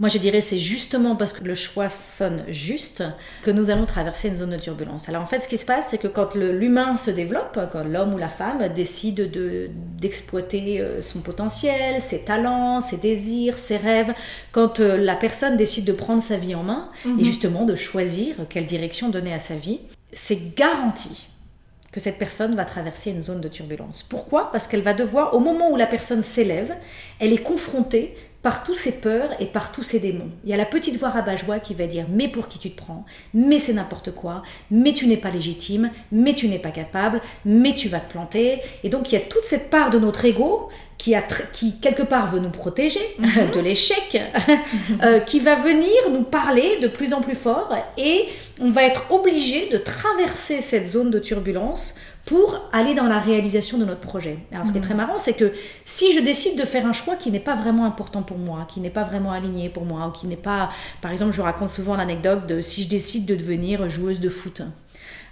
Moi, 0.00 0.08
je 0.08 0.16
dirais 0.16 0.40
c'est 0.40 0.58
justement 0.58 1.14
parce 1.14 1.34
que 1.34 1.44
le 1.44 1.54
choix 1.54 1.90
sonne 1.90 2.44
juste 2.48 3.04
que 3.42 3.50
nous 3.50 3.68
allons 3.68 3.84
traverser 3.84 4.28
une 4.28 4.38
zone 4.38 4.50
de 4.50 4.56
turbulence. 4.56 5.10
Alors 5.10 5.22
en 5.22 5.26
fait, 5.26 5.40
ce 5.40 5.48
qui 5.48 5.58
se 5.58 5.66
passe, 5.66 5.88
c'est 5.90 5.98
que 5.98 6.08
quand 6.08 6.34
l'humain 6.34 6.96
se 6.96 7.10
développe, 7.10 7.58
quand 7.70 7.84
l'homme 7.84 8.14
ou 8.14 8.18
la 8.18 8.30
femme 8.30 8.66
décide 8.74 9.30
d'exploiter 9.98 10.80
euh, 10.80 11.02
son 11.02 11.20
potentiel, 11.20 12.00
ses 12.00 12.24
talents, 12.24 12.80
ses 12.80 12.96
désirs, 12.96 13.58
ses 13.58 13.76
rêves, 13.76 14.14
quand 14.52 14.80
euh, 14.80 14.96
la 14.96 15.16
personne 15.16 15.58
décide 15.58 15.84
de 15.84 15.92
prendre 15.92 16.22
sa 16.22 16.38
vie 16.38 16.54
en 16.54 16.62
main 16.62 16.88
et 17.04 17.08
mhm. 17.08 17.24
justement 17.24 17.66
de 17.66 17.74
choisir 17.74 18.36
quelle 18.48 18.66
direction 18.66 19.10
donner 19.10 19.34
à 19.34 19.38
sa 19.38 19.54
vie, 19.54 19.80
c'est 20.14 20.54
garanti 20.56 21.28
que 21.92 22.00
cette 22.00 22.18
personne 22.18 22.54
va 22.54 22.64
traverser 22.64 23.10
une 23.10 23.22
zone 23.22 23.40
de 23.40 23.48
turbulence. 23.48 24.02
Pourquoi? 24.02 24.50
Parce 24.52 24.66
qu'elle 24.66 24.82
va 24.82 24.94
devoir, 24.94 25.34
au 25.34 25.40
moment 25.40 25.70
où 25.70 25.76
la 25.76 25.86
personne 25.86 26.22
s'élève, 26.22 26.74
elle 27.18 27.32
est 27.32 27.42
confrontée 27.42 28.14
par 28.42 28.62
tous 28.62 28.74
ces 28.74 29.00
peurs 29.00 29.30
et 29.40 29.46
par 29.46 29.70
tous 29.70 29.82
ces 29.82 30.00
démons. 30.00 30.30
Il 30.44 30.50
y 30.50 30.54
a 30.54 30.56
la 30.56 30.64
petite 30.64 30.98
voix 30.98 31.10
rabat-joie 31.10 31.58
qui 31.58 31.74
va 31.74 31.86
dire 31.86 32.06
mais 32.10 32.28
pour 32.28 32.48
qui 32.48 32.58
tu 32.58 32.70
te 32.70 32.76
prends, 32.76 33.04
mais 33.34 33.58
c'est 33.58 33.74
n'importe 33.74 34.12
quoi, 34.12 34.42
mais 34.70 34.92
tu 34.92 35.06
n'es 35.06 35.16
pas 35.16 35.30
légitime, 35.30 35.90
mais 36.10 36.34
tu 36.34 36.48
n'es 36.48 36.58
pas 36.58 36.70
capable, 36.70 37.20
mais 37.44 37.74
tu 37.74 37.88
vas 37.88 38.00
te 38.00 38.10
planter. 38.10 38.60
Et 38.82 38.88
donc 38.88 39.12
il 39.12 39.14
y 39.14 39.18
a 39.18 39.24
toute 39.24 39.44
cette 39.44 39.68
part 39.68 39.90
de 39.90 39.98
notre 39.98 40.24
ego 40.24 40.70
qui, 41.00 41.14
a 41.14 41.22
qui 41.52 41.78
quelque 41.80 42.02
part 42.02 42.30
veut 42.30 42.40
nous 42.40 42.50
protéger 42.50 43.00
mhm. 43.18 43.50
de 43.54 43.60
l'échec, 43.60 44.20
euh, 45.02 45.20
qui 45.20 45.40
va 45.40 45.54
venir 45.54 46.10
nous 46.10 46.22
parler 46.22 46.78
de 46.80 46.88
plus 46.88 47.14
en 47.14 47.22
plus 47.22 47.34
fort 47.34 47.74
et 47.96 48.26
on 48.60 48.70
va 48.70 48.84
être 48.84 49.10
obligé 49.10 49.68
de 49.70 49.78
traverser 49.78 50.60
cette 50.60 50.86
zone 50.86 51.10
de 51.10 51.18
turbulence 51.18 51.94
pour 52.26 52.68
aller 52.72 52.94
dans 52.94 53.06
la 53.06 53.18
réalisation 53.18 53.78
de 53.78 53.84
notre 53.84 54.00
projet. 54.00 54.38
Alors 54.52 54.66
ce 54.66 54.72
qui 54.72 54.78
est 54.78 54.82
très 54.82 54.94
mhm. 54.94 55.00
marrant, 55.00 55.18
c'est 55.18 55.32
que 55.32 55.52
si 55.84 56.12
je 56.12 56.20
décide 56.20 56.58
de 56.58 56.64
faire 56.64 56.86
un 56.86 56.92
choix 56.92 57.16
qui 57.16 57.30
n'est 57.30 57.40
pas 57.40 57.54
vraiment 57.54 57.86
important 57.86 58.22
pour 58.22 58.38
moi, 58.38 58.66
qui 58.68 58.80
n'est 58.80 58.90
pas 58.90 59.04
vraiment 59.04 59.32
aligné 59.32 59.68
pour 59.68 59.84
moi, 59.84 60.06
ou 60.08 60.10
qui 60.10 60.26
n'est 60.26 60.36
pas, 60.36 60.70
par 61.00 61.10
exemple, 61.12 61.32
je 61.32 61.42
raconte 61.42 61.70
souvent 61.70 61.96
l'anecdote 61.96 62.46
de 62.46 62.60
si 62.60 62.82
je 62.82 62.88
décide 62.88 63.26
de 63.26 63.34
devenir 63.34 63.88
joueuse 63.90 64.20
de 64.20 64.28
foot. 64.28 64.62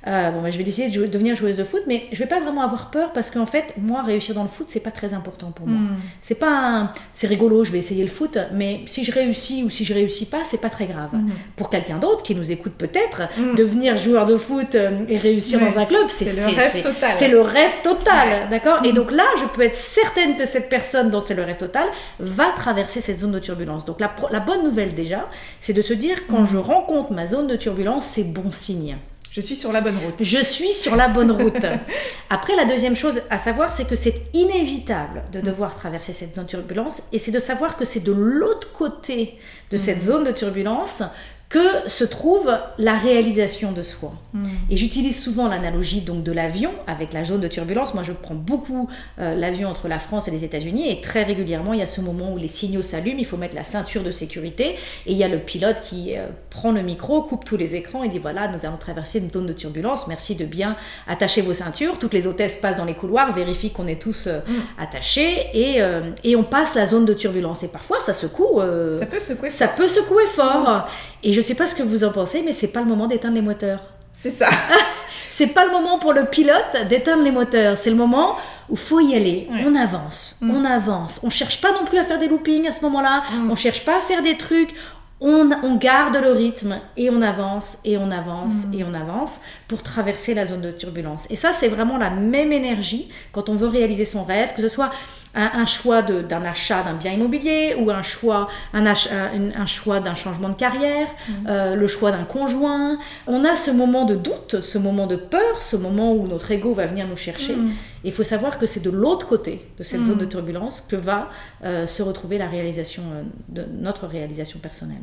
Euh, 0.07 0.31
bon, 0.31 0.43
bah, 0.43 0.51
je 0.51 0.59
vais 0.59 0.65
décider 0.65 0.97
de 0.97 1.07
devenir 1.07 1.35
joueuse 1.35 1.57
de 1.57 1.65
foot, 1.65 1.83
mais 1.87 2.07
je 2.13 2.19
vais 2.19 2.29
pas 2.29 2.39
vraiment 2.41 2.63
avoir 2.63 2.91
peur 2.91 3.13
parce 3.13 3.31
qu'en 3.31 3.47
fait, 3.47 3.75
moi, 3.77 4.03
réussir 4.03 4.35
dans 4.35 4.43
le 4.43 4.49
foot, 4.49 4.67
c'est 4.69 4.81
pas 4.81 4.93
très 4.93 5.13
important 5.13 5.51
pour 5.51 5.67
moi. 5.67 5.79
Hmm. 5.79 5.97
C'est 6.23 6.37
pas, 6.37 6.93
c'est 7.13 7.27
rigolo, 7.27 7.65
je 7.65 7.73
vais 7.73 7.79
essayer 7.79 8.03
le 8.03 8.09
foot, 8.09 8.39
mais 8.53 8.83
si 8.87 9.05
je 9.05 9.13
réussis 9.13 9.65
ou 9.65 9.71
si 9.71 9.85
je 9.85 9.93
réussis 9.93 10.27
pas, 10.27 10.43
c'est 10.45 10.61
pas 10.61 10.71
très 10.71 10.87
grave. 10.87 11.11
Hmm. 11.13 11.31
Pour 11.57 11.69
quelqu'un 11.69 11.99
d'autre 11.99 12.23
qui 12.23 12.35
nous 12.35 12.53
écoute 12.53 12.75
peut-être, 12.79 13.23
hmm. 13.37 13.57
devenir 13.57 13.99
joueur 13.99 14.27
de 14.27 14.37
foot 14.37 14.77
euh, 14.77 14.91
et 15.09 15.17
réussir 15.17 15.59
dans 15.59 15.79
un 15.79 15.85
club, 15.85 16.05
c'est 16.09 16.25
le 16.25 16.57
rêve 16.57 16.83
total. 16.83 17.15
C'est 17.15 17.29
le 17.29 17.41
rêve 17.41 17.75
total, 17.83 18.49
d'accord? 18.51 18.81
Et 18.85 18.93
donc 18.93 19.11
là, 19.11 19.27
je 19.41 19.47
peux 19.47 19.63
être 19.63 19.77
certaine 19.77 20.37
que 20.37 20.47
cette 20.47 20.69
personne 20.69 21.11
dont 21.11 21.21
c'est 21.21 21.35
le 21.35 21.43
rêve 21.43 21.57
total 21.57 21.89
va 22.21 22.53
traverser 22.55 23.01
cette 23.01 23.19
zone 23.19 23.33
de 23.33 23.41
turbulence. 23.41 23.85
Donc 23.85 23.99
la, 24.01 24.15
la 24.31 24.41
bonne 24.41 24.63
nouvelle 24.63 24.95
déjà, 24.95 25.29
c'est 25.61 25.73
de 25.73 25.83
se 25.83 25.93
dire 25.93 26.27
quand 26.29 26.47
je 26.47 26.57
rencontre 26.57 27.13
ma 27.13 27.27
zone 27.27 27.49
de 27.49 27.57
turbulence, 27.57 28.07
c'est 28.07 28.25
bon 28.25 28.51
signe. 28.51 28.97
Je 29.31 29.41
suis 29.41 29.57
sur 29.57 29.73
la 29.73 29.81
bonne 29.81 29.97
route. 29.99 30.15
Je 30.21 30.43
suis 30.43 30.73
sur 30.73 30.97
la 30.97 31.09
bonne 31.09 31.31
route. 31.31 31.65
Après, 32.31 32.57
la 32.57 32.65
deuxième 32.65 32.97
chose 32.97 33.23
à 33.31 33.39
savoir, 33.39 33.73
c'est 33.73 33.87
que 33.87 33.95
c'est 33.95 34.23
inévitable 34.33 35.23
de 35.33 35.41
devoir 35.41 35.77
traverser 35.77 36.13
cette 36.13 36.35
zone 36.35 36.45
de 36.45 36.51
turbulence 36.51 37.03
et 37.13 37.19
c'est 37.19 37.31
de 37.31 37.41
savoir 37.41 37.77
que 37.77 37.85
c'est 37.85 38.01
de 38.05 38.13
l'autre 38.13 38.73
côté 38.73 39.39
de 39.71 39.77
cette 39.77 39.99
mm. 39.99 40.07
zone 40.07 40.25
de 40.25 40.33
turbulence 40.33 41.03
que 41.49 41.89
se 41.89 42.05
trouve 42.05 42.53
la 42.77 42.95
réalisation 42.95 43.73
de 43.73 43.81
soi. 43.81 44.13
Hmm. 44.35 44.43
Et 44.69 44.77
j'utilise 44.77 45.19
souvent 45.19 45.49
l'analogie 45.49 46.03
donc 46.03 46.23
de 46.23 46.31
l'avion 46.31 46.71
avec 46.87 47.15
la 47.15 47.25
zone 47.25 47.41
de 47.41 47.49
turbulence. 47.49 47.95
Moi, 47.95 48.03
je 48.03 48.13
prends 48.13 48.35
beaucoup 48.35 48.91
euh, 49.19 49.35
l'avion 49.35 49.71
entre 49.71 49.89
la 49.89 49.99
France 49.99 50.29
et 50.29 50.31
les 50.31 50.45
États-Unis 50.45 50.91
et 50.91 51.01
très 51.01 51.23
régulièrement, 51.23 51.73
il 51.73 51.81
y 51.81 51.83
a 51.83 51.87
ce 51.87 52.03
moment 52.03 52.33
où 52.35 52.37
les 52.37 52.49
signaux 52.49 52.83
s'allument, 52.83 53.19
il 53.19 53.25
faut 53.25 53.39
mettre 53.39 53.55
la 53.55 53.65
ceinture 53.65 54.03
de 54.03 54.11
sécurité 54.11 54.77
et 55.07 55.13
il 55.13 55.17
y 55.17 55.25
a 55.25 55.29
le 55.29 55.39
pilote 55.39 55.81
qui 55.83 56.19
euh, 56.19 56.27
prend 56.51 56.71
le 56.71 56.83
micro, 56.83 57.23
coupe 57.23 57.47
tous 57.47 57.57
les 57.57 57.75
écrans 57.77 58.03
et 58.03 58.11
dit 58.11 58.19
voilà, 58.19 58.49
nous 58.49 58.67
allons 58.67 58.77
traverser 58.77 59.19
une 59.19 59.31
zone 59.31 59.47
de 59.47 59.55
turbulence. 59.55 60.07
Merci 60.07 60.35
de 60.35 60.45
bien 60.45 60.77
attacher 61.07 61.41
vos 61.41 61.55
ceintures. 61.55 61.99
Toutes 61.99 62.13
les 62.13 62.27
hôtesses 62.27 62.57
passent 62.57 62.77
dans 62.77 62.85
les 62.85 62.95
couloirs, 62.95 63.33
vérifient 63.33 63.71
qu'on 63.71 63.87
est 63.87 64.01
tous 64.01 64.27
euh, 64.27 64.41
hmm. 64.41 64.83
attachés 64.83 65.47
et, 65.55 65.79
et, 66.25 66.37
on 66.37 66.45
passe 66.45 66.75
la 66.75 66.87
zone 66.87 67.07
de 67.07 67.15
turbulence. 67.15 67.63
Et 67.63 67.69
parfois, 67.69 68.01
ça 68.01 68.13
secoue. 68.13 68.61
ça 68.99 69.07
peut 69.07 69.21
secouer. 69.21 69.51
Ça 69.51 69.69
peut 69.69 69.89
secouer 69.89 70.27
fort. 70.27 70.89
Et 71.23 71.33
je 71.33 71.41
sais 71.41 71.55
pas 71.55 71.67
ce 71.67 71.75
que 71.75 71.83
vous 71.83 72.05
en 72.05 72.13
pensez, 72.13 72.43
mais 72.43 72.53
c'est 72.53 72.73
pas 72.73 72.81
le 72.81 72.87
moment 72.87 73.07
d'éteindre 73.07 73.35
les 73.35 73.43
moteurs. 73.43 73.81
C'est 74.13 74.31
ça. 74.31 74.49
c'est 75.31 75.49
pas 75.49 75.65
le 75.65 75.71
moment 75.73 75.99
pour 75.99 76.13
le 76.13 76.25
pilote 76.25 76.77
d'éteindre 76.89 77.23
les 77.23 77.31
moteurs. 77.31 77.77
C'est 77.77 77.91
le 77.91 77.97
moment 77.97 78.37
où 78.69 78.77
faut 78.77 79.01
y 79.01 79.15
aller. 79.15 79.49
On 79.65 79.75
avance, 79.75 80.37
mm. 80.41 80.51
on 80.51 80.65
avance. 80.65 81.21
On 81.23 81.31
cherche 81.31 81.61
pas 81.61 81.73
non 81.73 81.85
plus 81.85 81.99
à 81.99 82.05
faire 82.05 82.19
des 82.19 82.29
loopings 82.29 82.67
à 82.69 82.73
ce 82.73 82.83
moment-là. 82.83 83.23
Mm. 83.33 83.51
On 83.51 83.57
cherche 83.57 83.85
pas 83.85 83.99
à 83.99 84.01
faire 84.01 84.23
des 84.23 84.37
trucs. 84.37 84.75
On, 85.21 85.51
on, 85.65 85.75
garde 85.75 86.17
le 86.17 86.31
rythme 86.31 86.79
et 86.97 87.11
on 87.11 87.21
avance 87.23 87.79
et 87.85 87.99
on 87.99 88.13
avance 88.13 88.67
mm. 88.69 88.75
et 88.75 88.85
on 88.85 88.95
avance 88.95 89.41
pour 89.67 89.83
traverser 89.83 90.33
la 90.33 90.47
zone 90.47 90.61
de 90.61 90.71
turbulence. 90.71 91.27
Et 91.29 91.35
ça, 91.35 91.53
c'est 91.53 91.67
vraiment 91.67 91.97
la 91.99 92.11
même 92.11 92.53
énergie 92.53 93.09
quand 93.33 93.49
on 93.49 93.55
veut 93.55 93.67
réaliser 93.67 94.05
son 94.05 94.23
rêve, 94.23 94.55
que 94.55 94.63
ce 94.63 94.69
soit 94.69 94.91
un, 95.35 95.67
choix 95.67 96.03
d'un 96.03 96.45
achat 96.45 96.83
d'un 96.83 96.95
bien 96.95 97.13
immobilier 97.13 97.75
ou 97.79 97.91
un 97.91 98.03
choix, 98.03 98.49
un, 98.73 98.87
un, 98.87 99.67
choix 99.67 100.01
d'un 100.01 100.15
changement 100.15 100.49
de 100.49 100.55
carrière, 100.55 101.09
mm. 101.09 101.33
euh, 101.49 101.75
le 101.75 101.87
choix 101.87 102.11
d'un 102.11 102.25
conjoint. 102.25 102.99
On 103.27 103.45
a 103.45 103.57
ce 103.57 103.71
moment 103.71 104.05
de 104.05 104.15
doute, 104.15 104.61
ce 104.61 104.79
moment 104.79 105.07
de 105.07 105.17
peur, 105.17 105.61
ce 105.61 105.77
moment 105.77 106.13
où 106.13 106.27
notre 106.27 106.51
ego 106.51 106.73
va 106.73 106.87
venir 106.87 107.07
nous 107.07 107.17
chercher. 107.17 107.55
Mm. 107.55 107.73
Il 108.05 108.13
faut 108.13 108.23
savoir 108.23 108.59
que 108.59 108.67
c'est 108.67 108.83
de 108.83 108.91
l'autre 108.91 109.27
côté 109.27 109.67
de 109.77 109.85
cette 109.85 110.05
zone 110.05 110.19
de 110.19 110.25
turbulence 110.25 110.81
que 110.81 110.97
va 110.97 111.31
euh, 111.65 111.87
se 111.87 112.03
retrouver 112.03 112.39
la 112.39 112.49
réalisation 112.49 113.03
euh, 113.13 113.23
de 113.49 113.67
notre 113.73 114.07
réalisation 114.07 114.59
personnelle. 114.59 115.03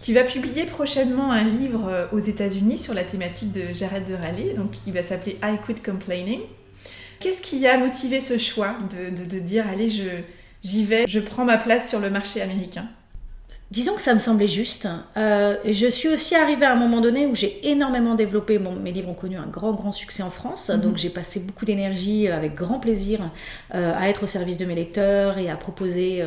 Tu 0.00 0.14
vas 0.14 0.22
publier 0.22 0.64
prochainement 0.64 1.32
un 1.32 1.42
livre 1.42 2.08
aux 2.12 2.20
États-Unis 2.20 2.78
sur 2.78 2.94
la 2.94 3.02
thématique 3.02 3.50
de 3.50 3.74
Jared 3.74 4.04
de 4.04 4.14
Raleigh, 4.14 4.54
donc 4.54 4.70
qui 4.70 4.92
va 4.92 5.02
s'appeler 5.02 5.38
I 5.42 5.56
Quit 5.64 5.82
Complaining. 5.82 6.40
Qu'est-ce 7.20 7.42
qui 7.42 7.66
a 7.66 7.76
motivé 7.78 8.20
ce 8.20 8.38
choix 8.38 8.76
de, 8.90 9.38
dire 9.38 9.66
allez, 9.68 9.90
j'y 10.62 10.84
vais, 10.84 11.06
je 11.06 11.20
prends 11.20 11.44
ma 11.44 11.58
place 11.58 11.88
sur 11.88 12.00
le 12.00 12.10
marché 12.10 12.40
américain? 12.40 12.88
Disons 13.70 13.96
que 13.96 14.00
ça 14.00 14.14
me 14.14 14.18
semblait 14.18 14.48
juste. 14.48 14.88
Euh, 15.18 15.56
je 15.66 15.86
suis 15.88 16.08
aussi 16.08 16.34
arrivée 16.34 16.64
à 16.64 16.72
un 16.72 16.76
moment 16.76 17.02
donné 17.02 17.26
où 17.26 17.34
j'ai 17.34 17.68
énormément 17.68 18.14
développé. 18.14 18.58
mes 18.58 18.92
livres 18.92 19.10
ont 19.10 19.14
connu 19.14 19.36
un 19.36 19.46
grand, 19.46 19.74
grand 19.74 19.92
succès 19.92 20.22
en 20.22 20.30
France. 20.30 20.70
Mhm. 20.70 20.80
Donc 20.80 20.96
j'ai 20.96 21.10
passé 21.10 21.40
beaucoup 21.40 21.66
d'énergie 21.66 22.28
euh, 22.28 22.36
avec 22.36 22.54
grand 22.54 22.80
plaisir 22.80 23.30
euh, 23.74 23.92
à 23.94 24.08
être 24.08 24.22
au 24.22 24.26
service 24.26 24.56
de 24.56 24.64
mes 24.64 24.74
lecteurs 24.74 25.36
et 25.36 25.50
à 25.50 25.56
proposer 25.56 26.24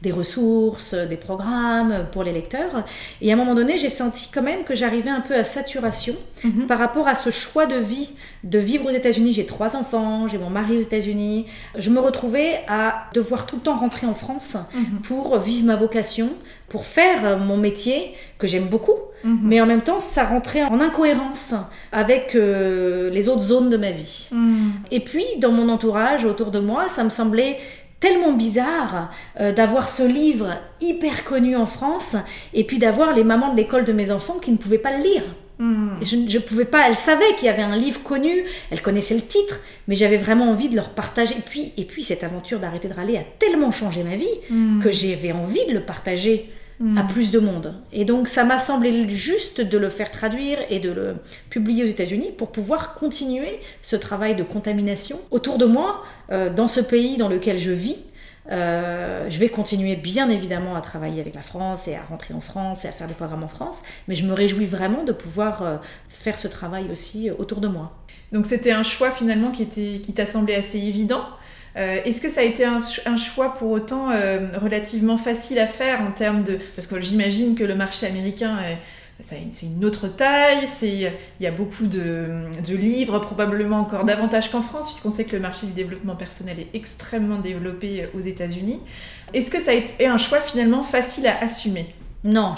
des 0.00 0.10
ressources, 0.10 0.94
des 0.94 1.16
programmes 1.16 2.06
pour 2.10 2.24
les 2.24 2.32
lecteurs. 2.32 2.86
Et 3.20 3.30
à 3.30 3.34
un 3.34 3.36
moment 3.36 3.54
donné, 3.54 3.76
j'ai 3.76 3.90
senti 3.90 4.30
quand 4.32 4.42
même 4.42 4.64
que 4.64 4.74
j'arrivais 4.74 5.10
un 5.10 5.20
peu 5.20 5.34
à 5.34 5.44
saturation 5.44 6.14
mhm. 6.42 6.66
par 6.66 6.78
rapport 6.78 7.06
à 7.06 7.14
ce 7.14 7.28
choix 7.28 7.66
de 7.66 7.76
vie, 7.76 8.12
de 8.46 8.58
vivre 8.58 8.86
aux 8.86 8.94
États-Unis. 8.94 9.32
J'ai 9.32 9.46
trois 9.46 9.76
enfants, 9.76 10.28
j'ai 10.28 10.38
mon 10.38 10.50
mari 10.50 10.78
aux 10.78 10.80
États-Unis. 10.80 11.46
Je 11.78 11.90
me 11.90 12.00
retrouvais 12.00 12.60
à 12.68 13.08
devoir 13.12 13.46
tout 13.46 13.56
le 13.56 13.62
temps 13.62 13.76
rentrer 13.76 14.06
en 14.06 14.14
France 14.14 14.56
mhm. 14.74 15.00
pour 15.02 15.38
vivre 15.38 15.66
ma 15.66 15.76
vocation 15.76 16.30
pour 16.68 16.84
faire 16.84 17.24
euh, 17.24 17.38
mon 17.38 17.56
métier 17.56 18.14
que 18.38 18.46
j'aime 18.46 18.66
beaucoup, 18.66 18.98
mhm. 19.24 19.40
mais 19.42 19.60
en 19.60 19.66
même 19.66 19.82
temps, 19.82 20.00
ça 20.00 20.24
rentrait 20.24 20.64
en 20.64 20.80
incohérence 20.80 21.54
avec 21.92 22.34
euh, 22.34 23.10
les 23.10 23.28
autres 23.28 23.44
zones 23.46 23.70
de 23.70 23.76
ma 23.76 23.90
vie. 23.90 24.28
Mhm. 24.32 24.72
Et 24.90 25.00
puis, 25.00 25.24
dans 25.38 25.52
mon 25.52 25.68
entourage, 25.68 26.24
autour 26.24 26.50
de 26.50 26.58
moi, 26.58 26.88
ça 26.88 27.04
me 27.04 27.10
semblait 27.10 27.58
tellement 28.00 28.32
bizarre 28.32 29.10
euh, 29.40 29.52
d'avoir 29.52 29.88
ce 29.88 30.02
livre 30.02 30.56
hyper 30.80 31.24
connu 31.24 31.56
en 31.56 31.66
France 31.66 32.16
et 32.52 32.64
puis 32.64 32.78
d'avoir 32.78 33.14
les 33.14 33.24
mamans 33.24 33.52
de 33.52 33.56
l'école 33.56 33.84
de 33.84 33.92
mes 33.92 34.10
enfants 34.10 34.36
qui 34.40 34.50
ne 34.52 34.56
pouvaient 34.56 34.78
pas 34.78 34.96
le 34.96 35.02
lire. 35.02 35.22
Je 35.58 36.16
ne 36.16 36.38
pouvais 36.38 36.64
pas, 36.64 36.86
elles 36.86 36.94
savaient 36.94 37.34
qu'il 37.36 37.46
y 37.46 37.48
avait 37.48 37.62
un 37.62 37.76
livre 37.76 38.02
connu, 38.02 38.44
elles 38.70 38.82
connaissaient 38.82 39.14
le 39.14 39.22
titre, 39.22 39.60
mais 39.88 39.94
j'avais 39.94 40.18
vraiment 40.18 40.50
envie 40.50 40.68
de 40.68 40.76
leur 40.76 40.90
partager. 40.90 41.34
Et 41.36 41.40
puis, 41.40 41.72
et 41.76 41.84
puis 41.84 42.04
cette 42.04 42.24
aventure 42.24 42.60
d'arrêter 42.60 42.88
de 42.88 42.94
râler 42.94 43.16
a 43.16 43.24
tellement 43.38 43.72
changé 43.72 44.02
ma 44.02 44.16
vie 44.16 44.26
hmm. 44.50 44.80
que 44.80 44.90
j'avais 44.90 45.32
envie 45.32 45.66
de 45.66 45.72
le 45.72 45.80
partager 45.80 46.50
à 46.78 47.04
hmm. 47.04 47.06
plus 47.06 47.30
de 47.30 47.38
monde. 47.38 47.74
Et 47.92 48.04
donc 48.04 48.28
ça 48.28 48.44
m'a 48.44 48.58
semblé 48.58 49.08
juste 49.08 49.62
de 49.62 49.78
le 49.78 49.88
faire 49.88 50.10
traduire 50.10 50.58
et 50.68 50.78
de 50.78 50.90
le 50.90 51.14
publier 51.48 51.84
aux 51.84 51.86
États-Unis 51.86 52.32
pour 52.36 52.52
pouvoir 52.52 52.94
continuer 52.94 53.60
ce 53.80 53.96
travail 53.96 54.36
de 54.36 54.42
contamination 54.42 55.18
autour 55.30 55.56
de 55.56 55.64
moi, 55.64 56.04
euh, 56.30 56.52
dans 56.52 56.68
ce 56.68 56.80
pays 56.80 57.16
dans 57.16 57.28
lequel 57.28 57.58
je 57.58 57.70
vis. 57.70 57.96
Euh, 58.52 59.28
je 59.28 59.38
vais 59.38 59.48
continuer 59.48 59.96
bien 59.96 60.30
évidemment 60.30 60.76
à 60.76 60.80
travailler 60.80 61.20
avec 61.20 61.34
la 61.34 61.42
France 61.42 61.88
et 61.88 61.96
à 61.96 62.02
rentrer 62.02 62.32
en 62.34 62.40
France 62.40 62.84
et 62.84 62.88
à 62.88 62.92
faire 62.92 63.08
des 63.08 63.14
programmes 63.14 63.44
en 63.44 63.48
France, 63.48 63.82
mais 64.08 64.14
je 64.14 64.24
me 64.24 64.32
réjouis 64.32 64.66
vraiment 64.66 65.02
de 65.02 65.12
pouvoir 65.12 65.62
euh, 65.62 65.76
faire 66.08 66.38
ce 66.38 66.46
travail 66.48 66.86
aussi 66.90 67.30
autour 67.30 67.60
de 67.60 67.68
moi. 67.68 67.92
Donc 68.32 68.46
c'était 68.46 68.72
un 68.72 68.82
choix 68.82 69.10
finalement 69.10 69.50
qui, 69.50 69.62
était, 69.62 70.00
qui 70.02 70.12
t'a 70.12 70.26
semblé 70.26 70.54
assez 70.54 70.78
évident. 70.78 71.24
Euh, 71.76 71.98
est-ce 72.04 72.20
que 72.20 72.30
ça 72.30 72.40
a 72.40 72.44
été 72.44 72.64
un, 72.64 72.78
choix 73.16 73.54
pour 73.54 73.70
autant 73.70 74.08
relativement 74.54 75.18
facile 75.18 75.58
à 75.58 75.66
faire 75.66 76.00
en 76.00 76.10
termes 76.10 76.42
de... 76.42 76.58
Parce 76.74 76.86
que 76.86 77.00
j'imagine 77.00 77.54
que 77.54 77.64
le 77.64 77.74
marché 77.74 78.06
américain 78.06 78.56
est 78.60 78.78
c'est 79.22 79.66
une 79.66 79.84
autre 79.84 80.08
taille, 80.08 80.66
il 80.82 81.10
y 81.40 81.46
a 81.46 81.50
beaucoup 81.50 81.86
de, 81.86 82.74
livres, 82.74 83.18
probablement 83.18 83.78
encore 83.80 84.04
davantage 84.04 84.50
qu'en 84.50 84.62
France, 84.62 84.86
puisqu'on 84.86 85.10
sait 85.10 85.24
que 85.24 85.34
le 85.34 85.40
marché 85.40 85.66
du 85.66 85.72
développement 85.72 86.16
personnel 86.16 86.58
est 86.60 86.76
extrêmement 86.76 87.38
développé 87.38 88.02
euh, 88.02 88.06
aux 88.14 88.20
États-Unis. 88.20 88.78
Est-ce 89.32 89.50
que 89.50 89.60
ça 89.60 89.70
a 89.70 89.74
été 89.74 90.06
un 90.06 90.18
choix 90.18 90.40
finalement 90.40 90.82
facile 90.82 91.26
à 91.26 91.42
assumer? 91.42 91.86
Non, 92.24 92.54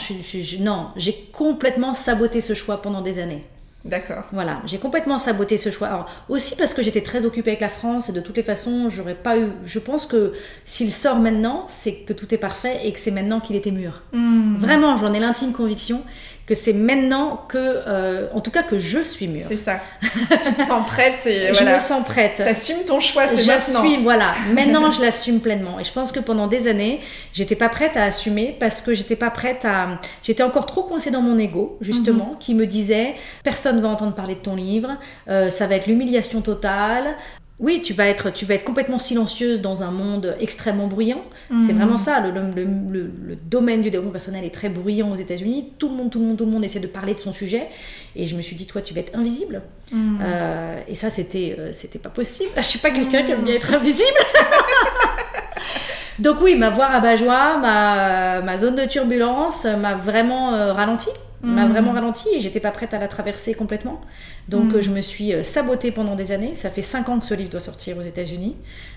non, 0.60 0.88
j'ai 0.96 1.28
complètement 1.32 1.94
saboté 1.94 2.40
ce 2.40 2.54
choix 2.54 2.82
pendant 2.82 3.02
des 3.02 3.18
années. 3.18 3.44
D'accord. 3.84 4.24
Voilà, 4.32 4.60
j'ai 4.66 4.78
complètement 4.78 5.18
saboté 5.18 5.56
ce 5.56 5.70
choix. 5.70 5.86
Alors, 5.88 6.06
aussi 6.28 6.56
parce 6.56 6.74
que 6.74 6.82
j'étais 6.82 7.00
très 7.00 7.24
occupée 7.24 7.50
avec 7.50 7.60
la 7.60 7.68
France 7.68 8.08
et 8.08 8.12
de 8.12 8.20
toutes 8.20 8.36
les 8.36 8.42
façons, 8.42 8.90
j'aurais 8.90 9.14
pas 9.14 9.38
eu. 9.38 9.46
Je 9.62 9.78
pense 9.78 10.06
que 10.06 10.32
s'il 10.64 10.92
sort 10.92 11.18
maintenant, 11.20 11.64
c'est 11.68 11.94
que 11.94 12.12
tout 12.12 12.34
est 12.34 12.38
parfait 12.38 12.80
et 12.84 12.92
que 12.92 12.98
c'est 12.98 13.10
maintenant 13.10 13.40
qu'il 13.40 13.56
était 13.56 13.70
mûr. 13.70 14.02
Hmm. 14.12 14.56
Vraiment, 14.56 14.96
j'en 14.96 15.12
ai 15.14 15.20
l'intime 15.20 15.52
conviction 15.52 16.02
que 16.48 16.54
c'est 16.54 16.72
maintenant 16.72 17.44
que, 17.46 17.58
euh, 17.58 18.26
en 18.32 18.40
tout 18.40 18.50
cas, 18.50 18.62
que 18.62 18.78
je 18.78 19.00
suis 19.04 19.28
mûre. 19.28 19.44
C'est 19.46 19.58
ça. 19.58 19.80
tu 20.00 20.54
te 20.54 20.62
sens 20.66 20.86
prête 20.86 21.26
et 21.26 21.48
Je 21.52 21.62
me 21.62 21.78
sens 21.78 22.02
prête. 22.06 22.36
T'assumes 22.36 22.86
ton 22.86 23.00
choix, 23.00 23.28
c'est 23.28 23.46
maintenant. 23.46 23.82
J'assume, 23.84 24.02
voilà. 24.02 24.32
Maintenant, 24.54 24.90
je 24.90 25.02
l'assume 25.02 25.40
pleinement. 25.40 25.78
Et 25.78 25.84
je 25.84 25.92
pense 25.92 26.10
que 26.10 26.20
pendant 26.20 26.46
des 26.46 26.66
années, 26.66 27.00
j'étais 27.34 27.54
pas 27.54 27.68
prête 27.68 27.98
à 27.98 28.04
assumer 28.04 28.56
parce 28.58 28.80
que 28.80 28.94
j'étais 28.94 29.14
pas 29.14 29.28
prête 29.30 29.66
à. 29.66 30.00
J'étais 30.22 30.42
encore 30.42 30.64
trop 30.64 30.84
coincée 30.84 31.10
dans 31.10 31.20
mon 31.20 31.38
ego, 31.38 31.76
justement, 31.82 32.30
Mhm. 32.32 32.38
qui 32.40 32.54
me 32.54 32.66
disait 32.66 33.14
personne 33.44 33.82
va 33.82 33.88
entendre 33.88 34.14
parler 34.14 34.34
de 34.34 34.40
ton 34.40 34.56
livre, 34.56 34.96
euh, 35.28 35.50
ça 35.50 35.66
va 35.66 35.74
être 35.74 35.86
l'humiliation 35.86 36.40
totale. 36.40 37.14
Oui, 37.60 37.82
tu 37.82 37.92
vas 37.92 38.06
être, 38.06 38.32
tu 38.32 38.44
vas 38.44 38.54
être 38.54 38.62
complètement 38.62 38.98
silencieuse 38.98 39.60
dans 39.60 39.82
un 39.82 39.90
monde 39.90 40.36
extrêmement 40.38 40.86
bruyant. 40.86 41.24
C'est 41.66 41.72
Mhm. 41.72 41.78
vraiment 41.78 41.98
ça. 41.98 42.20
Le, 42.20 42.30
le- 42.30 42.52
le- 42.54 42.64
le- 42.92 43.10
le 43.30 43.34
domaine 43.36 43.82
du 43.82 43.90
développement 43.90 44.12
personnel 44.12 44.44
est 44.44 44.54
très 44.54 44.68
bruyant 44.68 45.10
aux 45.10 45.16
États-Unis. 45.16 45.72
Tout 45.76 45.88
le 45.88 45.96
monde, 45.96 46.08
tout 46.10 46.20
le 46.20 46.26
monde, 46.26 46.36
tout 46.36 46.44
le 46.44 46.52
monde 46.52 46.64
essaie 46.64 46.78
de 46.78 46.86
parler 46.86 47.14
de 47.14 47.18
son 47.18 47.32
sujet. 47.32 47.66
Et 48.14 48.26
je 48.26 48.36
me 48.36 48.42
suis 48.42 48.54
dit, 48.54 48.66
toi, 48.66 48.80
tu 48.80 48.94
vas 48.94 49.00
être 49.00 49.18
invisible. 49.18 49.62
Mhm. 49.90 50.18
Euh, 50.22 50.80
et 50.86 50.94
ça, 50.94 51.10
c'était, 51.10 51.56
euh, 51.58 51.70
c'était 51.72 51.98
pas 51.98 52.10
possible. 52.10 52.50
Je 52.58 52.62
suis 52.62 52.78
pas 52.78 52.90
quelqu'un 52.90 53.24
qui 53.24 53.32
aime 53.32 53.42
bien 53.42 53.56
être 53.56 53.74
invisible. 53.74 54.06
Donc 56.20 56.36
oui, 56.40 56.54
ma 56.56 56.70
voix 56.70 56.86
rabat-joie, 56.86 57.58
ma, 57.58 58.40
ma 58.40 58.58
zone 58.58 58.76
de 58.76 58.84
turbulence 58.86 59.64
m'a 59.64 59.94
vraiment 59.94 60.54
euh, 60.54 60.72
ralenti. 60.72 61.08
M'a 61.42 61.66
Mhm. 61.66 61.72
vraiment 61.72 61.92
ralenti 61.92 62.26
et 62.34 62.40
j'étais 62.40 62.58
pas 62.58 62.72
prête 62.72 62.94
à 62.94 62.98
la 62.98 63.06
traverser 63.06 63.54
complètement. 63.54 64.00
Donc 64.48 64.74
euh, 64.74 64.80
je 64.80 64.90
me 64.90 65.00
suis 65.00 65.32
euh, 65.32 65.44
sabotée 65.44 65.92
pendant 65.92 66.16
des 66.16 66.32
années. 66.32 66.56
Ça 66.56 66.68
fait 66.68 66.82
5 66.82 67.08
ans 67.08 67.20
que 67.20 67.26
ce 67.26 67.34
livre 67.34 67.50
doit 67.50 67.60
sortir 67.60 67.96
aux 67.96 68.02
États-Unis. 68.02 68.56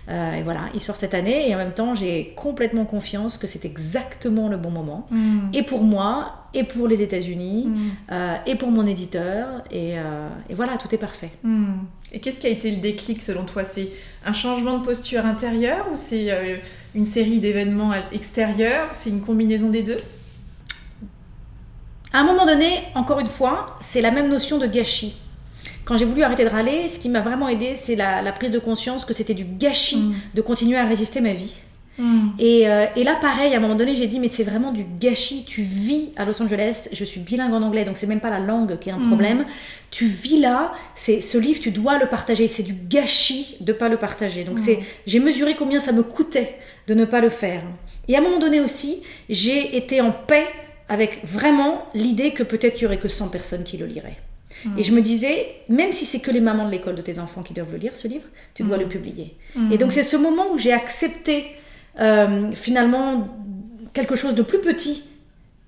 Euh, 0.10 0.34
et 0.34 0.42
voilà, 0.42 0.62
il 0.74 0.80
sort 0.82 0.96
cette 0.96 1.14
année. 1.14 1.48
Et 1.50 1.54
en 1.54 1.60
même 1.60 1.74
temps, 1.74 1.94
j'ai 1.94 2.34
complètement 2.36 2.86
confiance 2.86 3.38
que 3.38 3.46
c'est 3.46 3.64
exactement 3.64 4.48
le 4.50 4.58
bon 4.58 4.72
moment. 4.72 5.06
Mhm. 5.12 5.52
Et 5.54 5.62
pour 5.62 5.84
moi, 5.84 6.48
et 6.56 6.64
pour 6.64 6.88
les 6.88 7.02
États-Unis, 7.04 7.70
euh, 8.12 8.36
et 8.48 8.56
pour 8.56 8.72
mon 8.72 8.88
éditeur. 8.88 9.64
Et, 9.70 10.00
euh, 10.00 10.28
et 10.50 10.56
voilà, 10.56 10.78
tout 10.78 10.94
est 10.96 10.98
parfait. 10.98 11.30
Et 12.12 12.20
qu'est-ce 12.20 12.40
qui 12.40 12.48
a 12.48 12.50
été 12.50 12.72
le 12.72 12.78
déclic 12.78 13.22
selon 13.22 13.44
toi? 13.44 13.64
C'est 13.66 13.90
un 14.26 14.34
changement 14.34 14.80
de 14.80 14.84
posture 14.84 15.26
intérieure 15.28 15.88
ou 15.94 15.96
c'est 15.96 16.32
euh, 16.32 16.58
une 16.96 17.06
série 17.06 17.40
d'événements 17.40 17.92
extérieurs? 18.12 18.88
Ou 18.92 18.96
c'est 18.96 19.12
une 19.12 19.22
combinaison 19.22 19.70
des 19.70 19.84
deux? 19.84 20.00
À 22.14 22.20
un 22.20 22.24
moment 22.26 22.46
donné, 22.46 22.70
encore 22.96 23.20
une 23.20 23.28
fois, 23.28 23.78
c'est 23.80 24.02
la 24.02 24.12
même 24.12 24.30
notion 24.30 24.58
de 24.58 24.68
gâchis. 24.68 25.16
Quand 25.86 25.98
j'ai 25.98 26.06
voulu 26.06 26.24
arrêter 26.24 26.44
de 26.44 26.50
râler, 26.50 26.88
ce 26.90 27.00
qui 27.00 27.10
m'a 27.10 27.22
vraiment 27.22 27.48
aidé, 27.50 27.74
c'est 27.76 27.96
la, 27.96 28.22
la 28.22 28.32
prise 28.32 28.52
de 28.52 28.60
conscience 28.60 29.06
que 29.06 29.14
c'était 29.14 29.34
du 29.34 29.46
gâchis 29.46 29.98
Mm. 29.98 30.14
de 30.36 30.42
continuer 30.42 30.78
à 30.78 30.86
résister 30.86 31.22
ma 31.22 31.34
vie. 31.34 31.56
Et, 32.40 32.68
euh, 32.68 32.86
et 32.96 33.04
là, 33.04 33.16
pareil, 33.22 33.54
à 33.54 33.58
un 33.58 33.60
moment 33.60 33.76
donné, 33.76 33.96
j'ai 33.96 34.08
dit, 34.08 34.20
mais 34.20 34.28
c'est 34.28 34.44
vraiment 34.44 34.72
du 34.72 34.84
gâchis. 35.00 35.44
Tu 35.46 35.62
vis 35.62 36.10
à 36.16 36.26
Los 36.26 36.42
Angeles, 36.42 36.90
je 36.92 37.06
suis 37.06 37.20
bilingue 37.20 37.54
en 37.54 37.62
anglais, 37.62 37.84
donc 37.84 37.96
c'est 37.96 38.08
même 38.08 38.20
pas 38.22 38.32
la 38.32 38.40
langue 38.40 38.80
qui 38.80 38.90
est 38.90 38.92
un 38.92 38.98
Mm. 38.98 39.08
problème. 39.08 39.46
Tu 39.92 40.06
vis 40.06 40.38
là, 40.40 40.72
c'est 40.96 41.22
ce 41.22 41.38
livre, 41.38 41.60
tu 41.62 41.70
dois 41.70 42.00
le 42.00 42.08
partager. 42.08 42.48
C'est 42.48 42.64
du 42.64 42.74
gâchis 42.74 43.58
de 43.60 43.72
pas 43.72 43.88
le 43.88 43.98
partager. 43.98 44.44
Donc 44.44 44.56
Mm. 44.56 44.64
c'est, 44.64 44.80
j'ai 45.06 45.20
mesuré 45.20 45.56
combien 45.56 45.80
ça 45.80 45.92
me 45.92 46.02
coûtait 46.02 46.56
de 46.88 46.96
ne 46.96 47.06
pas 47.06 47.22
le 47.22 47.30
faire. 47.30 47.62
Et 48.08 48.16
à 48.16 48.20
un 48.20 48.22
moment 48.24 48.40
donné 48.40 48.60
aussi, 48.62 49.04
j'ai 49.30 49.78
été 49.78 50.02
en 50.02 50.12
paix 50.12 50.48
avec 50.92 51.26
vraiment 51.26 51.86
l'idée 51.94 52.32
que 52.32 52.44
peut-être 52.44 52.80
il 52.80 52.84
y 52.84 52.86
aurait 52.86 53.00
que 53.00 53.08
100 53.08 53.30
personnes 53.30 53.64
qui 53.64 53.78
le 53.78 53.86
liraient. 53.86 54.18
Mm. 54.66 54.78
Et 54.78 54.84
je 54.84 54.92
me 54.92 55.02
disais, 55.02 55.48
même 55.70 55.94
si 55.94 56.06
c'est 56.06 56.20
que 56.20 56.32
les 56.32 56.42
mamans 56.42 56.66
de 56.66 56.72
l'école 56.72 56.96
de 56.96 57.02
tes 57.02 57.18
enfants 57.18 57.44
qui 57.44 57.54
doivent 57.54 57.72
le 57.72 57.78
lire, 57.78 57.96
ce 57.96 58.10
livre, 58.10 58.28
tu 58.54 58.64
dois 58.64 58.76
Mm. 58.76 58.82
le 58.82 58.88
publier. 58.90 59.36
Hmm. 59.56 59.72
Et 59.72 59.78
donc 59.78 59.94
c'est 59.94 60.04
ce 60.04 60.18
moment 60.18 60.52
où 60.52 60.58
j'ai 60.58 60.74
accepté 60.74 61.46
euh, 62.02 62.52
finalement 62.56 63.30
quelque 63.94 64.18
chose 64.18 64.36
de 64.36 64.42
plus 64.42 64.60
petit. 64.60 65.04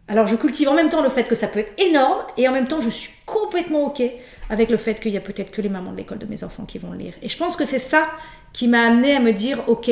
Alors 0.09 0.27
je 0.27 0.35
cultive 0.35 0.67
en 0.67 0.73
même 0.73 0.89
temps 0.89 1.01
le 1.01 1.07
fait 1.07 1.23
que 1.23 1.35
ça 1.35 1.47
peut 1.47 1.59
être 1.59 1.81
énorme 1.81 2.19
et 2.37 2.49
en 2.49 2.51
même 2.51 2.67
temps 2.67 2.81
je 2.81 2.89
suis 2.89 3.11
complètement 3.25 3.85
ok 3.85 4.01
avec 4.49 4.69
le 4.69 4.75
fait 4.75 4.99
qu'il 4.99 5.13
y 5.13 5.17
a 5.17 5.21
peut-être 5.21 5.51
que 5.51 5.61
les 5.61 5.69
mamans 5.69 5.93
de 5.93 5.97
l'école 5.97 6.17
de 6.17 6.25
mes 6.25 6.43
enfants 6.43 6.65
qui 6.65 6.79
vont 6.79 6.91
le 6.91 6.97
lire. 6.97 7.13
Et 7.21 7.29
je 7.29 7.37
pense 7.37 7.55
que 7.55 7.63
c'est 7.63 7.79
ça 7.79 8.09
qui 8.51 8.67
m'a 8.67 8.81
amené 8.81 9.15
à 9.15 9.21
me 9.21 9.31
dire 9.31 9.63
ok, 9.67 9.89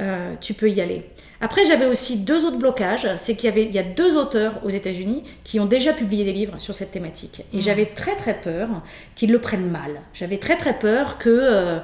euh, 0.00 0.34
tu 0.40 0.54
peux 0.54 0.70
y 0.70 0.80
aller. 0.80 1.02
Après 1.40 1.64
j'avais 1.66 1.86
aussi 1.86 2.18
deux 2.18 2.44
autres 2.44 2.58
blocages, 2.58 3.08
c'est 3.16 3.36
qu'il 3.36 3.44
y 3.48 3.52
avait 3.52 3.64
il 3.64 3.72
y 3.74 3.78
a 3.78 3.82
deux 3.84 4.16
auteurs 4.16 4.54
aux 4.64 4.70
États-Unis 4.70 5.22
qui 5.44 5.60
ont 5.60 5.66
déjà 5.66 5.92
publié 5.92 6.24
des 6.24 6.32
livres 6.32 6.58
sur 6.58 6.74
cette 6.74 6.90
thématique 6.90 7.42
et 7.52 7.56
Mhm. 7.56 7.62
j'avais 7.62 7.86
très 7.86 8.16
très 8.16 8.34
peur 8.40 8.68
qu'ils 9.14 9.30
le 9.30 9.40
prennent 9.40 9.70
mal. 9.70 10.00
J'avais 10.14 10.38
très 10.38 10.56
très 10.56 10.78
peur 10.78 11.18
que 11.18 11.28
euh, 11.30 11.78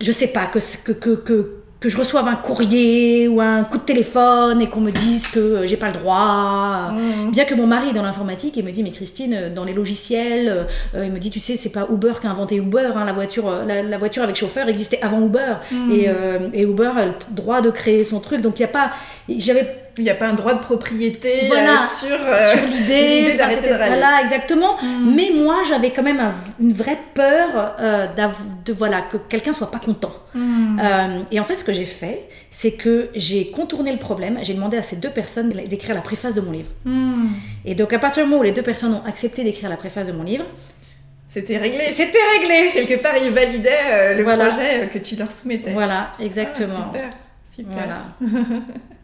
je 0.00 0.10
sais 0.12 0.28
pas, 0.28 0.46
que, 0.46 0.58
que, 0.84 0.92
que, 0.92 1.10
que, 1.14 1.56
que 1.80 1.88
je 1.88 1.96
reçoive 1.96 2.28
un 2.28 2.36
courrier 2.36 3.26
ou 3.26 3.40
un 3.40 3.64
coup 3.64 3.78
de 3.78 3.82
téléphone 3.82 4.60
et 4.60 4.68
qu'on 4.68 4.82
me 4.82 4.90
dise 4.90 5.26
que 5.28 5.38
euh, 5.40 5.66
j'ai 5.66 5.78
pas 5.78 5.86
le 5.86 5.94
droit. 5.94 6.92
Hmm. 6.92 7.30
Bien 7.30 7.46
que 7.46 7.54
mon 7.54 7.66
mari 7.66 7.88
est 7.88 7.92
dans 7.94 8.02
l'informatique 8.02 8.58
et 8.58 8.62
me 8.62 8.70
dit 8.70 8.82
mais 8.82 8.90
Christine 8.90 9.34
euh, 9.34 9.54
dans 9.54 9.64
les 9.64 9.72
logiciels 9.72 10.66
euh, 10.94 11.04
il 11.06 11.12
me 11.12 11.18
dit 11.18 11.30
tu 11.30 11.40
sais 11.40 11.56
c'est 11.56 11.72
pas 11.72 11.86
Uber 11.90 12.12
qui 12.20 12.26
a 12.26 12.30
inventé 12.30 12.56
Uber 12.56 12.90
hein, 12.94 13.04
la 13.04 13.12
voiture 13.12 13.50
la, 13.66 13.82
la 13.82 13.98
voiture 13.98 14.22
avec 14.22 14.36
chauffeur 14.36 14.68
existait 14.68 15.00
avant 15.02 15.24
Uber 15.24 15.54
et, 15.90 16.08
euh, 16.08 16.48
et 16.52 16.62
Uber 16.62 16.92
a 16.96 17.06
le 17.06 17.12
droit 17.30 17.60
de 17.60 17.70
créer 17.70 18.04
son 18.04 18.20
truc 18.20 18.40
donc 18.42 18.58
il 18.58 18.62
y 18.62 18.64
a 18.64 18.68
pas 18.68 18.90
j'avais 19.28 19.89
Il 20.00 20.04
n'y 20.04 20.10
a 20.10 20.14
pas 20.14 20.28
un 20.28 20.32
droit 20.34 20.54
de 20.54 20.60
propriété 20.60 21.46
Voilà. 21.48 21.74
euh, 21.74 21.86
sur. 21.94 22.16
euh, 22.16 22.52
sur 22.56 22.66
l'idée. 22.66 23.34
d'arrêter 23.36 23.68
de 23.68 23.74
râler. 23.74 23.96
Voilà, 23.98 24.22
exactement. 24.24 24.76
Mm. 24.82 25.14
Mais 25.14 25.30
moi, 25.34 25.56
j'avais 25.68 25.90
quand 25.90 26.02
même 26.02 26.20
un- 26.20 26.34
une 26.58 26.72
vraie 26.72 26.98
peur 27.12 27.74
euh, 27.78 28.06
de 28.64 28.72
voilà 28.72 29.02
que 29.02 29.18
quelqu'un 29.18 29.52
soit 29.52 29.70
pas 29.70 29.78
content. 29.78 30.12
Hmm. 30.34 30.78
Euh, 30.82 31.18
et 31.30 31.38
en 31.38 31.44
fait, 31.44 31.56
ce 31.56 31.64
que 31.64 31.72
j'ai 31.74 31.84
fait, 31.84 32.28
c'est 32.48 32.72
que 32.72 33.10
j'ai 33.14 33.50
contourné 33.50 33.92
le 33.92 33.98
problème. 33.98 34.38
J'ai 34.42 34.54
demandé 34.54 34.76
à 34.78 34.82
ces 34.82 34.96
deux 34.96 35.10
personnes 35.10 35.50
d'écrire 35.50 35.94
la 35.94 36.00
préface 36.00 36.34
de 36.34 36.40
mon 36.40 36.52
livre. 36.52 36.70
Hmm. 36.86 37.28
Et 37.66 37.74
donc, 37.74 37.92
à 37.92 37.98
partir 37.98 38.22
du 38.24 38.28
moment 38.30 38.40
où 38.40 38.44
les 38.44 38.52
deux 38.52 38.62
personnes 38.62 38.94
ont 38.94 39.02
accepté 39.06 39.44
d'écrire 39.44 39.68
la 39.68 39.76
préface 39.76 40.06
de 40.06 40.12
mon 40.12 40.22
livre, 40.22 40.44
C'était 41.28 41.58
réglé. 41.58 41.90
c'était 41.92 42.18
réglé. 42.38 42.70
Quelque 42.72 43.02
part, 43.02 43.16
ils 43.22 43.30
validaient 43.30 44.14
le 44.16 44.22
Voilà. 44.22 44.46
projet 44.46 44.88
que 44.92 44.98
tu 44.98 45.14
leur 45.16 45.30
soumettais. 45.30 45.72
Voilà, 45.72 46.12
Ah, 46.18 46.24
exactement. 46.24 46.86
super, 46.92 47.10
super. 47.54 47.72
Voilà. 47.74 48.02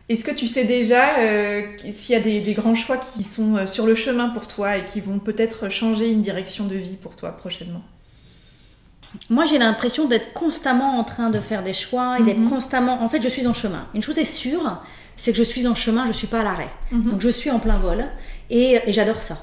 Est-ce 0.09 0.23
que 0.25 0.31
tu 0.31 0.47
sais 0.47 0.65
déjà 0.65 1.19
euh, 1.19 1.63
s'il 1.93 2.13
y 2.15 2.19
a 2.19 2.21
des, 2.21 2.41
des 2.41 2.55
grands 2.55 2.77
choix 2.77 2.97
qui 2.97 3.25
sont 3.25 3.57
euh, 3.57 3.67
sur 3.67 3.87
le 3.87 3.95
chemin 3.97 4.29
pour 4.29 4.47
toi 4.47 4.77
et 4.77 4.85
qui 4.85 5.01
vont 5.01 5.19
peut-être 5.19 5.69
changer 5.69 6.11
une 6.11 6.23
direction 6.23 6.65
de 6.67 6.77
vie 6.77 6.95
pour 6.97 7.17
toi 7.17 7.33
prochainement? 7.33 7.83
Moi, 9.31 9.47
j'ai 9.47 9.59
l'impression 9.59 10.07
d'être 10.07 10.33
constamment 10.33 10.99
en 10.99 11.05
train 11.05 11.31
de 11.31 11.41
faire 11.41 11.63
des 11.63 11.73
choix 11.73 12.19
et 12.21 12.23
d'être 12.23 12.39
Mhm. 12.39 12.51
constamment. 12.51 13.03
En 13.03 13.09
fait, 13.09 13.23
je 13.23 13.29
suis 13.29 13.47
en 13.47 13.55
chemin. 13.55 13.87
Une 13.95 14.03
chose 14.03 14.19
est 14.19 14.25
sûre, 14.25 14.81
c'est 15.17 15.33
que 15.33 15.39
je 15.39 15.43
suis 15.43 15.67
en 15.67 15.75
chemin, 15.75 16.07
je 16.07 16.13
suis 16.13 16.27
pas 16.27 16.41
à 16.41 16.45
l'arrêt. 16.45 16.69
Mhm. 16.93 17.11
Donc, 17.11 17.21
je 17.21 17.29
suis 17.31 17.51
en 17.51 17.59
plein 17.59 17.79
vol 17.79 18.05
et, 18.51 18.79
et 18.87 18.93
j'adore 18.93 19.23
ça. 19.23 19.39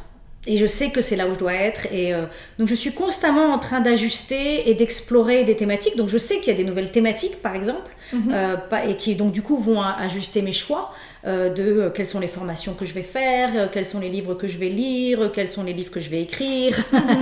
Et 0.46 0.58
je 0.58 0.66
sais 0.66 0.90
que 0.90 1.00
c'est 1.02 1.16
là 1.16 1.28
où 1.28 1.34
je 1.36 1.40
dois 1.40 1.54
être. 1.54 1.86
Et 1.92 2.14
euh, 2.14 2.24
donc, 2.60 2.68
je 2.68 2.76
suis 2.76 2.92
constamment 2.92 3.54
en 3.54 3.60
train 3.60 3.80
d'ajuster 3.80 4.70
et 4.70 4.74
d'explorer 4.74 5.44
des 5.46 5.56
thématiques. 5.56 5.96
Donc, 5.96 6.10
je 6.10 6.18
sais 6.18 6.40
qu'il 6.40 6.48
y 6.48 6.52
a 6.52 6.58
des 6.58 6.66
nouvelles 6.66 6.92
thématiques, 6.92 7.42
par 7.42 7.56
exemple, 7.56 7.92
Mhm. 8.12 8.32
euh, 8.34 8.56
et 8.90 8.96
qui 8.98 9.16
donc 9.16 9.32
du 9.32 9.42
coup 9.42 9.58
vont 9.58 9.82
ajuster 9.82 10.42
mes 10.42 10.52
choix 10.54 10.94
de 11.26 11.64
euh, 11.64 11.90
quelles 11.90 12.06
sont 12.06 12.20
les 12.20 12.28
formations 12.28 12.74
que 12.74 12.86
je 12.86 12.94
vais 12.94 13.04
faire, 13.04 13.52
euh, 13.56 13.68
quels 13.72 13.86
sont 13.86 14.00
les 14.00 14.10
livres 14.10 14.34
que 14.34 14.48
je 14.48 14.58
vais 14.58 14.70
lire, 14.70 15.22
euh, 15.22 15.30
quels 15.30 15.48
sont 15.48 15.64
les 15.64 15.72
livres 15.74 15.92
que 15.92 16.00
je 16.00 16.10
vais 16.10 16.22
écrire. 16.22 16.78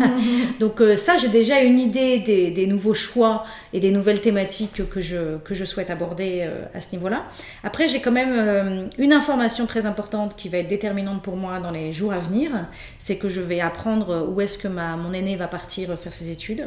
donc 0.59 0.81
euh, 0.81 0.95
ça, 0.95 1.17
j'ai 1.17 1.29
déjà 1.29 1.61
une 1.61 1.77
idée 1.77 2.19
des, 2.19 2.49
des 2.49 2.65
nouveaux 2.65 2.95
choix 2.95 3.45
et 3.73 3.79
des 3.79 3.91
nouvelles 3.91 4.21
thématiques 4.21 4.89
que 4.89 5.01
je, 5.01 5.37
que 5.37 5.53
je 5.53 5.65
souhaite 5.65 5.91
aborder 5.91 6.41
euh, 6.41 6.65
à 6.73 6.79
ce 6.79 6.93
niveau-là. 6.93 7.25
Après, 7.63 7.87
j'ai 7.87 8.01
quand 8.01 8.11
même 8.11 8.33
euh, 8.33 8.87
une 8.97 9.13
information 9.13 9.67
très 9.67 9.85
importante 9.85 10.35
qui 10.35 10.49
va 10.49 10.57
être 10.59 10.67
déterminante 10.67 11.21
pour 11.21 11.37
moi 11.37 11.59
dans 11.59 11.71
les 11.71 11.93
jours 11.93 12.13
à 12.13 12.19
venir, 12.19 12.51
c'est 12.97 13.17
que 13.17 13.29
je 13.29 13.41
vais 13.41 13.61
apprendre 13.61 14.27
où 14.31 14.41
est-ce 14.41 14.57
que 14.57 14.67
ma, 14.67 14.95
mon 14.95 15.13
aîné 15.13 15.35
va 15.35 15.47
partir 15.47 15.97
faire 15.97 16.13
ses 16.13 16.31
études. 16.31 16.65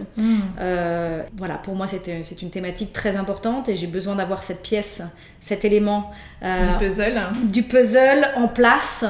Euh, 0.61 1.23
voilà, 1.37 1.55
pour 1.55 1.75
moi, 1.75 1.87
c'est 1.87 2.05
c'est 2.23 2.43
une 2.43 2.51
thématique 2.51 2.93
très 2.93 3.17
importante 3.17 3.69
et 3.69 3.77
j'ai 3.77 3.87
besoin 3.87 4.15
d'avoir 4.15 4.43
cette 4.43 4.63
pièce, 4.63 5.03
cet 5.41 5.65
élément 5.65 6.11
euh, 6.43 6.73
Du 6.73 6.85
puzzle. 6.85 7.19
Du 7.45 7.63
puzzle 7.63 8.29
en 8.37 8.49
place 8.49 9.05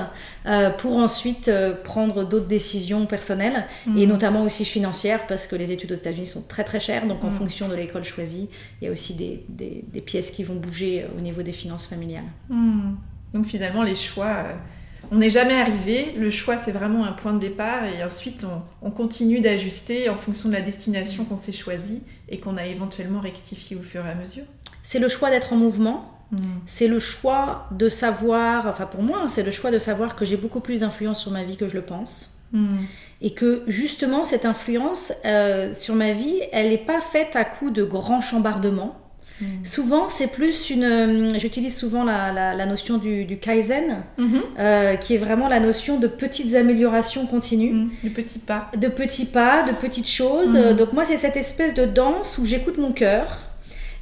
euh, 0.46 0.70
pour 0.70 0.96
ensuite 0.98 1.48
euh, 1.48 1.72
prendre 1.74 2.24
d'autres 2.24 2.46
décisions 2.46 3.06
personnelles 3.06 3.64
et 3.96 4.06
Hmm. 4.06 4.08
notamment 4.10 4.42
aussi 4.42 4.64
financières 4.64 5.26
parce 5.26 5.46
que 5.46 5.56
les 5.56 5.72
études 5.72 5.92
aux 5.92 5.96
États-Unis 5.96 6.26
sont 6.26 6.42
très 6.42 6.64
très 6.64 6.80
chères. 6.80 7.06
Donc, 7.06 7.24
en 7.24 7.28
Mm. 7.28 7.38
fonction 7.38 7.68
de 7.68 7.74
l'école 7.74 8.04
choisie, 8.04 8.48
il 8.80 8.84
y 8.84 8.88
a 8.88 8.92
aussi 8.92 9.14
des, 9.14 9.44
des- 9.48 9.84
des 9.92 10.00
pièces 10.00 10.30
qui 10.30 10.44
vont 10.44 10.56
bouger 10.56 11.02
euh, 11.02 11.18
au 11.18 11.20
niveau 11.20 11.42
des 11.42 11.52
finances 11.52 11.86
familiales. 11.86 12.24
Hmm. 12.50 12.94
Donc 13.32 13.46
finalement, 13.46 13.82
les 13.82 13.94
choix, 13.96 14.26
euh, 14.26 14.52
on 15.10 15.16
n'est 15.16 15.30
jamais 15.30 15.54
arrivé. 15.60 16.14
Le 16.18 16.30
choix, 16.30 16.56
c'est 16.56 16.72
vraiment 16.72 17.04
un 17.04 17.12
point 17.12 17.32
de 17.32 17.38
départ 17.40 17.84
et 17.84 18.04
ensuite, 18.04 18.44
on, 18.44 18.86
on 18.86 18.90
continue 18.90 19.40
d'ajuster 19.40 20.08
en 20.08 20.16
fonction 20.16 20.48
de 20.50 20.54
la 20.54 20.60
destination 20.60 21.24
qu'on 21.24 21.36
s'est 21.36 21.52
choisie 21.52 22.02
et 22.28 22.38
qu'on 22.38 22.56
a 22.56 22.66
éventuellement 22.66 23.20
rectifié 23.20 23.76
au 23.76 23.82
fur 23.82 24.04
et 24.06 24.10
à 24.10 24.14
mesure. 24.14 24.44
C'est 24.82 24.98
le 24.98 25.08
choix 25.08 25.30
d'être 25.30 25.52
en 25.52 25.56
mouvement, 25.56 26.10
Hmm. 26.33 26.39
c'est 26.66 26.89
le 26.89 26.99
choix 26.99 27.68
de 27.70 27.89
savoir, 27.89 28.66
enfin 28.66 28.87
pour 28.87 29.03
moi, 29.03 29.20
hein, 29.22 29.29
c'est 29.29 29.43
le 29.43 29.51
choix 29.51 29.70
de 29.70 29.79
savoir 29.79 30.16
que 30.16 30.25
j'ai 30.25 30.37
beaucoup 30.37 30.61
plus 30.61 30.81
d'influence 30.81 31.20
sur 31.20 31.31
ma 31.31 31.45
vie 31.45 31.57
que 31.57 31.68
je 31.68 31.75
le 31.75 31.83
pense. 31.83 32.31
Hmm. 32.53 32.85
Et 33.20 33.35
que 33.35 33.62
justement, 33.66 34.25
cette 34.25 34.45
influence 34.45 35.12
euh, 35.25 35.75
sur 35.75 35.95
ma 35.95 36.12
vie, 36.12 36.41
elle 36.53 36.68
n'est 36.70 36.79
pas 36.79 37.01
faite 37.01 37.37
à 37.37 37.45
coup 37.45 37.70
de 37.70 37.85
grands 37.85 38.20
chambardements. 38.20 38.97
Mm. 39.41 39.64
Souvent, 39.64 40.09
c'est 40.09 40.29
plus 40.29 40.70
une. 40.70 40.85
Euh, 40.85 41.39
j'utilise 41.39 41.77
souvent 41.77 42.05
la, 42.05 42.66
notion 42.66 42.99
du, 42.99 43.39
kaizen, 43.41 44.03
mm-hmm. 44.18 44.41
euh, 44.59 44.97
qui 44.97 45.14
est 45.14 45.18
vraiment 45.18 45.49
la 45.49 45.61
notion 45.61 45.99
de 45.99 46.07
petites 46.07 46.55
améliorations 46.55 47.27
continues. 47.27 47.72
Mm. 47.72 47.91
De 48.05 48.09
petits 48.11 48.39
pas. 48.39 48.70
De 48.77 48.89
petits 48.89 49.27
pas, 49.27 49.64
de 49.64 49.72
petites 49.72 50.09
choses. 50.09 50.55
Mm. 50.55 50.77
Donc, 50.77 50.93
moi, 50.93 51.05
c'est 51.05 51.16
cette 51.16 51.37
espèce 51.37 51.75
de 51.75 51.85
danse 51.85 52.39
où 52.39 52.45
j'écoute 52.45 52.79
mon 52.79 52.93
cœur, 52.93 53.43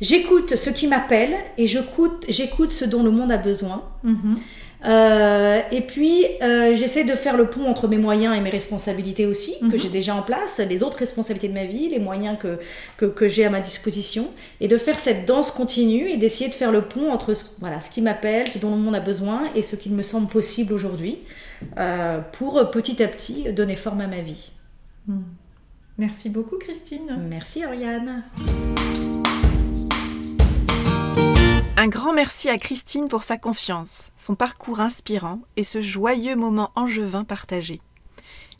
j'écoute 0.03 0.57
ce 0.57 0.68
qui 0.68 0.86
m'appelle 0.86 1.34
et 1.57 1.66
j'écoute 1.66 2.70
ce 2.70 2.84
dont 2.84 3.03
le 3.03 3.11
monde 3.11 3.32
a 3.32 3.38
besoin. 3.38 3.82
Mm-hmm. 4.05 4.36
Euh, 4.84 5.61
et 5.70 5.80
puis, 5.82 6.24
euh, 6.42 6.74
j'essaie 6.74 7.05
de 7.05 7.14
faire 7.14 7.36
le 7.36 7.48
pont 7.48 7.66
entre 7.66 7.86
mes 7.86 7.98
moyens 7.98 8.36
et 8.36 8.40
mes 8.40 8.50
responsabilités 8.50 9.26
aussi, 9.26 9.59
que 9.61 9.66
mhm. 9.66 9.78
j'ai 9.78 9.88
déjà 9.88 10.14
en 10.14 10.22
place, 10.22 10.59
les 10.59 10.82
autres 10.82 10.98
responsabilités 10.98 11.48
de 11.48 11.55
ma 11.55 11.66
vie, 11.66 11.88
les 11.88 11.98
moyens 11.98 12.36
que, 12.38 12.59
que, 12.96 13.07
que 13.07 13.28
j'ai 13.28 13.44
à 13.44 13.50
ma 13.50 13.61
disposition, 13.61 14.28
et 14.61 14.68
de 14.68 14.76
faire 14.76 14.98
cette 14.98 15.26
danse 15.26 15.50
continue 15.50 16.09
et 16.09 16.16
d'essayer 16.16 16.50
de 16.50 16.55
faire 16.55 16.72
le 16.72 16.82
pont 16.82 17.12
entre 17.12 17.34
ce, 17.34 17.44
voilà, 17.61 17.80
ce 17.80 17.90
qui 17.90 18.03
m'appelle, 18.03 18.48
ce 18.48 18.59
dont 18.59 18.70
le 18.70 18.80
monde 18.80 18.96
a 18.96 19.00
besoin 19.00 19.50
et 19.55 19.62
ce 19.62 19.76
qu'il 19.76 19.92
me 19.94 20.03
semble 20.03 20.26
possible 20.26 20.72
aujourd'hui, 20.72 21.18
euh, 21.78 22.20
pour 22.32 22.70
petit 22.70 23.03
à 23.03 23.09
petit 23.09 23.53
donner 23.53 23.76
forme 23.76 24.00
à 24.00 24.09
ma 24.09 24.20
vie. 24.20 24.50
Hmm. 25.07 25.22
Merci 25.98 26.28
beaucoup, 26.28 26.59
Christine. 26.59 27.18
Merci, 27.30 27.64
Oriane. 27.64 28.24
Un 31.76 31.88
grand 31.88 32.12
merci 32.12 32.48
à 32.48 32.58
Christine 32.58 33.08
pour 33.08 33.24
sa 33.24 33.38
confiance, 33.38 34.12
son 34.16 34.36
parcours 34.36 34.78
inspirant 34.78 35.40
et 35.56 35.64
ce 35.64 35.82
joyeux 35.82 36.36
moment 36.36 36.70
angevin 36.76 37.24
partagé. 37.24 37.80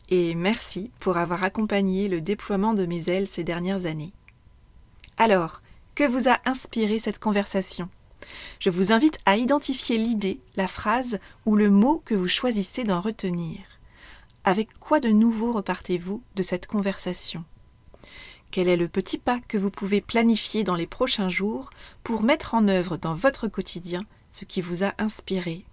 Et 0.09 0.35
merci 0.35 0.91
pour 0.99 1.17
avoir 1.17 1.45
accompagné 1.45 2.09
le 2.09 2.21
déploiement 2.21 2.75
de 2.75 2.85
mes 2.85 3.09
ailes 3.09 3.29
ces 3.29 3.45
dernières 3.45 3.87
années. 3.87 4.13
Alors, 5.19 5.63
que 5.95 6.05
vous 6.05 6.29
a 6.29 6.39
inspiré 6.47 6.99
cette 6.99 7.21
conversation? 7.21 7.89
Je 8.59 8.71
vous 8.71 8.93
invite 8.93 9.19
à 9.25 9.37
identifier 9.37 9.99
l'idée, 9.99 10.41
la 10.57 10.67
phrase 10.67 11.21
ou 11.47 11.55
le 11.55 11.71
mot 11.71 12.03
que 12.05 12.15
vous 12.15 12.29
choisissez 12.29 12.83
d'en 12.83 13.01
retenir. 13.01 13.61
Avec 14.45 14.77
quoi 14.81 14.99
de 14.99 15.11
nouveau 15.11 15.53
repartez-vous 15.53 16.23
de 16.35 16.43
cette 16.43 16.67
conversation? 16.67 17.45
Quel 18.53 18.69
est 18.69 18.77
le 18.77 18.87
petit 18.87 19.19
pas 19.19 19.41
que 19.49 19.57
vous 19.57 19.71
pouvez 19.71 20.03
planifier 20.03 20.63
dans 20.63 20.75
les 20.77 20.87
prochains 20.87 21.31
jours 21.31 21.71
pour 22.05 22.23
mettre 22.23 22.55
en 22.55 22.69
œuvre 22.69 22.99
dans 22.99 23.15
votre 23.15 23.49
quotidien 23.49 24.05
ce 24.31 24.45
qui 24.45 24.61
vous 24.61 24.85
a 24.85 24.93
inspiré? 24.99 25.65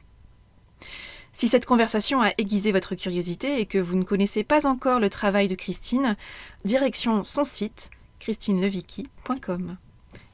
Si 1.33 1.49
cette 1.49 1.65
conversation 1.65 2.21
a 2.21 2.31
aiguisé 2.37 2.71
votre 2.71 2.95
curiosité 2.95 3.59
et 3.59 3.65
que 3.65 3.77
vous 3.77 3.97
ne 3.97 4.03
connaissez 4.03 4.45
pas 4.45 4.65
encore 4.65 5.01
le 5.01 5.09
travail 5.09 5.49
de 5.49 5.55
Christine, 5.55 6.15
direction 6.63 7.23
son 7.23 7.43
site 7.43 7.91
christineleviki.com. 8.19 9.77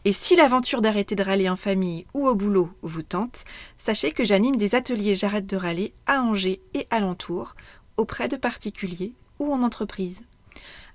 Et 0.06 0.14
si 0.14 0.36
l'aventure 0.36 0.82
d'arrêter 0.82 1.16
de 1.16 1.24
râler 1.24 1.50
en 1.50 1.56
famille 1.56 2.06
ou 2.14 2.28
au 2.28 2.36
boulot 2.36 2.70
vous 2.84 3.02
tente, 3.02 3.44
sachez 3.80 4.12
que 4.12 4.24
j'anime 4.24 4.56
des 4.56 4.76
ateliers 4.76 5.16
J'arrête 5.16 5.48
de 5.48 5.58
râler 5.58 5.94
à 6.06 6.22
Angers 6.22 6.62
et 6.76 6.86
alentour, 6.92 7.56
auprès 7.98 8.28
de 8.28 8.36
particuliers 8.36 9.16
ou 9.40 9.52
en 9.52 9.64
entreprise. 9.64 10.26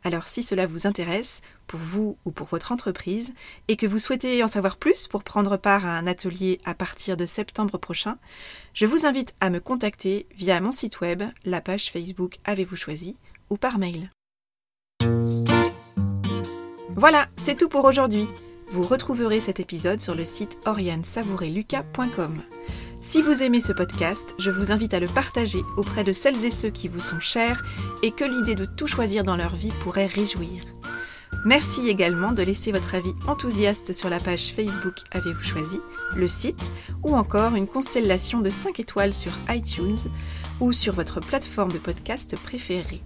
Alors 0.03 0.27
si 0.27 0.43
cela 0.43 0.67
vous 0.67 0.87
intéresse, 0.87 1.43
pour 1.67 1.81
vous 1.81 2.19
ou 2.25 2.31
pour 2.31 2.47
votre 2.47 2.73
entreprise, 2.73 3.35
et 3.69 3.77
que 3.77 3.87
vous 3.87 3.99
souhaitez 3.99 4.43
en 4.43 4.49
savoir 4.49 4.77
plus 4.77 5.09
pour 5.09 5.23
prendre 5.23 5.57
part 5.57 5.87
à 5.87 5.97
un 5.97 6.07
atelier 6.07 6.61
à 6.65 6.75
partir 6.75 7.17
de 7.17 7.27
septembre 7.27 7.79
prochain, 7.79 8.17
je 8.75 8.87
vous 8.87 9.07
invite 9.07 9.35
à 9.41 9.51
me 9.51 9.61
contacter 9.61 10.27
via 10.37 10.61
mon 10.61 10.73
site 10.73 11.01
web, 11.01 11.23
la 11.45 11.61
page 11.61 11.91
Facebook 11.91 12.39
Avez-vous 12.45 12.77
choisi, 12.77 13.17
ou 13.51 13.57
par 13.57 13.79
mail. 13.79 14.11
Voilà, 16.97 17.27
c'est 17.37 17.57
tout 17.57 17.69
pour 17.69 17.85
aujourd'hui. 17.85 18.27
Vous 18.71 18.83
retrouverez 18.83 19.41
cet 19.41 19.59
épisode 19.59 20.01
sur 20.01 20.15
le 20.15 20.25
site 20.25 20.59
oriansavoureluca.com. 20.67 22.43
Si 23.03 23.23
vous 23.23 23.43
aimez 23.43 23.63
ce 23.63 23.73
podcast, 23.73 24.35
je 24.39 24.51
vous 24.51 24.73
invite 24.73 24.93
à 24.93 25.01
le 25.01 25.07
partager 25.07 25.65
auprès 25.79 26.05
de 26.05 26.13
celles 26.13 26.45
et 26.45 26.51
ceux 26.51 26.69
qui 26.69 26.87
vous 26.87 27.01
sont 27.01 27.19
chers 27.19 27.63
et 28.03 28.11
que 28.11 28.25
l'idée 28.25 28.55
de 28.55 28.67
tout 28.67 28.87
choisir 28.87 29.25
dans 29.25 29.37
leur 29.37 29.57
vie 29.57 29.73
pourrait 29.83 30.07
réjouir. 30.07 30.63
Merci 31.47 31.89
également 31.89 32.33
de 32.33 32.43
laisser 32.43 32.73
votre 32.73 32.95
avis 32.95 33.15
enthousiaste 33.27 33.95
sur 33.95 34.11
la 34.11 34.21
page 34.21 34.53
Facebook 34.53 34.97
Avez-vous 35.13 35.43
choisi, 35.43 35.81
le 36.15 36.29
site 36.29 36.71
ou 37.03 37.17
encore 37.17 37.55
une 37.55 37.67
constellation 37.67 38.41
de 38.41 38.51
5 38.51 38.79
étoiles 38.81 39.15
sur 39.15 39.33
iTunes 39.49 40.11
ou 40.61 40.75
sur 40.75 40.93
votre 40.93 41.21
plateforme 41.21 41.73
de 41.73 41.79
podcast 41.79 42.37
préférée. 42.37 43.01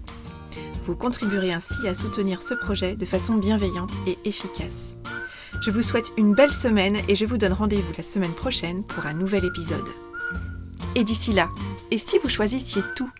Vous 0.87 0.97
contribuerez 0.97 1.53
ainsi 1.53 1.87
à 1.87 1.95
soutenir 1.95 2.43
ce 2.43 2.55
projet 2.55 2.97
de 2.97 3.07
façon 3.07 3.37
bienveillante 3.37 3.93
et 4.09 4.17
efficace. 4.29 5.01
Je 5.61 5.71
vous 5.71 5.83
souhaite 5.83 6.13
une 6.19 6.35
belle 6.35 6.53
semaine 6.53 6.97
et 7.09 7.17
je 7.17 7.25
vous 7.25 7.39
donne 7.39 7.53
rendez-vous 7.53 7.93
la 7.97 8.03
semaine 8.03 8.33
prochaine 8.33 8.85
pour 8.87 9.07
un 9.07 9.15
nouvel 9.15 9.45
épisode. 9.45 9.89
Et 10.95 11.05
d'ici 11.05 11.33
là, 11.33 11.51
et 11.91 11.99
si 11.99 12.19
vous 12.19 12.29
choisissiez 12.29 12.83
tout? 12.97 13.11